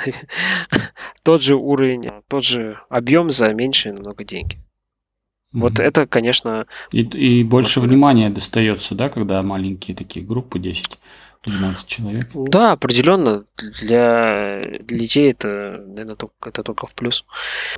тот 1.23 1.43
же 1.43 1.57
уровень, 1.57 2.09
тот 2.29 2.45
же 2.45 2.79
объем 2.91 3.31
за 3.31 3.53
меньшие 3.55 3.95
намного 3.95 4.25
деньги. 4.25 4.57
Mm-hmm. 4.57 5.61
Вот 5.61 5.81
это, 5.81 6.07
конечно... 6.07 6.67
И, 6.93 7.01
и 7.01 7.43
больше 7.43 7.81
внимания 7.81 8.29
достается, 8.29 8.95
да, 8.95 9.09
когда 9.09 9.43
маленькие 9.43 9.97
такие 9.97 10.25
группы, 10.25 10.59
10 10.59 10.99
12 11.43 11.87
человек. 11.87 12.29
Да, 12.35 12.73
определенно. 12.73 13.45
Для, 13.81 14.61
для 14.81 14.99
детей 14.99 15.31
это, 15.31 15.83
наверное, 15.87 16.17
только, 16.17 16.35
это 16.45 16.63
только 16.63 16.87
в 16.87 16.95
плюс. 16.95 17.25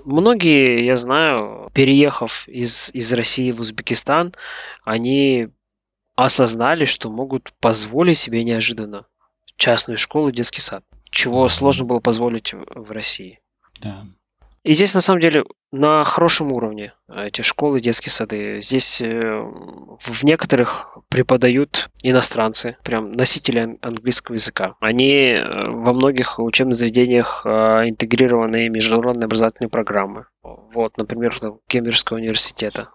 Многие, 0.04 0.84
я 0.84 0.96
знаю, 0.96 1.70
переехав 1.72 2.48
из, 2.48 2.90
из 2.92 3.12
России 3.12 3.52
в 3.52 3.60
Узбекистан, 3.60 4.32
они 4.84 5.48
осознали, 6.14 6.84
что 6.84 7.10
могут 7.10 7.52
позволить 7.60 8.18
себе 8.18 8.44
неожиданно 8.44 9.06
частную 9.56 9.96
школу 9.96 10.28
и 10.28 10.32
детский 10.32 10.60
сад, 10.60 10.84
чего 11.10 11.48
сложно 11.48 11.84
было 11.84 12.00
позволить 12.00 12.52
в 12.52 12.90
России. 12.90 13.40
Да. 13.80 14.04
И 14.64 14.74
здесь, 14.74 14.94
на 14.94 15.00
самом 15.00 15.20
деле, 15.20 15.44
на 15.72 16.04
хорошем 16.04 16.52
уровне 16.52 16.92
э, 17.08 17.26
эти 17.26 17.42
школы, 17.42 17.80
детские 17.80 18.12
сады. 18.12 18.60
Здесь 18.62 19.00
э, 19.00 19.08
в 19.10 20.22
некоторых 20.22 20.98
преподают 21.08 21.90
иностранцы, 22.02 22.76
прям 22.84 23.12
носители 23.12 23.76
английского 23.80 24.34
языка. 24.34 24.76
Они 24.78 25.12
э, 25.12 25.68
во 25.68 25.92
многих 25.92 26.38
учебных 26.38 26.76
заведениях 26.76 27.44
интегрированы 27.44 28.68
международные 28.68 29.24
образовательные 29.24 29.70
программы. 29.70 30.26
Вот, 30.42 30.96
например, 30.96 31.34
Кембриджского 31.66 32.18
университета. 32.18 32.90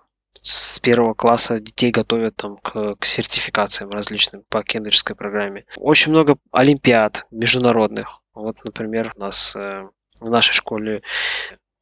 С 0.50 0.80
первого 0.80 1.14
класса 1.14 1.60
детей 1.60 1.92
готовят 1.92 2.38
там 2.38 2.56
к, 2.56 2.96
к 2.96 3.06
сертификациям 3.06 3.90
различным 3.92 4.44
по 4.48 4.64
кембриджской 4.64 5.14
программе. 5.14 5.66
Очень 5.76 6.14
много 6.14 6.38
олимпиад 6.54 7.26
международных. 7.32 8.22
Вот, 8.34 8.64
например, 8.64 9.12
у 9.18 9.20
нас 9.20 9.54
в 9.56 10.30
нашей 10.30 10.54
школе 10.54 11.02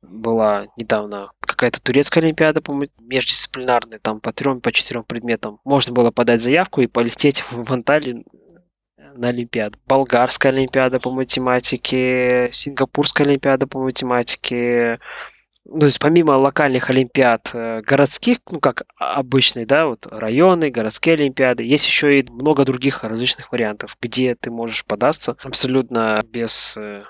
была 0.02 0.66
недавно 0.78 1.30
какая-то 1.42 1.80
турецкая 1.80 2.24
олимпиада, 2.24 2.60
по-моему, 2.60 2.92
междисциплинарная, 3.02 4.00
там 4.00 4.20
по 4.20 4.34
трем, 4.34 4.62
по 4.62 4.72
четырем 4.72 5.04
предметам. 5.04 5.60
Можно 5.64 5.94
было 5.94 6.10
подать 6.10 6.42
заявку 6.42 6.82
и 6.82 6.88
полететь 6.88 7.44
в 7.52 7.72
Анталию 7.72 8.24
на 9.14 9.28
Олимпиаду. 9.28 9.78
Болгарская 9.86 10.52
Олимпиада 10.52 11.00
по 11.00 11.12
математике, 11.12 12.50
Сингапурская 12.52 13.28
Олимпиада 13.28 13.68
по 13.68 13.78
математике. 13.78 15.00
Ну, 15.66 15.80
то 15.80 15.86
есть 15.88 16.00
помимо 16.00 16.34
локальных 16.34 16.92
Олимпиад 16.92 17.50
э, 17.54 17.82
городских, 17.82 18.38
ну 18.52 18.60
как 18.60 18.84
обычные, 18.98 19.66
да, 19.66 19.88
вот 19.88 20.06
районы, 20.06 20.70
городские 20.70 21.16
Олимпиады, 21.16 21.64
есть 21.64 21.88
еще 21.88 22.20
и 22.20 22.30
много 22.30 22.66
других 22.66 23.04
различных 23.04 23.52
вариантов, 23.52 23.98
где 24.00 24.36
ты 24.36 24.52
можешь 24.52 24.86
податься 24.86 25.36
абсолютно 25.44 26.22
без 26.32 26.78
э, 26.78 27.04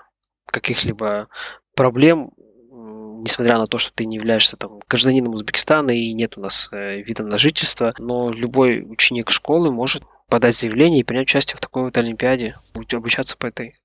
каких-либо 0.47 1.27
проблем, 1.75 2.31
несмотря 2.71 3.57
на 3.57 3.67
то, 3.67 3.77
что 3.77 3.93
ты 3.93 4.05
не 4.05 4.15
являешься 4.15 4.55
там 4.55 4.79
гражданином 4.87 5.33
Узбекистана 5.33 5.91
и 5.91 6.13
нет 6.13 6.37
у 6.37 6.41
нас 6.41 6.69
э, 6.71 7.01
вида 7.01 7.23
на 7.23 7.37
жительство, 7.37 7.93
но 7.97 8.29
любой 8.29 8.83
ученик 8.87 9.31
школы 9.31 9.69
может 9.69 10.03
подать 10.29 10.55
заявление 10.55 11.01
и 11.01 11.03
принять 11.03 11.27
участие 11.27 11.57
в 11.57 11.61
такой 11.61 11.83
вот 11.83 11.97
олимпиаде, 11.97 12.55
обучаться 12.73 13.35
по 13.35 13.47
этой 13.47 13.75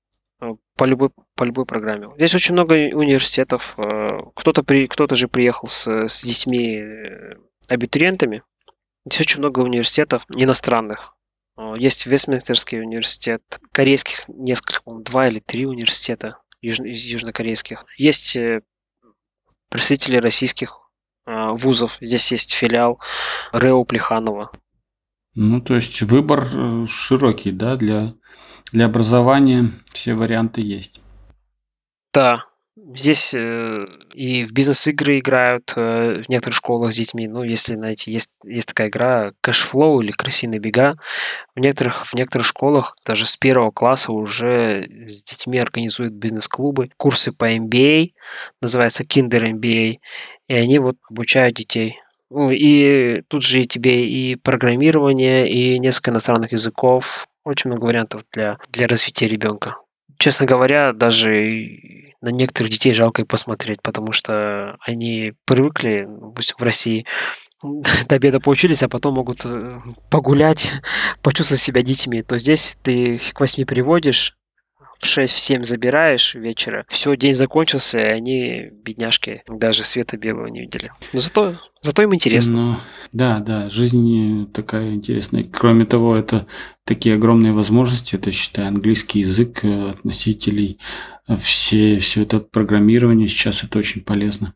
по 0.75 0.83
любой, 0.85 1.09
по 1.35 1.43
любой 1.43 1.65
программе. 1.65 2.09
Здесь 2.15 2.35
очень 2.35 2.53
много 2.53 2.73
университетов. 2.73 3.75
Э, 3.77 4.19
кто-то, 4.35 4.63
при, 4.63 4.87
кто-то 4.87 5.15
же 5.15 5.27
приехал 5.27 5.67
с, 5.67 5.87
с 5.87 6.23
детьми 6.23 6.77
э, 6.77 7.35
абитуриентами. 7.67 8.43
Здесь 9.05 9.21
очень 9.21 9.39
много 9.39 9.61
университетов 9.61 10.25
иностранных. 10.35 11.15
Есть 11.75 12.05
Вестминстерский 12.07 12.81
университет, 12.81 13.59
корейских 13.71 14.27
несколько, 14.27 14.81
два 14.85 15.27
или 15.27 15.39
три 15.39 15.65
университета 15.65 16.37
южно- 16.63 16.87
южнокорейских. 16.87 17.85
Есть 17.97 18.37
представители 19.71 20.17
российских 20.17 20.77
э, 21.25 21.51
вузов. 21.51 21.97
Здесь 22.01 22.31
есть 22.31 22.53
филиал 22.53 22.99
РЭО 23.53 23.83
Плеханова. 23.85 24.51
Ну, 25.33 25.61
то 25.61 25.75
есть 25.75 26.01
выбор 26.01 26.45
э, 26.53 26.85
широкий, 26.87 27.51
да, 27.51 27.77
для, 27.77 28.13
для 28.71 28.85
образования 28.85 29.71
все 29.91 30.13
варианты 30.13 30.61
есть. 30.61 30.99
Да, 32.13 32.45
Здесь 32.95 33.33
э, 33.33 33.85
и 34.13 34.43
в 34.43 34.53
бизнес-игры 34.53 35.19
играют 35.19 35.73
э, 35.75 36.21
в 36.23 36.29
некоторых 36.29 36.55
школах 36.55 36.93
с 36.93 36.95
детьми. 36.95 37.27
Ну, 37.27 37.43
если, 37.43 37.75
знаете, 37.75 38.11
есть, 38.11 38.33
есть 38.45 38.69
такая 38.69 38.87
игра 38.87 39.33
Cashflow 39.41 40.01
или 40.01 40.11
крысиные 40.11 40.59
бега. 40.59 40.95
В 41.55 41.59
некоторых, 41.59 42.05
в 42.05 42.13
некоторых 42.15 42.47
школах 42.47 42.97
даже 43.05 43.25
с 43.25 43.35
первого 43.35 43.71
класса 43.71 44.13
уже 44.13 44.87
с 45.07 45.23
детьми 45.23 45.59
организуют 45.59 46.13
бизнес-клубы. 46.13 46.89
Курсы 46.97 47.33
по 47.33 47.53
MBA, 47.53 48.13
называется 48.61 49.03
Kinder 49.03 49.51
MBA. 49.51 49.97
И 50.47 50.53
они 50.53 50.79
вот 50.79 50.95
обучают 51.09 51.57
детей. 51.57 51.99
Ну, 52.29 52.51
и 52.51 53.21
тут 53.27 53.43
же 53.43 53.65
тебе 53.65 54.07
и 54.07 54.35
программирование, 54.35 55.49
и 55.49 55.77
несколько 55.77 56.11
иностранных 56.11 56.53
языков. 56.53 57.27
Очень 57.43 57.71
много 57.71 57.85
вариантов 57.85 58.23
для, 58.31 58.57
для 58.71 58.87
развития 58.87 59.27
ребенка. 59.27 59.77
Честно 60.19 60.45
говоря, 60.45 60.93
даже 60.93 61.31
на 62.21 62.29
некоторых 62.29 62.71
детей 62.71 62.93
жалко 62.93 63.23
и 63.23 63.25
посмотреть, 63.25 63.81
потому 63.81 64.11
что 64.11 64.77
они 64.81 65.33
привыкли, 65.45 66.07
пусть 66.35 66.53
в 66.57 66.61
России, 66.61 67.05
до 67.63 68.15
обеда 68.15 68.39
поучились, 68.39 68.83
а 68.83 68.89
потом 68.89 69.15
могут 69.15 69.45
э, 69.45 69.79
погулять, 70.09 70.71
почувствовать 71.21 71.61
себя 71.61 71.81
детьми, 71.81 72.21
то 72.21 72.37
здесь 72.37 72.77
ты 72.83 73.15
их 73.15 73.33
к 73.33 73.39
восьми 73.39 73.65
приводишь, 73.65 74.37
в 75.01 75.05
6-7 75.05 75.65
забираешь 75.65 76.35
вечера, 76.35 76.85
все, 76.87 77.15
день 77.15 77.33
закончился, 77.33 77.99
и 77.99 78.03
они, 78.03 78.69
бедняжки, 78.83 79.43
даже 79.47 79.83
света 79.83 80.15
белого 80.15 80.45
не 80.45 80.61
видели. 80.61 80.91
Но 81.11 81.19
зато, 81.19 81.59
зато 81.81 82.03
им 82.03 82.13
интересно. 82.13 82.53
Ну, 82.53 82.75
да, 83.11 83.39
да, 83.39 83.69
жизнь 83.69 84.51
такая 84.53 84.93
интересная. 84.93 85.43
Кроме 85.43 85.85
того, 85.85 86.15
это 86.15 86.45
такие 86.85 87.15
огромные 87.15 87.51
возможности, 87.51 88.15
это, 88.15 88.31
считай, 88.31 88.67
английский 88.67 89.21
язык 89.21 89.65
э, 89.65 89.89
от 89.89 90.05
носителей, 90.05 90.77
э, 91.27 91.35
все, 91.37 91.97
все 91.97 92.21
это 92.21 92.39
программирование 92.39 93.27
сейчас 93.27 93.63
это 93.63 93.79
очень 93.79 94.01
полезно. 94.01 94.53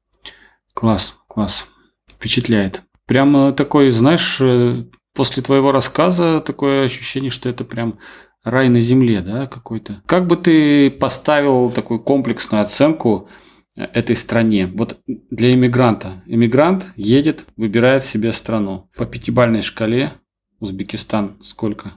Класс, 0.76 1.18
класс. 1.28 1.68
Впечатляет. 2.08 2.84
Прямо 3.08 3.52
такой, 3.52 3.90
знаешь, 3.90 4.38
э, 4.40 4.84
после 5.14 5.42
твоего 5.42 5.72
рассказа 5.72 6.40
такое 6.40 6.86
ощущение, 6.86 7.32
что 7.32 7.50
это 7.50 7.64
прям 7.64 7.98
рай 8.46 8.70
на 8.70 8.80
земле, 8.80 9.22
да, 9.22 9.48
какой-то. 9.48 10.02
Как 10.06 10.28
бы 10.28 10.38
ты 10.38 10.90
поставил 10.90 11.72
такую 11.72 12.00
комплексную 12.00 12.64
оценку 12.64 13.28
э, 13.76 13.84
этой 13.84 14.16
стране? 14.16 14.68
Вот 14.68 15.00
для 15.08 15.54
иммигранта. 15.54 16.24
Иммигрант 16.28 16.94
едет, 16.96 17.46
выбирает 17.58 18.06
себе 18.06 18.32
страну. 18.32 18.90
По 18.96 19.06
пятибальной 19.06 19.64
шкале 19.64 20.12
Узбекистан 20.60 21.38
сколько? 21.42 21.94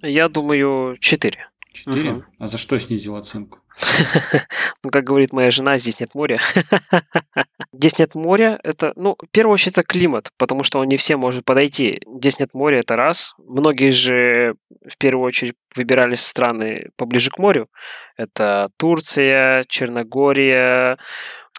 Я 0.00 0.28
думаю, 0.28 0.96
4. 0.98 1.36
4? 1.72 2.12
Угу. 2.12 2.24
А 2.38 2.46
за 2.46 2.56
что 2.56 2.78
снизил 2.78 3.16
оценку? 3.16 3.58
Ну, 4.84 4.90
как 4.90 5.04
говорит 5.04 5.32
моя 5.32 5.50
жена, 5.50 5.78
здесь 5.78 5.98
нет 6.00 6.14
моря. 6.14 6.40
Здесь 7.72 7.98
нет 7.98 8.14
моря, 8.14 8.58
это, 8.62 8.92
ну, 8.96 9.16
в 9.20 9.30
первую 9.30 9.54
очередь, 9.54 9.74
это 9.74 9.82
климат, 9.82 10.30
потому 10.36 10.62
что 10.62 10.78
он 10.78 10.88
не 10.88 10.96
всем 10.96 11.20
может 11.20 11.44
подойти. 11.44 12.00
Здесь 12.18 12.38
нет 12.38 12.54
моря, 12.54 12.78
это 12.78 12.96
раз. 12.96 13.34
Многие 13.38 13.90
же 13.90 14.54
в 14.88 14.96
первую 14.98 15.26
очередь 15.26 15.54
выбирали 15.76 16.14
страны 16.14 16.88
поближе 16.96 17.30
к 17.30 17.38
морю. 17.38 17.68
Это 18.16 18.70
Турция, 18.78 19.64
Черногория, 19.68 20.98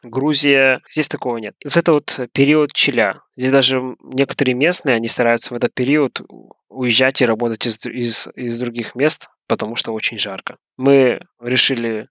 Грузия. 0.04 0.82
Здесь 0.90 1.08
такого 1.08 1.38
нет. 1.38 1.56
Вот 1.64 1.78
это 1.78 1.94
вот 1.94 2.20
период 2.34 2.74
чиля. 2.74 3.22
Здесь 3.38 3.52
даже 3.52 3.82
некоторые 4.02 4.56
местные, 4.56 4.96
они 4.96 5.08
стараются 5.08 5.54
в 5.54 5.58
этот 5.58 5.74
период 5.74 6.22
уезжать 6.70 7.22
и 7.22 7.26
работать 7.26 7.66
из, 7.66 7.86
из, 7.86 8.28
из 8.36 8.60
других 8.60 8.96
мест, 8.96 9.30
потому 9.50 9.76
что 9.76 9.92
очень 9.92 10.20
жарко. 10.20 10.58
Мы 10.78 11.20
решили 11.42 12.08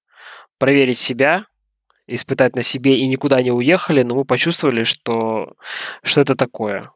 проверить 0.59 0.99
себя, 0.99 1.47
испытать 2.09 2.57
на 2.57 2.63
себе 2.63 2.99
и 2.99 3.07
никуда 3.07 3.41
не 3.41 3.53
уехали, 3.53 4.03
но 4.03 4.17
мы 4.17 4.25
почувствовали, 4.25 4.83
что, 4.83 5.55
что 6.03 6.21
это 6.21 6.35
такое. 6.35 6.91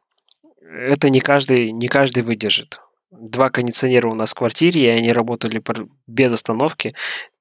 Это 0.61 1.09
не 1.09 1.21
каждый, 1.21 1.71
не 1.71 1.87
каждый 1.87 2.23
выдержит. 2.23 2.79
Два 3.09 3.49
кондиционера 3.49 4.09
у 4.09 4.15
нас 4.15 4.31
в 4.31 4.37
квартире, 4.37 4.83
и 4.83 4.87
они 4.87 5.13
работали 5.13 5.63
без 6.07 6.33
остановки 6.33 6.93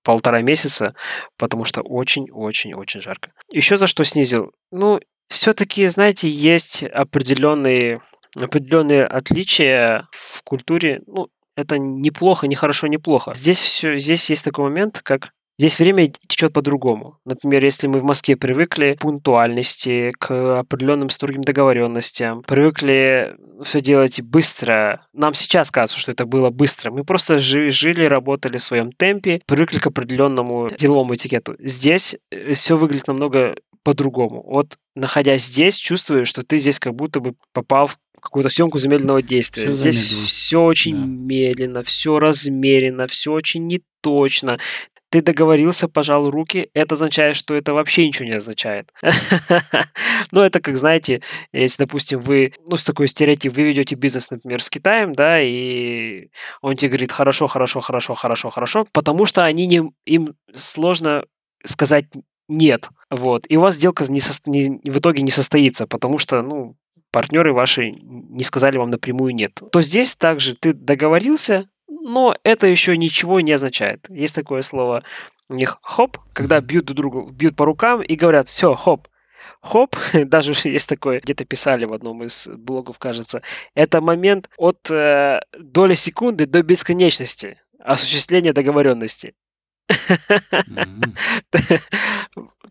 полтора 0.05 0.43
месяца, 0.43 0.95
потому 1.37 1.65
что 1.65 1.81
очень-очень-очень 1.83 3.01
жарко. 3.01 3.33
Еще 3.51 3.79
за 3.79 3.87
что 3.87 4.05
снизил? 4.05 4.53
Ну, 4.71 5.01
все-таки, 5.29 5.89
знаете, 5.89 6.29
есть 6.29 6.85
определенные, 6.85 8.01
определенные 8.39 9.07
отличия 9.07 10.07
в 10.13 10.43
культуре. 10.45 11.01
Ну, 11.07 11.29
это 11.57 11.79
неплохо, 11.79 12.47
не 12.47 12.55
хорошо, 12.55 12.87
неплохо. 12.87 13.33
Здесь 13.35 13.61
все, 13.61 13.99
здесь 13.99 14.29
есть 14.31 14.45
такой 14.45 14.65
момент, 14.65 15.01
как 15.03 15.33
Здесь 15.59 15.79
время 15.79 16.11
течет 16.27 16.53
по-другому. 16.53 17.19
Например, 17.25 17.63
если 17.65 17.87
мы 17.87 18.01
в 18.01 18.05
Москве 18.05 18.37
привыкли 18.37 18.95
к 18.95 19.03
пунктуальности, 19.03 20.13
к 20.19 20.59
определенным 20.61 21.11
строгим 21.11 21.43
договоренностям, 21.43 22.43
привыкли 22.43 23.37
все 23.63 23.81
делать 23.81 24.21
быстро. 24.23 25.07
Нам 25.13 25.35
сейчас 25.35 25.71
кажется, 25.71 26.01
что 26.01 26.11
это 26.11 26.25
было 26.25 26.51
быстро. 26.51 26.91
Мы 26.91 27.05
просто 27.05 27.39
жили, 27.39 28.05
работали 28.05 28.57
в 28.57 28.63
своем 28.63 28.93
темпе, 28.93 29.41
привыкли 29.47 29.79
к 29.79 29.87
определенному 29.87 30.69
деловому 30.77 31.15
этикету. 31.15 31.55
Здесь 31.61 32.17
э, 32.31 32.55
все 32.55 32.77
выглядит 32.77 33.07
намного 33.07 33.55
по-другому. 33.85 34.43
Вот 34.45 34.79
находясь 34.95 35.45
здесь, 35.45 35.77
чувствую, 35.77 36.25
что 36.25 36.43
ты 36.43 36.59
здесь 36.59 36.79
как 36.79 36.95
будто 36.95 37.21
бы 37.21 37.35
попал 37.53 37.87
в 37.87 37.99
какую-то 38.23 38.49
съемку 38.49 38.79
замедленного 38.79 39.20
действия. 39.20 39.73
Все 39.73 39.91
здесь 39.91 40.11
все 40.11 40.62
очень 40.62 40.97
да. 40.97 41.07
медленно, 41.07 41.83
все 41.83 42.18
размеренно, 42.18 43.07
все 43.07 43.33
очень 43.33 43.66
неточно 43.66 44.59
ты 45.12 45.20
договорился, 45.20 45.89
пожал 45.89 46.31
руки, 46.31 46.70
это 46.73 46.95
означает, 46.95 47.37
что 47.37 47.55
это 47.55 47.75
вообще 47.75 48.07
ничего 48.07 48.25
не 48.25 48.37
означает. 48.37 48.93
Ну, 50.31 50.41
это 50.41 50.61
как, 50.61 50.79
знаете, 50.79 51.20
если, 51.53 51.83
допустим, 51.83 52.20
вы, 52.20 52.55
ну, 52.64 52.77
с 52.77 52.85
такой 52.85 53.07
стереотип, 53.07 53.55
вы 53.55 53.64
ведете 53.64 53.97
бизнес, 53.97 54.31
например, 54.31 54.62
с 54.62 54.70
Китаем, 54.70 55.12
да, 55.14 55.43
и 55.43 56.29
он 56.62 56.77
тебе 56.77 56.89
говорит, 56.89 57.12
хорошо, 57.12 57.49
хорошо, 57.49 57.83
хорошо, 57.83 58.14
хорошо, 58.14 58.49
хорошо, 58.49 58.87
потому 58.93 59.27
что 59.27 59.45
они 59.45 59.66
не, 59.66 59.93
им 60.07 60.35
сложно 60.55 61.27
сказать 61.66 62.07
нет, 62.49 62.89
вот, 63.11 63.45
и 63.51 63.59
у 63.59 63.61
вас 63.61 63.75
сделка 63.75 64.11
не, 64.11 64.20
со, 64.20 64.33
не, 64.47 64.81
в 64.91 64.99
итоге 64.99 65.23
не 65.23 65.31
состоится, 65.31 65.87
потому 65.87 66.16
что, 66.16 66.41
ну, 66.41 66.77
партнеры 67.13 67.53
ваши 67.53 67.93
не 67.93 68.43
сказали 68.43 68.79
вам 68.79 68.91
напрямую 68.91 69.35
нет. 69.35 69.61
То 69.71 69.81
здесь 69.81 70.17
также 70.17 70.57
ты 70.57 70.73
договорился, 70.73 71.69
но 71.89 72.35
это 72.43 72.67
еще 72.67 72.97
ничего 72.97 73.41
не 73.41 73.53
означает. 73.53 74.07
Есть 74.09 74.35
такое 74.35 74.63
слово 74.63 75.05
у 75.49 75.55
них 75.55 75.79
хоп, 75.83 76.19
когда 76.33 76.61
бьют 76.61 76.87
друг 76.87 76.97
другу, 76.97 77.31
бьют 77.31 77.55
по 77.55 77.65
рукам 77.65 78.03
и 78.03 78.17
говорят, 78.17 78.49
все, 78.49 78.75
хоп, 78.75 79.07
хоп, 79.61 79.97
даже 80.15 80.53
есть 80.65 80.89
такое, 80.89 81.21
где-то 81.21 81.45
писали 81.45 81.85
в 81.85 81.93
одном 81.93 82.25
из 82.25 82.49
блогов, 82.49 82.99
кажется, 82.99 83.43
это 83.75 84.01
момент 84.01 84.49
от 84.57 84.91
э, 84.91 85.41
доли 85.59 85.95
секунды 85.95 86.47
до 86.47 86.63
бесконечности 86.63 87.61
осуществления 87.79 88.53
договоренности. 88.53 89.35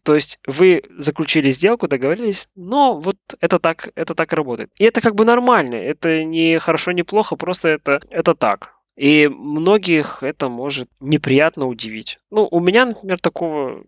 То 0.04 0.16
есть 0.16 0.40
вы 0.48 0.84
заключили 0.98 1.52
сделку, 1.52 1.88
договорились, 1.88 2.48
но 2.56 2.98
вот 2.98 3.18
это 3.40 3.60
так, 3.60 3.90
это 3.96 4.16
так 4.16 4.34
работает. 4.34 4.72
И 4.78 4.84
это 4.84 5.02
как 5.02 5.16
бы 5.16 5.26
нормально, 5.26 5.76
это 5.76 6.24
не 6.24 6.60
хорошо, 6.60 6.92
не 6.92 7.04
плохо, 7.04 7.36
просто 7.36 7.70
это, 7.70 8.02
это 8.10 8.34
так. 8.34 8.74
И 8.96 9.28
многих 9.28 10.24
это 10.24 10.50
может 10.50 10.90
неприятно 11.00 11.68
удивить. 11.68 12.20
Ну, 12.32 12.48
у 12.50 12.60
меня, 12.60 12.86
например, 12.86 13.20
такого 13.20 13.84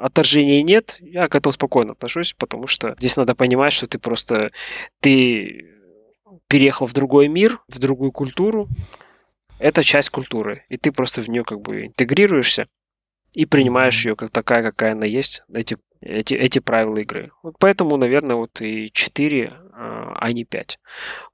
отторжения 0.00 0.62
нет, 0.62 0.98
я 1.00 1.28
к 1.28 1.34
этому 1.34 1.52
спокойно 1.52 1.92
отношусь, 1.92 2.34
потому 2.34 2.66
что 2.66 2.94
здесь 2.98 3.16
надо 3.16 3.34
понимать, 3.34 3.72
что 3.72 3.86
ты 3.86 3.98
просто 3.98 4.52
ты 5.00 5.72
переехал 6.48 6.86
в 6.86 6.92
другой 6.92 7.28
мир, 7.28 7.60
в 7.68 7.78
другую 7.78 8.12
культуру. 8.12 8.68
Это 9.58 9.82
часть 9.82 10.10
культуры, 10.10 10.64
и 10.68 10.76
ты 10.76 10.92
просто 10.92 11.22
в 11.22 11.28
нее 11.28 11.42
как 11.42 11.60
бы 11.60 11.86
интегрируешься 11.86 12.68
и 13.36 13.44
принимаешь 13.44 14.06
ее 14.06 14.16
как 14.16 14.30
такая, 14.30 14.62
какая 14.62 14.92
она 14.92 15.04
есть, 15.04 15.44
эти, 15.54 15.76
эти, 16.00 16.32
эти 16.32 16.58
правила 16.58 16.96
игры. 16.96 17.32
Вот 17.42 17.56
поэтому, 17.58 17.98
наверное, 17.98 18.34
вот 18.34 18.62
и 18.62 18.90
4, 18.90 19.52
а, 19.74 20.14
а 20.18 20.32
не 20.32 20.44
5. 20.44 20.78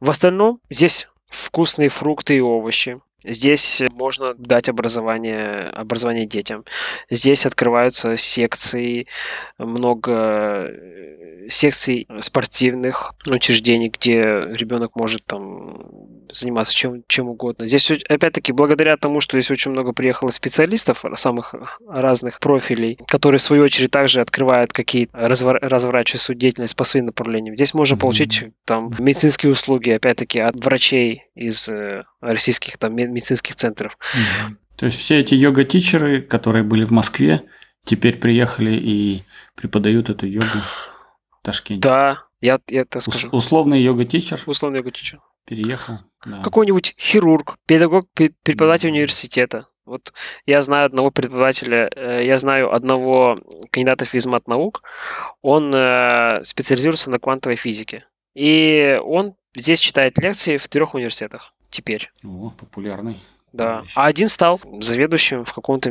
В 0.00 0.10
остальном 0.10 0.60
здесь 0.68 1.08
вкусные 1.28 1.90
фрукты 1.90 2.34
и 2.34 2.40
овощи, 2.40 3.00
Здесь 3.24 3.82
можно 3.92 4.34
дать 4.34 4.68
образование, 4.68 5.68
образование 5.68 6.26
детям. 6.26 6.64
Здесь 7.10 7.46
открываются 7.46 8.16
секции, 8.16 9.06
много 9.58 10.12
э, 10.70 11.48
секций 11.48 12.06
спортивных 12.20 13.14
учреждений, 13.26 13.88
где 13.88 14.22
ребенок 14.52 14.96
может 14.96 15.24
там 15.24 15.86
заниматься 16.32 16.74
чем, 16.74 17.02
чем 17.06 17.28
угодно. 17.28 17.68
Здесь, 17.68 17.90
опять-таки, 17.90 18.52
благодаря 18.52 18.96
тому, 18.96 19.20
что 19.20 19.38
здесь 19.38 19.50
очень 19.50 19.70
много 19.70 19.92
приехало 19.92 20.30
специалистов 20.30 21.04
самых 21.14 21.54
разных 21.86 22.40
профилей, 22.40 22.98
которые, 23.06 23.38
в 23.38 23.42
свою 23.42 23.64
очередь, 23.64 23.90
также 23.90 24.20
открывают 24.20 24.72
какие-то, 24.72 25.16
развор, 25.16 25.58
разворачивают 25.60 26.22
свою 26.22 26.38
деятельность 26.38 26.76
по 26.76 26.84
своим 26.84 27.06
направлениям. 27.06 27.54
Здесь 27.56 27.74
можно 27.74 27.94
mm-hmm. 27.94 28.00
получить 28.00 28.44
там 28.64 28.92
медицинские 28.98 29.52
услуги, 29.52 29.90
опять-таки, 29.90 30.40
от 30.40 30.64
врачей 30.64 31.24
из 31.34 31.68
э, 31.68 32.04
российских 32.22 32.78
там 32.78 32.94
медицинских 32.94 33.56
центров. 33.56 33.98
Mm-hmm. 34.14 34.56
То 34.76 34.86
есть 34.86 34.98
все 34.98 35.20
эти 35.20 35.34
йога-тичеры, 35.34 36.22
которые 36.22 36.64
были 36.64 36.84
в 36.84 36.90
Москве, 36.90 37.42
теперь 37.84 38.16
приехали 38.18 38.72
и 38.72 39.22
преподают 39.54 40.08
эту 40.10 40.26
йогу 40.26 40.46
в 40.46 41.44
Ташкенте. 41.44 41.88
Да, 41.88 42.24
я, 42.40 42.58
я 42.68 42.82
это 42.82 43.00
скажу. 43.00 43.28
Условный 43.30 43.80
йога-тичер? 43.80 44.40
Условный 44.46 44.78
йога-тичер. 44.78 45.20
Переехал. 45.46 45.98
Да. 46.24 46.42
Какой-нибудь 46.42 46.94
хирург, 46.98 47.58
педагог, 47.66 48.08
преподаватель 48.14 48.88
университета. 48.88 49.66
Вот 49.84 50.12
я 50.46 50.62
знаю 50.62 50.86
одного 50.86 51.10
преподавателя, 51.10 51.90
э, 51.94 52.24
я 52.24 52.36
знаю 52.38 52.72
одного 52.72 53.40
кандидата 53.72 54.04
физмат-наук, 54.04 54.82
он 55.42 55.74
э, 55.74 56.40
специализируется 56.44 57.10
на 57.10 57.18
квантовой 57.18 57.56
физике. 57.56 58.06
И 58.34 59.00
он 59.04 59.34
здесь 59.56 59.80
читает 59.80 60.18
лекции 60.18 60.56
в 60.56 60.68
трех 60.68 60.94
университетах 60.94 61.51
теперь. 61.72 62.12
О, 62.24 62.52
популярный. 62.56 63.18
Да. 63.52 63.84
А 63.94 64.06
один 64.06 64.28
стал 64.28 64.60
заведующим 64.80 65.44
в 65.44 65.52
каком-то 65.52 65.90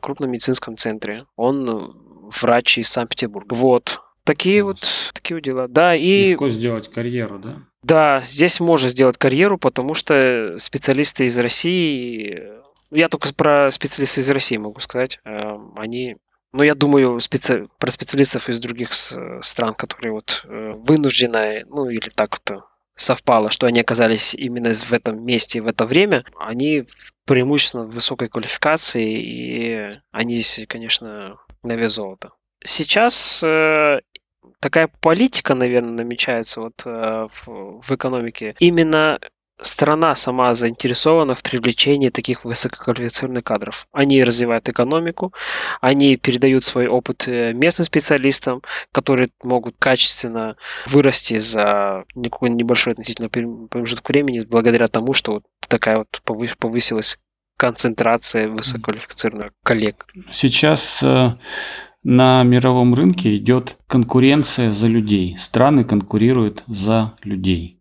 крупном 0.00 0.30
медицинском 0.30 0.76
центре. 0.76 1.24
Он 1.36 1.96
врач 2.40 2.78
из 2.78 2.88
Санкт-Петербурга. 2.88 3.54
Вот. 3.54 4.00
Такие 4.24 4.62
вот, 4.62 4.86
такие 5.12 5.36
вот 5.36 5.44
дела. 5.44 5.66
Да, 5.66 5.94
и... 5.94 6.30
Легко 6.32 6.50
сделать 6.50 6.90
карьеру, 6.90 7.38
да? 7.38 7.56
Да, 7.82 8.20
здесь 8.20 8.60
можно 8.60 8.88
сделать 8.88 9.16
карьеру, 9.16 9.58
потому 9.58 9.94
что 9.94 10.54
специалисты 10.58 11.24
из 11.24 11.38
России, 11.38 12.38
я 12.90 13.08
только 13.08 13.32
про 13.34 13.70
специалистов 13.70 14.18
из 14.18 14.30
России 14.30 14.56
могу 14.58 14.80
сказать, 14.80 15.18
эм, 15.24 15.72
они, 15.76 16.16
ну, 16.52 16.62
я 16.62 16.74
думаю, 16.74 17.18
специ... 17.20 17.68
про 17.78 17.90
специалистов 17.90 18.50
из 18.50 18.60
других 18.60 18.92
стран, 18.92 19.74
которые 19.74 20.12
вот 20.12 20.44
э, 20.44 20.74
вынуждены, 20.76 21.64
ну, 21.68 21.88
или 21.88 22.10
так 22.10 22.38
вот 22.38 22.62
совпало, 23.00 23.50
что 23.50 23.66
они 23.66 23.80
оказались 23.80 24.34
именно 24.34 24.72
в 24.74 24.92
этом 24.92 25.24
месте 25.24 25.60
в 25.60 25.66
это 25.66 25.86
время, 25.86 26.24
они 26.38 26.84
преимущественно 27.26 27.84
высокой 27.84 28.28
квалификации, 28.28 29.20
и 29.22 30.00
они 30.10 30.34
здесь, 30.34 30.66
конечно, 30.68 31.38
на 31.62 31.72
вес 31.76 31.94
золота. 31.94 32.32
Сейчас 32.62 33.42
э, 33.42 34.00
такая 34.60 34.90
политика, 35.00 35.54
наверное, 35.54 35.92
намечается 36.04 36.60
вот 36.60 36.82
э, 36.84 37.28
в, 37.32 37.80
в 37.80 37.90
экономике. 37.90 38.54
Именно 38.58 39.18
страна 39.62 40.14
сама 40.14 40.54
заинтересована 40.54 41.34
в 41.34 41.42
привлечении 41.42 42.08
таких 42.10 42.44
высококвалифицированных 42.44 43.44
кадров. 43.44 43.86
Они 43.92 44.22
развивают 44.22 44.68
экономику, 44.68 45.32
они 45.80 46.16
передают 46.16 46.64
свой 46.64 46.86
опыт 46.86 47.28
э, 47.28 47.52
местным 47.52 47.84
специалистам, 47.84 48.62
которые 48.92 49.28
могут 49.42 49.76
качественно 49.78 50.56
вырасти 50.86 51.38
за 51.38 52.04
какой 52.22 52.50
небольшой 52.50 52.94
относительно 52.94 53.28
промежуток 53.28 54.08
времени 54.08 54.40
благодаря 54.40 54.86
тому, 54.86 55.12
что 55.12 55.32
вот 55.32 55.44
такая 55.68 55.98
вот 55.98 56.20
повысилась 56.58 57.18
концентрация 57.56 58.48
высококвалифицированных 58.48 59.52
коллег. 59.62 60.06
Сейчас 60.32 61.00
э, 61.02 61.32
на 62.02 62.42
мировом 62.42 62.94
рынке 62.94 63.36
идет 63.36 63.76
конкуренция 63.86 64.72
за 64.72 64.86
людей. 64.86 65.36
Страны 65.38 65.84
конкурируют 65.84 66.64
за 66.66 67.14
людей. 67.22 67.79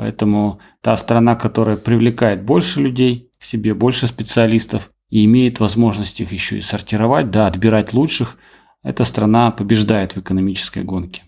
Поэтому 0.00 0.60
та 0.80 0.96
страна, 0.96 1.36
которая 1.36 1.76
привлекает 1.76 2.42
больше 2.42 2.80
людей 2.80 3.30
к 3.38 3.44
себе, 3.44 3.74
больше 3.74 4.06
специалистов 4.06 4.90
и 5.10 5.26
имеет 5.26 5.60
возможность 5.60 6.22
их 6.22 6.32
еще 6.32 6.56
и 6.56 6.62
сортировать, 6.62 7.30
да, 7.30 7.46
отбирать 7.46 7.92
лучших, 7.92 8.38
эта 8.82 9.04
страна 9.04 9.50
побеждает 9.50 10.16
в 10.16 10.20
экономической 10.20 10.84
гонке. 10.84 11.24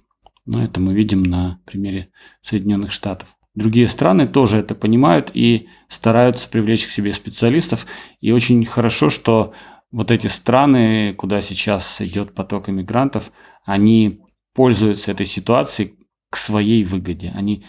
Но 0.46 0.64
это 0.64 0.80
мы 0.80 0.94
видим 0.94 1.22
на 1.22 1.60
примере 1.66 2.12
Соединенных 2.40 2.92
Штатов. 2.92 3.28
Другие 3.54 3.88
страны 3.88 4.26
тоже 4.26 4.56
это 4.56 4.74
понимают 4.74 5.30
и 5.34 5.68
стараются 5.88 6.48
привлечь 6.48 6.86
к 6.86 6.90
себе 6.90 7.12
специалистов. 7.12 7.84
И 8.22 8.32
очень 8.32 8.64
хорошо, 8.64 9.10
что 9.10 9.52
вот 9.90 10.10
эти 10.10 10.28
страны, 10.28 11.12
куда 11.12 11.42
сейчас 11.42 12.00
идет 12.00 12.34
поток 12.34 12.70
иммигрантов, 12.70 13.32
они 13.66 14.22
пользуются 14.54 15.10
этой 15.10 15.26
ситуацией 15.26 15.92
к 16.30 16.38
своей 16.38 16.84
выгоде. 16.84 17.32
Они 17.34 17.66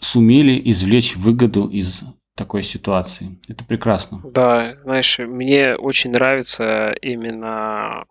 сумели 0.00 0.60
извлечь 0.70 1.16
выгоду 1.16 1.68
из 1.68 2.02
такой 2.34 2.62
ситуации. 2.62 3.38
Это 3.48 3.64
прекрасно. 3.64 4.20
Да, 4.24 4.76
знаешь, 4.82 5.18
мне 5.18 5.76
очень 5.76 6.10
нравится 6.10 6.92
именно 7.02 8.04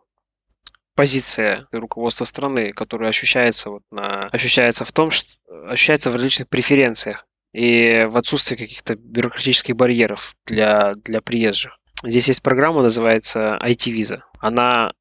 позиция 0.96 1.68
руководства 1.72 2.26
страны, 2.26 2.74
которая 2.74 3.10
ощущается 3.10 3.70
вот 3.70 3.84
на 3.90 4.28
ощущается 4.28 4.86
в 4.86 4.92
том, 4.92 5.12
что 5.12 5.30
ощущается 5.68 6.12
в 6.12 6.16
различных 6.16 6.50
преференциях. 6.50 7.26
и 7.52 8.06
в 8.08 8.16
отсутствии 8.16 8.56
каких-то 8.56 8.96
бюрократических 8.96 9.76
барьеров 9.76 10.36
для, 10.46 10.94
для 10.96 11.20
приезжих. 11.20 11.80
Здесь 12.04 12.28
есть 12.28 12.44
программа, 12.44 12.84
называется 12.84 13.58
IT-виза. 13.64 14.24
Она 14.40 14.94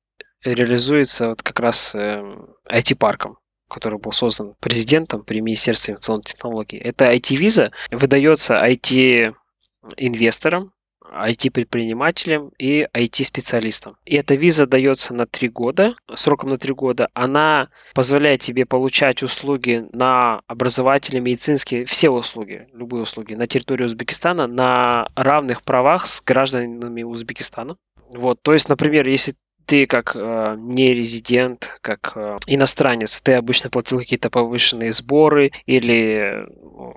реализуется 0.42 1.28
вот 1.28 1.42
как 1.42 1.60
раз 1.60 1.94
IT-парком 1.94 3.32
эм, 3.32 3.38
который 3.68 3.98
был 3.98 4.12
создан 4.12 4.54
президентом 4.60 5.24
при 5.24 5.40
Министерстве 5.40 5.92
информационных 5.92 6.26
технологий. 6.26 6.78
Это 6.78 7.12
IT-виза, 7.12 7.72
выдается 7.90 8.64
IT-инвесторам, 8.64 10.72
IT-предпринимателям 11.10 12.50
и 12.58 12.86
IT-специалистам. 12.94 13.96
И 14.04 14.16
эта 14.16 14.34
виза 14.34 14.66
дается 14.66 15.14
на 15.14 15.26
три 15.26 15.48
года, 15.48 15.94
сроком 16.14 16.50
на 16.50 16.58
три 16.58 16.74
года. 16.74 17.08
Она 17.14 17.68
позволяет 17.94 18.40
тебе 18.40 18.66
получать 18.66 19.22
услуги 19.22 19.86
на 19.92 20.42
образовательные, 20.46 21.22
медицинские, 21.22 21.84
все 21.84 22.10
услуги, 22.10 22.68
любые 22.72 23.02
услуги 23.02 23.34
на 23.34 23.46
территории 23.46 23.84
Узбекистана 23.84 24.46
на 24.46 25.08
равных 25.14 25.62
правах 25.62 26.06
с 26.06 26.22
гражданами 26.22 27.02
Узбекистана. 27.02 27.76
Вот, 28.14 28.40
то 28.42 28.52
есть, 28.52 28.68
например, 28.68 29.08
если 29.08 29.34
ты 29.68 29.86
как 29.86 30.16
э, 30.16 30.56
не 30.56 30.94
резидент, 30.94 31.78
как 31.82 32.12
э, 32.16 32.38
иностранец, 32.46 33.20
ты 33.20 33.34
обычно 33.34 33.68
платил 33.68 33.98
какие-то 33.98 34.30
повышенные 34.30 34.92
сборы 34.92 35.52
или 35.66 36.46
ну, 36.48 36.96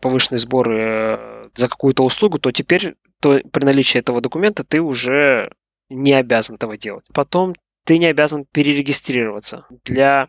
повышенные 0.00 0.40
сборы 0.40 0.80
э, 0.80 1.48
за 1.54 1.68
какую-то 1.68 2.02
услугу, 2.04 2.40
то 2.40 2.50
теперь 2.50 2.96
то 3.20 3.40
при 3.52 3.64
наличии 3.64 3.98
этого 3.98 4.20
документа 4.20 4.64
ты 4.64 4.80
уже 4.80 5.52
не 5.90 6.12
обязан 6.12 6.56
этого 6.56 6.76
делать. 6.76 7.04
Потом 7.14 7.54
ты 7.84 7.98
не 7.98 8.06
обязан 8.06 8.46
перерегистрироваться. 8.50 9.66
Для 9.84 10.28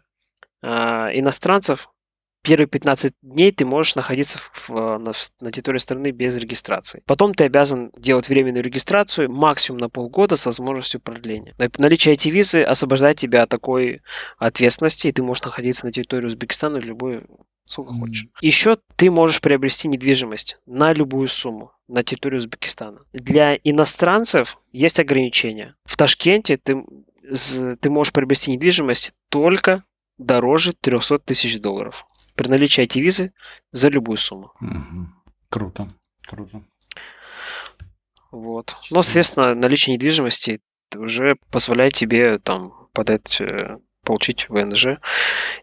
э, 0.62 0.68
иностранцев 0.68 1.90
первые 2.42 2.68
15 2.68 3.14
дней 3.22 3.52
ты 3.52 3.66
можешь 3.66 3.96
находиться 3.96 4.40
в, 4.54 4.70
на, 4.70 5.12
на 5.42 5.52
территории 5.52 5.78
страны 5.78 6.12
без 6.12 6.38
регистрации. 6.38 7.04
Потом 7.06 7.34
ты 7.34 7.46
обязан 7.46 7.92
делать 7.98 8.30
временную 8.30 8.64
регистрацию 8.64 9.32
максимум 9.32 9.80
на 9.80 9.90
полгода 9.90 10.36
с 10.36 10.46
возможностью 10.46 11.02
продления. 11.02 11.56
Наличие 11.78 12.16
IT-визы 12.16 12.64
освобождает 12.64 13.18
тебя 13.18 13.44
от 13.44 13.50
такой 13.50 14.02
ответственности, 14.38 15.08
и 15.08 15.12
ты 15.12 15.24
можешь 15.24 15.44
находиться 15.44 15.86
на 15.86 15.92
территории 15.92 16.26
Узбекистана 16.26 16.78
любой 16.78 17.24
сколько 17.66 17.94
mm. 17.94 18.00
хочешь. 18.00 18.28
Еще 18.42 18.78
ты 18.96 19.12
можешь 19.12 19.42
приобрести 19.42 19.88
недвижимость 19.88 20.58
на 20.66 20.92
любую 20.92 21.28
сумму 21.28 21.72
на 21.88 22.04
территории 22.04 22.38
Узбекистана. 22.38 23.02
Для 23.14 23.56
иностранцев 23.56 24.58
есть 24.72 25.00
ограничения. 25.00 25.76
В 25.86 25.96
Ташкенте 25.96 26.58
ты, 26.58 26.84
ты 27.80 27.90
можешь 27.90 28.12
приобрести 28.12 28.52
недвижимость 28.52 29.14
только 29.30 29.84
дороже 30.18 30.74
300 30.74 31.20
тысяч 31.20 31.60
долларов 31.60 32.06
при 32.40 32.48
наличии 32.48 32.86
IT-визы 32.86 33.34
за 33.74 33.90
любую 33.90 34.16
сумму. 34.16 34.54
Угу. 34.62 35.10
Круто, 35.50 35.90
круто. 36.26 36.64
Вот. 38.32 38.78
Но, 38.92 39.04
соответственно, 39.04 39.56
наличие 39.56 39.96
недвижимости 39.96 40.62
уже 40.96 41.36
позволяет 41.52 41.96
тебе 41.96 42.40
там 42.40 42.88
подать, 42.94 43.42
э, 43.42 43.80
получить 44.06 44.48
ВНЖ 44.48 45.00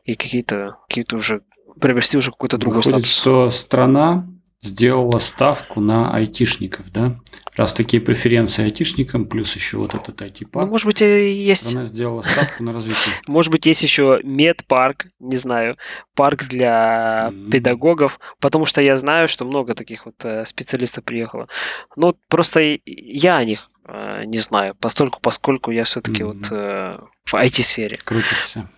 и 0.04 0.16
какие-то 0.16 0.76
какие 0.86 1.06
уже 1.14 1.40
приобрести 1.80 2.18
уже 2.18 2.30
какой-то 2.30 2.58
другой 2.58 2.82
Выходит, 2.82 3.06
статус. 3.06 3.20
что 3.20 3.50
страна 3.50 4.28
сделала 4.62 5.18
ставку 5.18 5.80
на 5.80 6.12
айтишников, 6.12 6.90
да? 6.92 7.18
Раз 7.54 7.72
такие 7.72 8.02
преференции 8.02 8.64
айтишникам, 8.64 9.26
плюс 9.26 9.54
еще 9.54 9.78
вот 9.78 9.94
этот 9.94 10.20
IT-парк. 10.20 10.66
Ну, 10.66 10.70
может 10.70 10.86
быть, 10.86 11.00
есть... 11.00 11.74
Она 11.74 11.84
сделала 11.84 12.22
ставку 12.22 12.62
на 12.62 12.72
развитие. 12.72 13.14
Может 13.26 13.50
быть, 13.50 13.64
есть 13.64 13.82
еще 13.82 14.20
медпарк, 14.22 15.06
не 15.20 15.36
знаю, 15.36 15.78
парк 16.14 16.44
для 16.44 17.28
mm-hmm. 17.30 17.50
педагогов, 17.50 18.20
потому 18.40 18.66
что 18.66 18.82
я 18.82 18.96
знаю, 18.96 19.28
что 19.28 19.44
много 19.44 19.74
таких 19.74 20.04
вот 20.04 20.22
э, 20.24 20.44
специалистов 20.44 21.04
приехало. 21.04 21.48
Ну, 21.96 22.14
просто 22.28 22.78
я 22.84 23.36
о 23.36 23.44
них 23.44 23.68
э, 23.86 24.24
не 24.26 24.38
знаю, 24.38 24.74
постольку, 24.74 25.20
поскольку 25.22 25.70
я 25.70 25.84
все-таки 25.84 26.22
mm-hmm. 26.22 26.26
вот 26.26 26.52
э, 26.52 26.98
в 27.24 27.34
IT-сфере. 27.34 27.98
Крутишься. 28.04 28.68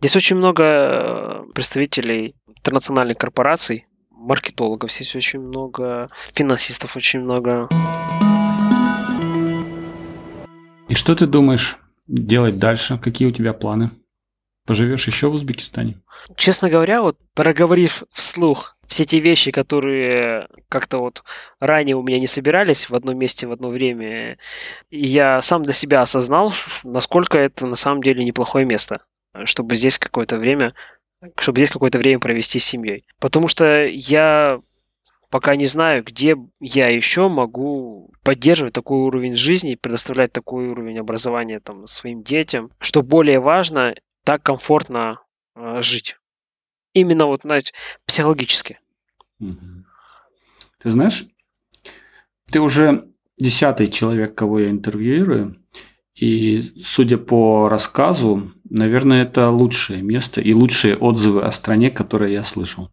Здесь 0.00 0.16
очень 0.16 0.36
много 0.36 1.44
представителей 1.54 2.34
интернациональных 2.46 3.16
корпораций, 3.16 3.86
маркетологов 4.24 4.92
здесь 4.92 5.14
очень 5.14 5.40
много, 5.40 6.08
финансистов 6.34 6.96
очень 6.96 7.20
много. 7.20 7.68
И 10.88 10.94
что 10.94 11.14
ты 11.14 11.26
думаешь 11.26 11.78
делать 12.06 12.58
дальше? 12.58 12.98
Какие 12.98 13.28
у 13.28 13.32
тебя 13.32 13.52
планы? 13.52 13.90
Поживешь 14.66 15.06
еще 15.06 15.28
в 15.28 15.34
Узбекистане? 15.34 16.00
Честно 16.36 16.70
говоря, 16.70 17.02
вот 17.02 17.18
проговорив 17.34 18.04
вслух 18.10 18.76
все 18.86 19.04
те 19.04 19.20
вещи, 19.20 19.50
которые 19.50 20.48
как-то 20.68 20.98
вот 20.98 21.22
ранее 21.60 21.96
у 21.96 22.02
меня 22.02 22.18
не 22.18 22.26
собирались 22.26 22.88
в 22.88 22.94
одном 22.94 23.18
месте 23.18 23.46
в 23.46 23.52
одно 23.52 23.68
время, 23.68 24.38
я 24.90 25.42
сам 25.42 25.62
для 25.62 25.74
себя 25.74 26.00
осознал, 26.00 26.52
насколько 26.82 27.38
это 27.38 27.66
на 27.66 27.76
самом 27.76 28.02
деле 28.02 28.24
неплохое 28.24 28.64
место, 28.64 29.00
чтобы 29.44 29.76
здесь 29.76 29.98
какое-то 29.98 30.38
время 30.38 30.74
чтобы 31.36 31.58
здесь 31.58 31.70
какое-то 31.70 31.98
время 31.98 32.20
провести 32.20 32.58
с 32.58 32.64
семьей. 32.64 33.04
Потому 33.18 33.48
что 33.48 33.84
я 33.86 34.60
пока 35.30 35.56
не 35.56 35.66
знаю, 35.66 36.04
где 36.04 36.36
я 36.60 36.88
еще 36.88 37.28
могу 37.28 38.12
поддерживать 38.22 38.72
такой 38.72 38.98
уровень 38.98 39.34
жизни, 39.34 39.74
предоставлять 39.74 40.32
такой 40.32 40.68
уровень 40.68 40.98
образования 40.98 41.60
там, 41.60 41.86
своим 41.86 42.22
детям. 42.22 42.70
Что 42.78 43.02
более 43.02 43.40
важно, 43.40 43.94
так 44.24 44.42
комфортно 44.42 45.20
э, 45.56 45.82
жить. 45.82 46.16
Именно 46.92 47.26
вот, 47.26 47.42
знаете, 47.42 47.72
психологически. 48.06 48.78
Ты 49.40 50.90
знаешь, 50.90 51.26
ты 52.52 52.60
уже 52.60 53.08
десятый 53.36 53.88
человек, 53.88 54.34
кого 54.34 54.60
я 54.60 54.70
интервьюирую, 54.70 55.63
и 56.14 56.72
судя 56.82 57.18
по 57.18 57.68
рассказу, 57.68 58.52
наверное, 58.68 59.22
это 59.22 59.50
лучшее 59.50 60.02
место 60.02 60.40
и 60.40 60.52
лучшие 60.52 60.96
отзывы 60.96 61.42
о 61.42 61.52
стране, 61.52 61.90
которые 61.90 62.34
я 62.34 62.44
слышал. 62.44 62.90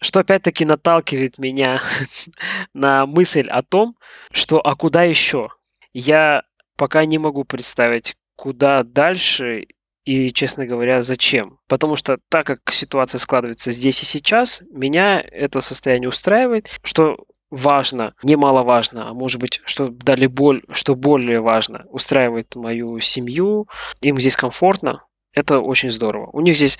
Что 0.00 0.20
опять-таки 0.20 0.64
наталкивает 0.64 1.38
меня 1.38 1.80
на 2.74 3.06
мысль 3.06 3.48
о 3.48 3.62
том, 3.62 3.96
что 4.32 4.60
а 4.60 4.76
куда 4.76 5.02
еще? 5.02 5.50
Я 5.92 6.42
пока 6.76 7.04
не 7.04 7.18
могу 7.18 7.44
представить, 7.44 8.16
куда 8.36 8.82
дальше 8.82 9.66
и, 10.04 10.32
честно 10.32 10.66
говоря, 10.66 11.02
зачем. 11.02 11.58
Потому 11.68 11.96
что 11.96 12.18
так 12.28 12.46
как 12.46 12.72
ситуация 12.72 13.18
складывается 13.18 13.70
здесь 13.70 14.02
и 14.02 14.06
сейчас, 14.06 14.62
меня 14.72 15.20
это 15.20 15.60
состояние 15.60 16.08
устраивает, 16.08 16.68
что 16.82 17.24
важно, 17.52 18.14
немаловажно, 18.22 19.10
а 19.10 19.12
может 19.12 19.40
быть, 19.40 19.60
что 19.66 19.88
дали 19.88 20.26
боль, 20.26 20.62
что 20.70 20.94
более 20.94 21.40
важно, 21.40 21.84
устраивает 21.90 22.56
мою 22.56 22.98
семью, 23.00 23.68
им 24.00 24.18
здесь 24.18 24.36
комфортно, 24.36 25.04
это 25.32 25.60
очень 25.60 25.90
здорово. 25.90 26.30
У 26.32 26.40
них 26.40 26.56
здесь 26.56 26.78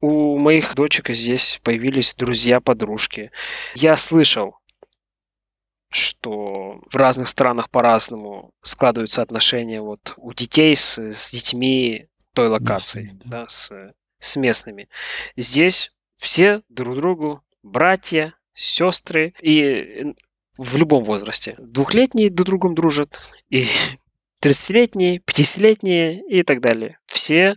у 0.00 0.38
моих 0.38 0.74
дочек 0.74 1.10
здесь 1.10 1.60
появились 1.62 2.14
друзья-подружки. 2.14 3.32
Я 3.74 3.96
слышал, 3.96 4.56
что 5.90 6.80
в 6.90 6.96
разных 6.96 7.28
странах 7.28 7.68
по-разному 7.70 8.52
складываются 8.62 9.20
отношения 9.20 9.82
вот 9.82 10.14
у 10.16 10.32
детей 10.32 10.74
с, 10.74 10.98
с 10.98 11.30
детьми 11.32 12.08
той 12.32 12.48
локации, 12.48 13.02
местными, 13.02 13.22
да. 13.24 13.40
Да, 13.42 13.48
с, 13.48 13.92
с 14.20 14.36
местными. 14.36 14.88
Здесь 15.36 15.92
все 16.16 16.62
друг 16.68 16.96
другу 16.96 17.42
братья, 17.62 18.34
сестры, 18.58 19.34
и 19.40 20.14
в 20.58 20.76
любом 20.76 21.04
возрасте. 21.04 21.54
Двухлетние 21.58 22.30
друг 22.30 22.46
другом 22.46 22.74
дружат, 22.74 23.20
и 23.48 23.66
30-летние, 24.42 25.20
50-летние 25.20 26.20
и 26.28 26.42
так 26.42 26.60
далее. 26.60 26.98
Все 27.06 27.56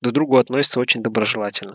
друг 0.00 0.12
к 0.12 0.14
другу 0.14 0.36
относятся 0.36 0.80
очень 0.80 1.02
доброжелательно. 1.02 1.74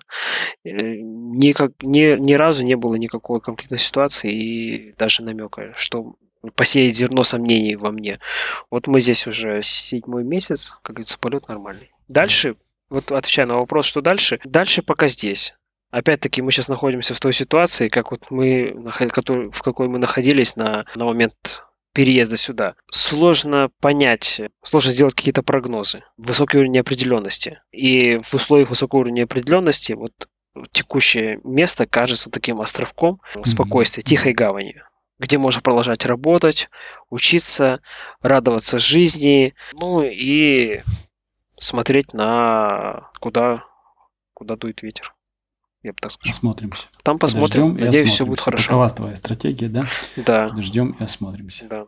Э, 0.64 0.72
никак, 0.72 1.72
ни, 1.82 2.18
ни 2.20 2.34
разу 2.34 2.64
не 2.64 2.76
было 2.76 2.96
никакой 2.96 3.42
конфликтной 3.42 3.80
ситуации 3.80 4.32
и 4.32 4.94
даже 4.98 5.24
намека, 5.24 5.74
что 5.76 6.16
посеять 6.56 6.96
зерно 6.96 7.24
сомнений 7.24 7.76
во 7.76 7.92
мне. 7.92 8.20
Вот 8.70 8.88
мы 8.88 9.00
здесь 9.00 9.28
уже 9.28 9.62
седьмой 9.62 10.24
месяц, 10.24 10.78
как 10.84 10.96
говорится, 10.96 11.20
полет 11.20 11.48
нормальный. 11.48 11.92
Дальше, 12.08 12.56
вот 12.90 13.12
отвечая 13.12 13.46
на 13.46 13.58
вопрос, 13.58 13.86
что 13.86 14.02
дальше, 14.02 14.40
дальше 14.44 14.82
пока 14.82 15.08
здесь. 15.08 15.56
Опять-таки 15.92 16.42
мы 16.42 16.52
сейчас 16.52 16.68
находимся 16.68 17.14
в 17.14 17.20
той 17.20 17.34
ситуации, 17.34 17.88
как 17.88 18.12
вот 18.12 18.30
мы, 18.30 18.74
в 19.52 19.62
какой 19.62 19.88
мы 19.88 19.98
находились 19.98 20.56
на, 20.56 20.86
на 20.96 21.06
момент 21.06 21.64
переезда 21.94 22.38
сюда. 22.38 22.76
Сложно 22.92 23.70
понять, 23.82 24.42
сложно 24.64 24.92
сделать 24.92 25.16
какие-то 25.16 25.42
прогнозы. 25.42 26.04
Высокий 26.18 26.58
уровень 26.58 26.74
неопределенности. 26.74 27.62
И 27.72 28.20
в 28.24 28.34
условиях 28.34 28.70
высокого 28.70 29.00
уровня 29.00 29.22
неопределенности 29.22 29.94
вот 29.94 30.14
текущее 30.72 31.40
место 31.44 31.86
кажется 31.86 32.30
таким 32.30 32.62
островком 32.62 33.22
спокойствия, 33.44 34.04
тихой 34.04 34.34
гавани 34.34 34.82
где 35.20 35.38
можно 35.38 35.62
продолжать 35.62 36.06
работать, 36.06 36.70
учиться, 37.10 37.82
радоваться 38.22 38.80
жизни, 38.80 39.54
ну 39.74 40.02
и 40.02 40.80
смотреть 41.58 42.14
на 42.14 43.10
куда, 43.20 43.66
куда 44.34 44.56
дует 44.56 44.82
ветер. 44.82 45.14
Я 45.84 45.92
бы 45.92 45.98
так 46.02 46.12
скажу. 46.12 46.34
Осмотримся. 46.34 46.88
Там 47.04 47.20
посмотрим. 47.20 47.70
Подождем 47.70 47.86
Надеюсь, 47.86 48.10
все 48.10 48.26
будет 48.26 48.42
хорошо. 48.42 48.64
Такова 48.68 48.90
твоя 48.90 49.16
стратегия, 49.16 49.70
да? 49.70 49.88
Да, 50.18 50.50
Ждем 50.62 50.96
и 51.00 51.04
осмотримся. 51.04 51.66
да. 51.70 51.86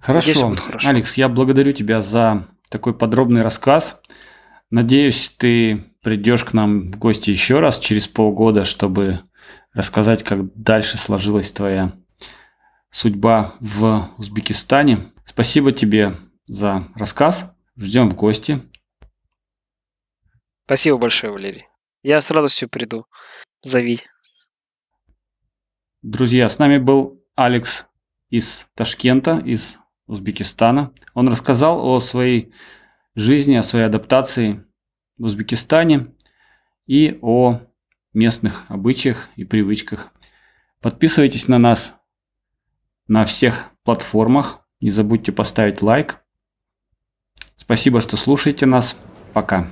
Хорошо. 0.00 0.28
Надеюсь, 0.28 0.44
будет 0.48 0.60
хорошо. 0.60 0.88
Алекс, 0.90 1.16
я 1.16 1.28
благодарю 1.28 1.72
тебя 1.72 2.02
за 2.02 2.46
такой 2.68 2.94
подробный 2.94 3.42
рассказ. 3.42 4.00
Надеюсь, 4.70 5.34
ты 5.38 5.84
придешь 6.02 6.44
к 6.44 6.52
нам 6.52 6.90
в 6.90 6.98
гости 6.98 7.30
еще 7.30 7.60
раз 7.60 7.78
через 7.78 8.06
полгода, 8.06 8.64
чтобы 8.64 9.20
рассказать, 9.72 10.22
как 10.22 10.52
дальше 10.54 10.98
сложилась 10.98 11.50
твоя 11.50 11.92
судьба 12.90 13.54
в 13.60 14.10
Узбекистане. 14.18 14.98
Спасибо 15.24 15.72
тебе 15.72 16.14
за 16.46 16.86
рассказ. 16.94 17.54
Ждем 17.76 18.10
в 18.10 18.14
гости. 18.14 18.60
Спасибо 20.66 20.98
большое, 20.98 21.32
Валерий. 21.32 21.66
Я 22.04 22.20
с 22.20 22.30
радостью 22.30 22.68
приду. 22.68 23.06
Зови. 23.62 24.02
Друзья, 26.02 26.50
с 26.50 26.58
нами 26.58 26.76
был 26.76 27.24
Алекс 27.34 27.86
из 28.28 28.68
Ташкента, 28.74 29.38
из 29.42 29.78
Узбекистана. 30.06 30.92
Он 31.14 31.28
рассказал 31.28 31.82
о 31.82 32.00
своей 32.00 32.52
жизни, 33.14 33.54
о 33.54 33.62
своей 33.62 33.86
адаптации 33.86 34.66
в 35.16 35.24
Узбекистане 35.24 36.08
и 36.86 37.18
о 37.22 37.60
местных 38.12 38.66
обычаях 38.68 39.30
и 39.36 39.44
привычках. 39.44 40.08
Подписывайтесь 40.82 41.48
на 41.48 41.58
нас 41.58 41.94
на 43.08 43.24
всех 43.24 43.70
платформах. 43.82 44.60
Не 44.80 44.90
забудьте 44.90 45.32
поставить 45.32 45.80
лайк. 45.80 46.22
Спасибо, 47.56 48.02
что 48.02 48.18
слушаете 48.18 48.66
нас. 48.66 48.94
Пока. 49.32 49.66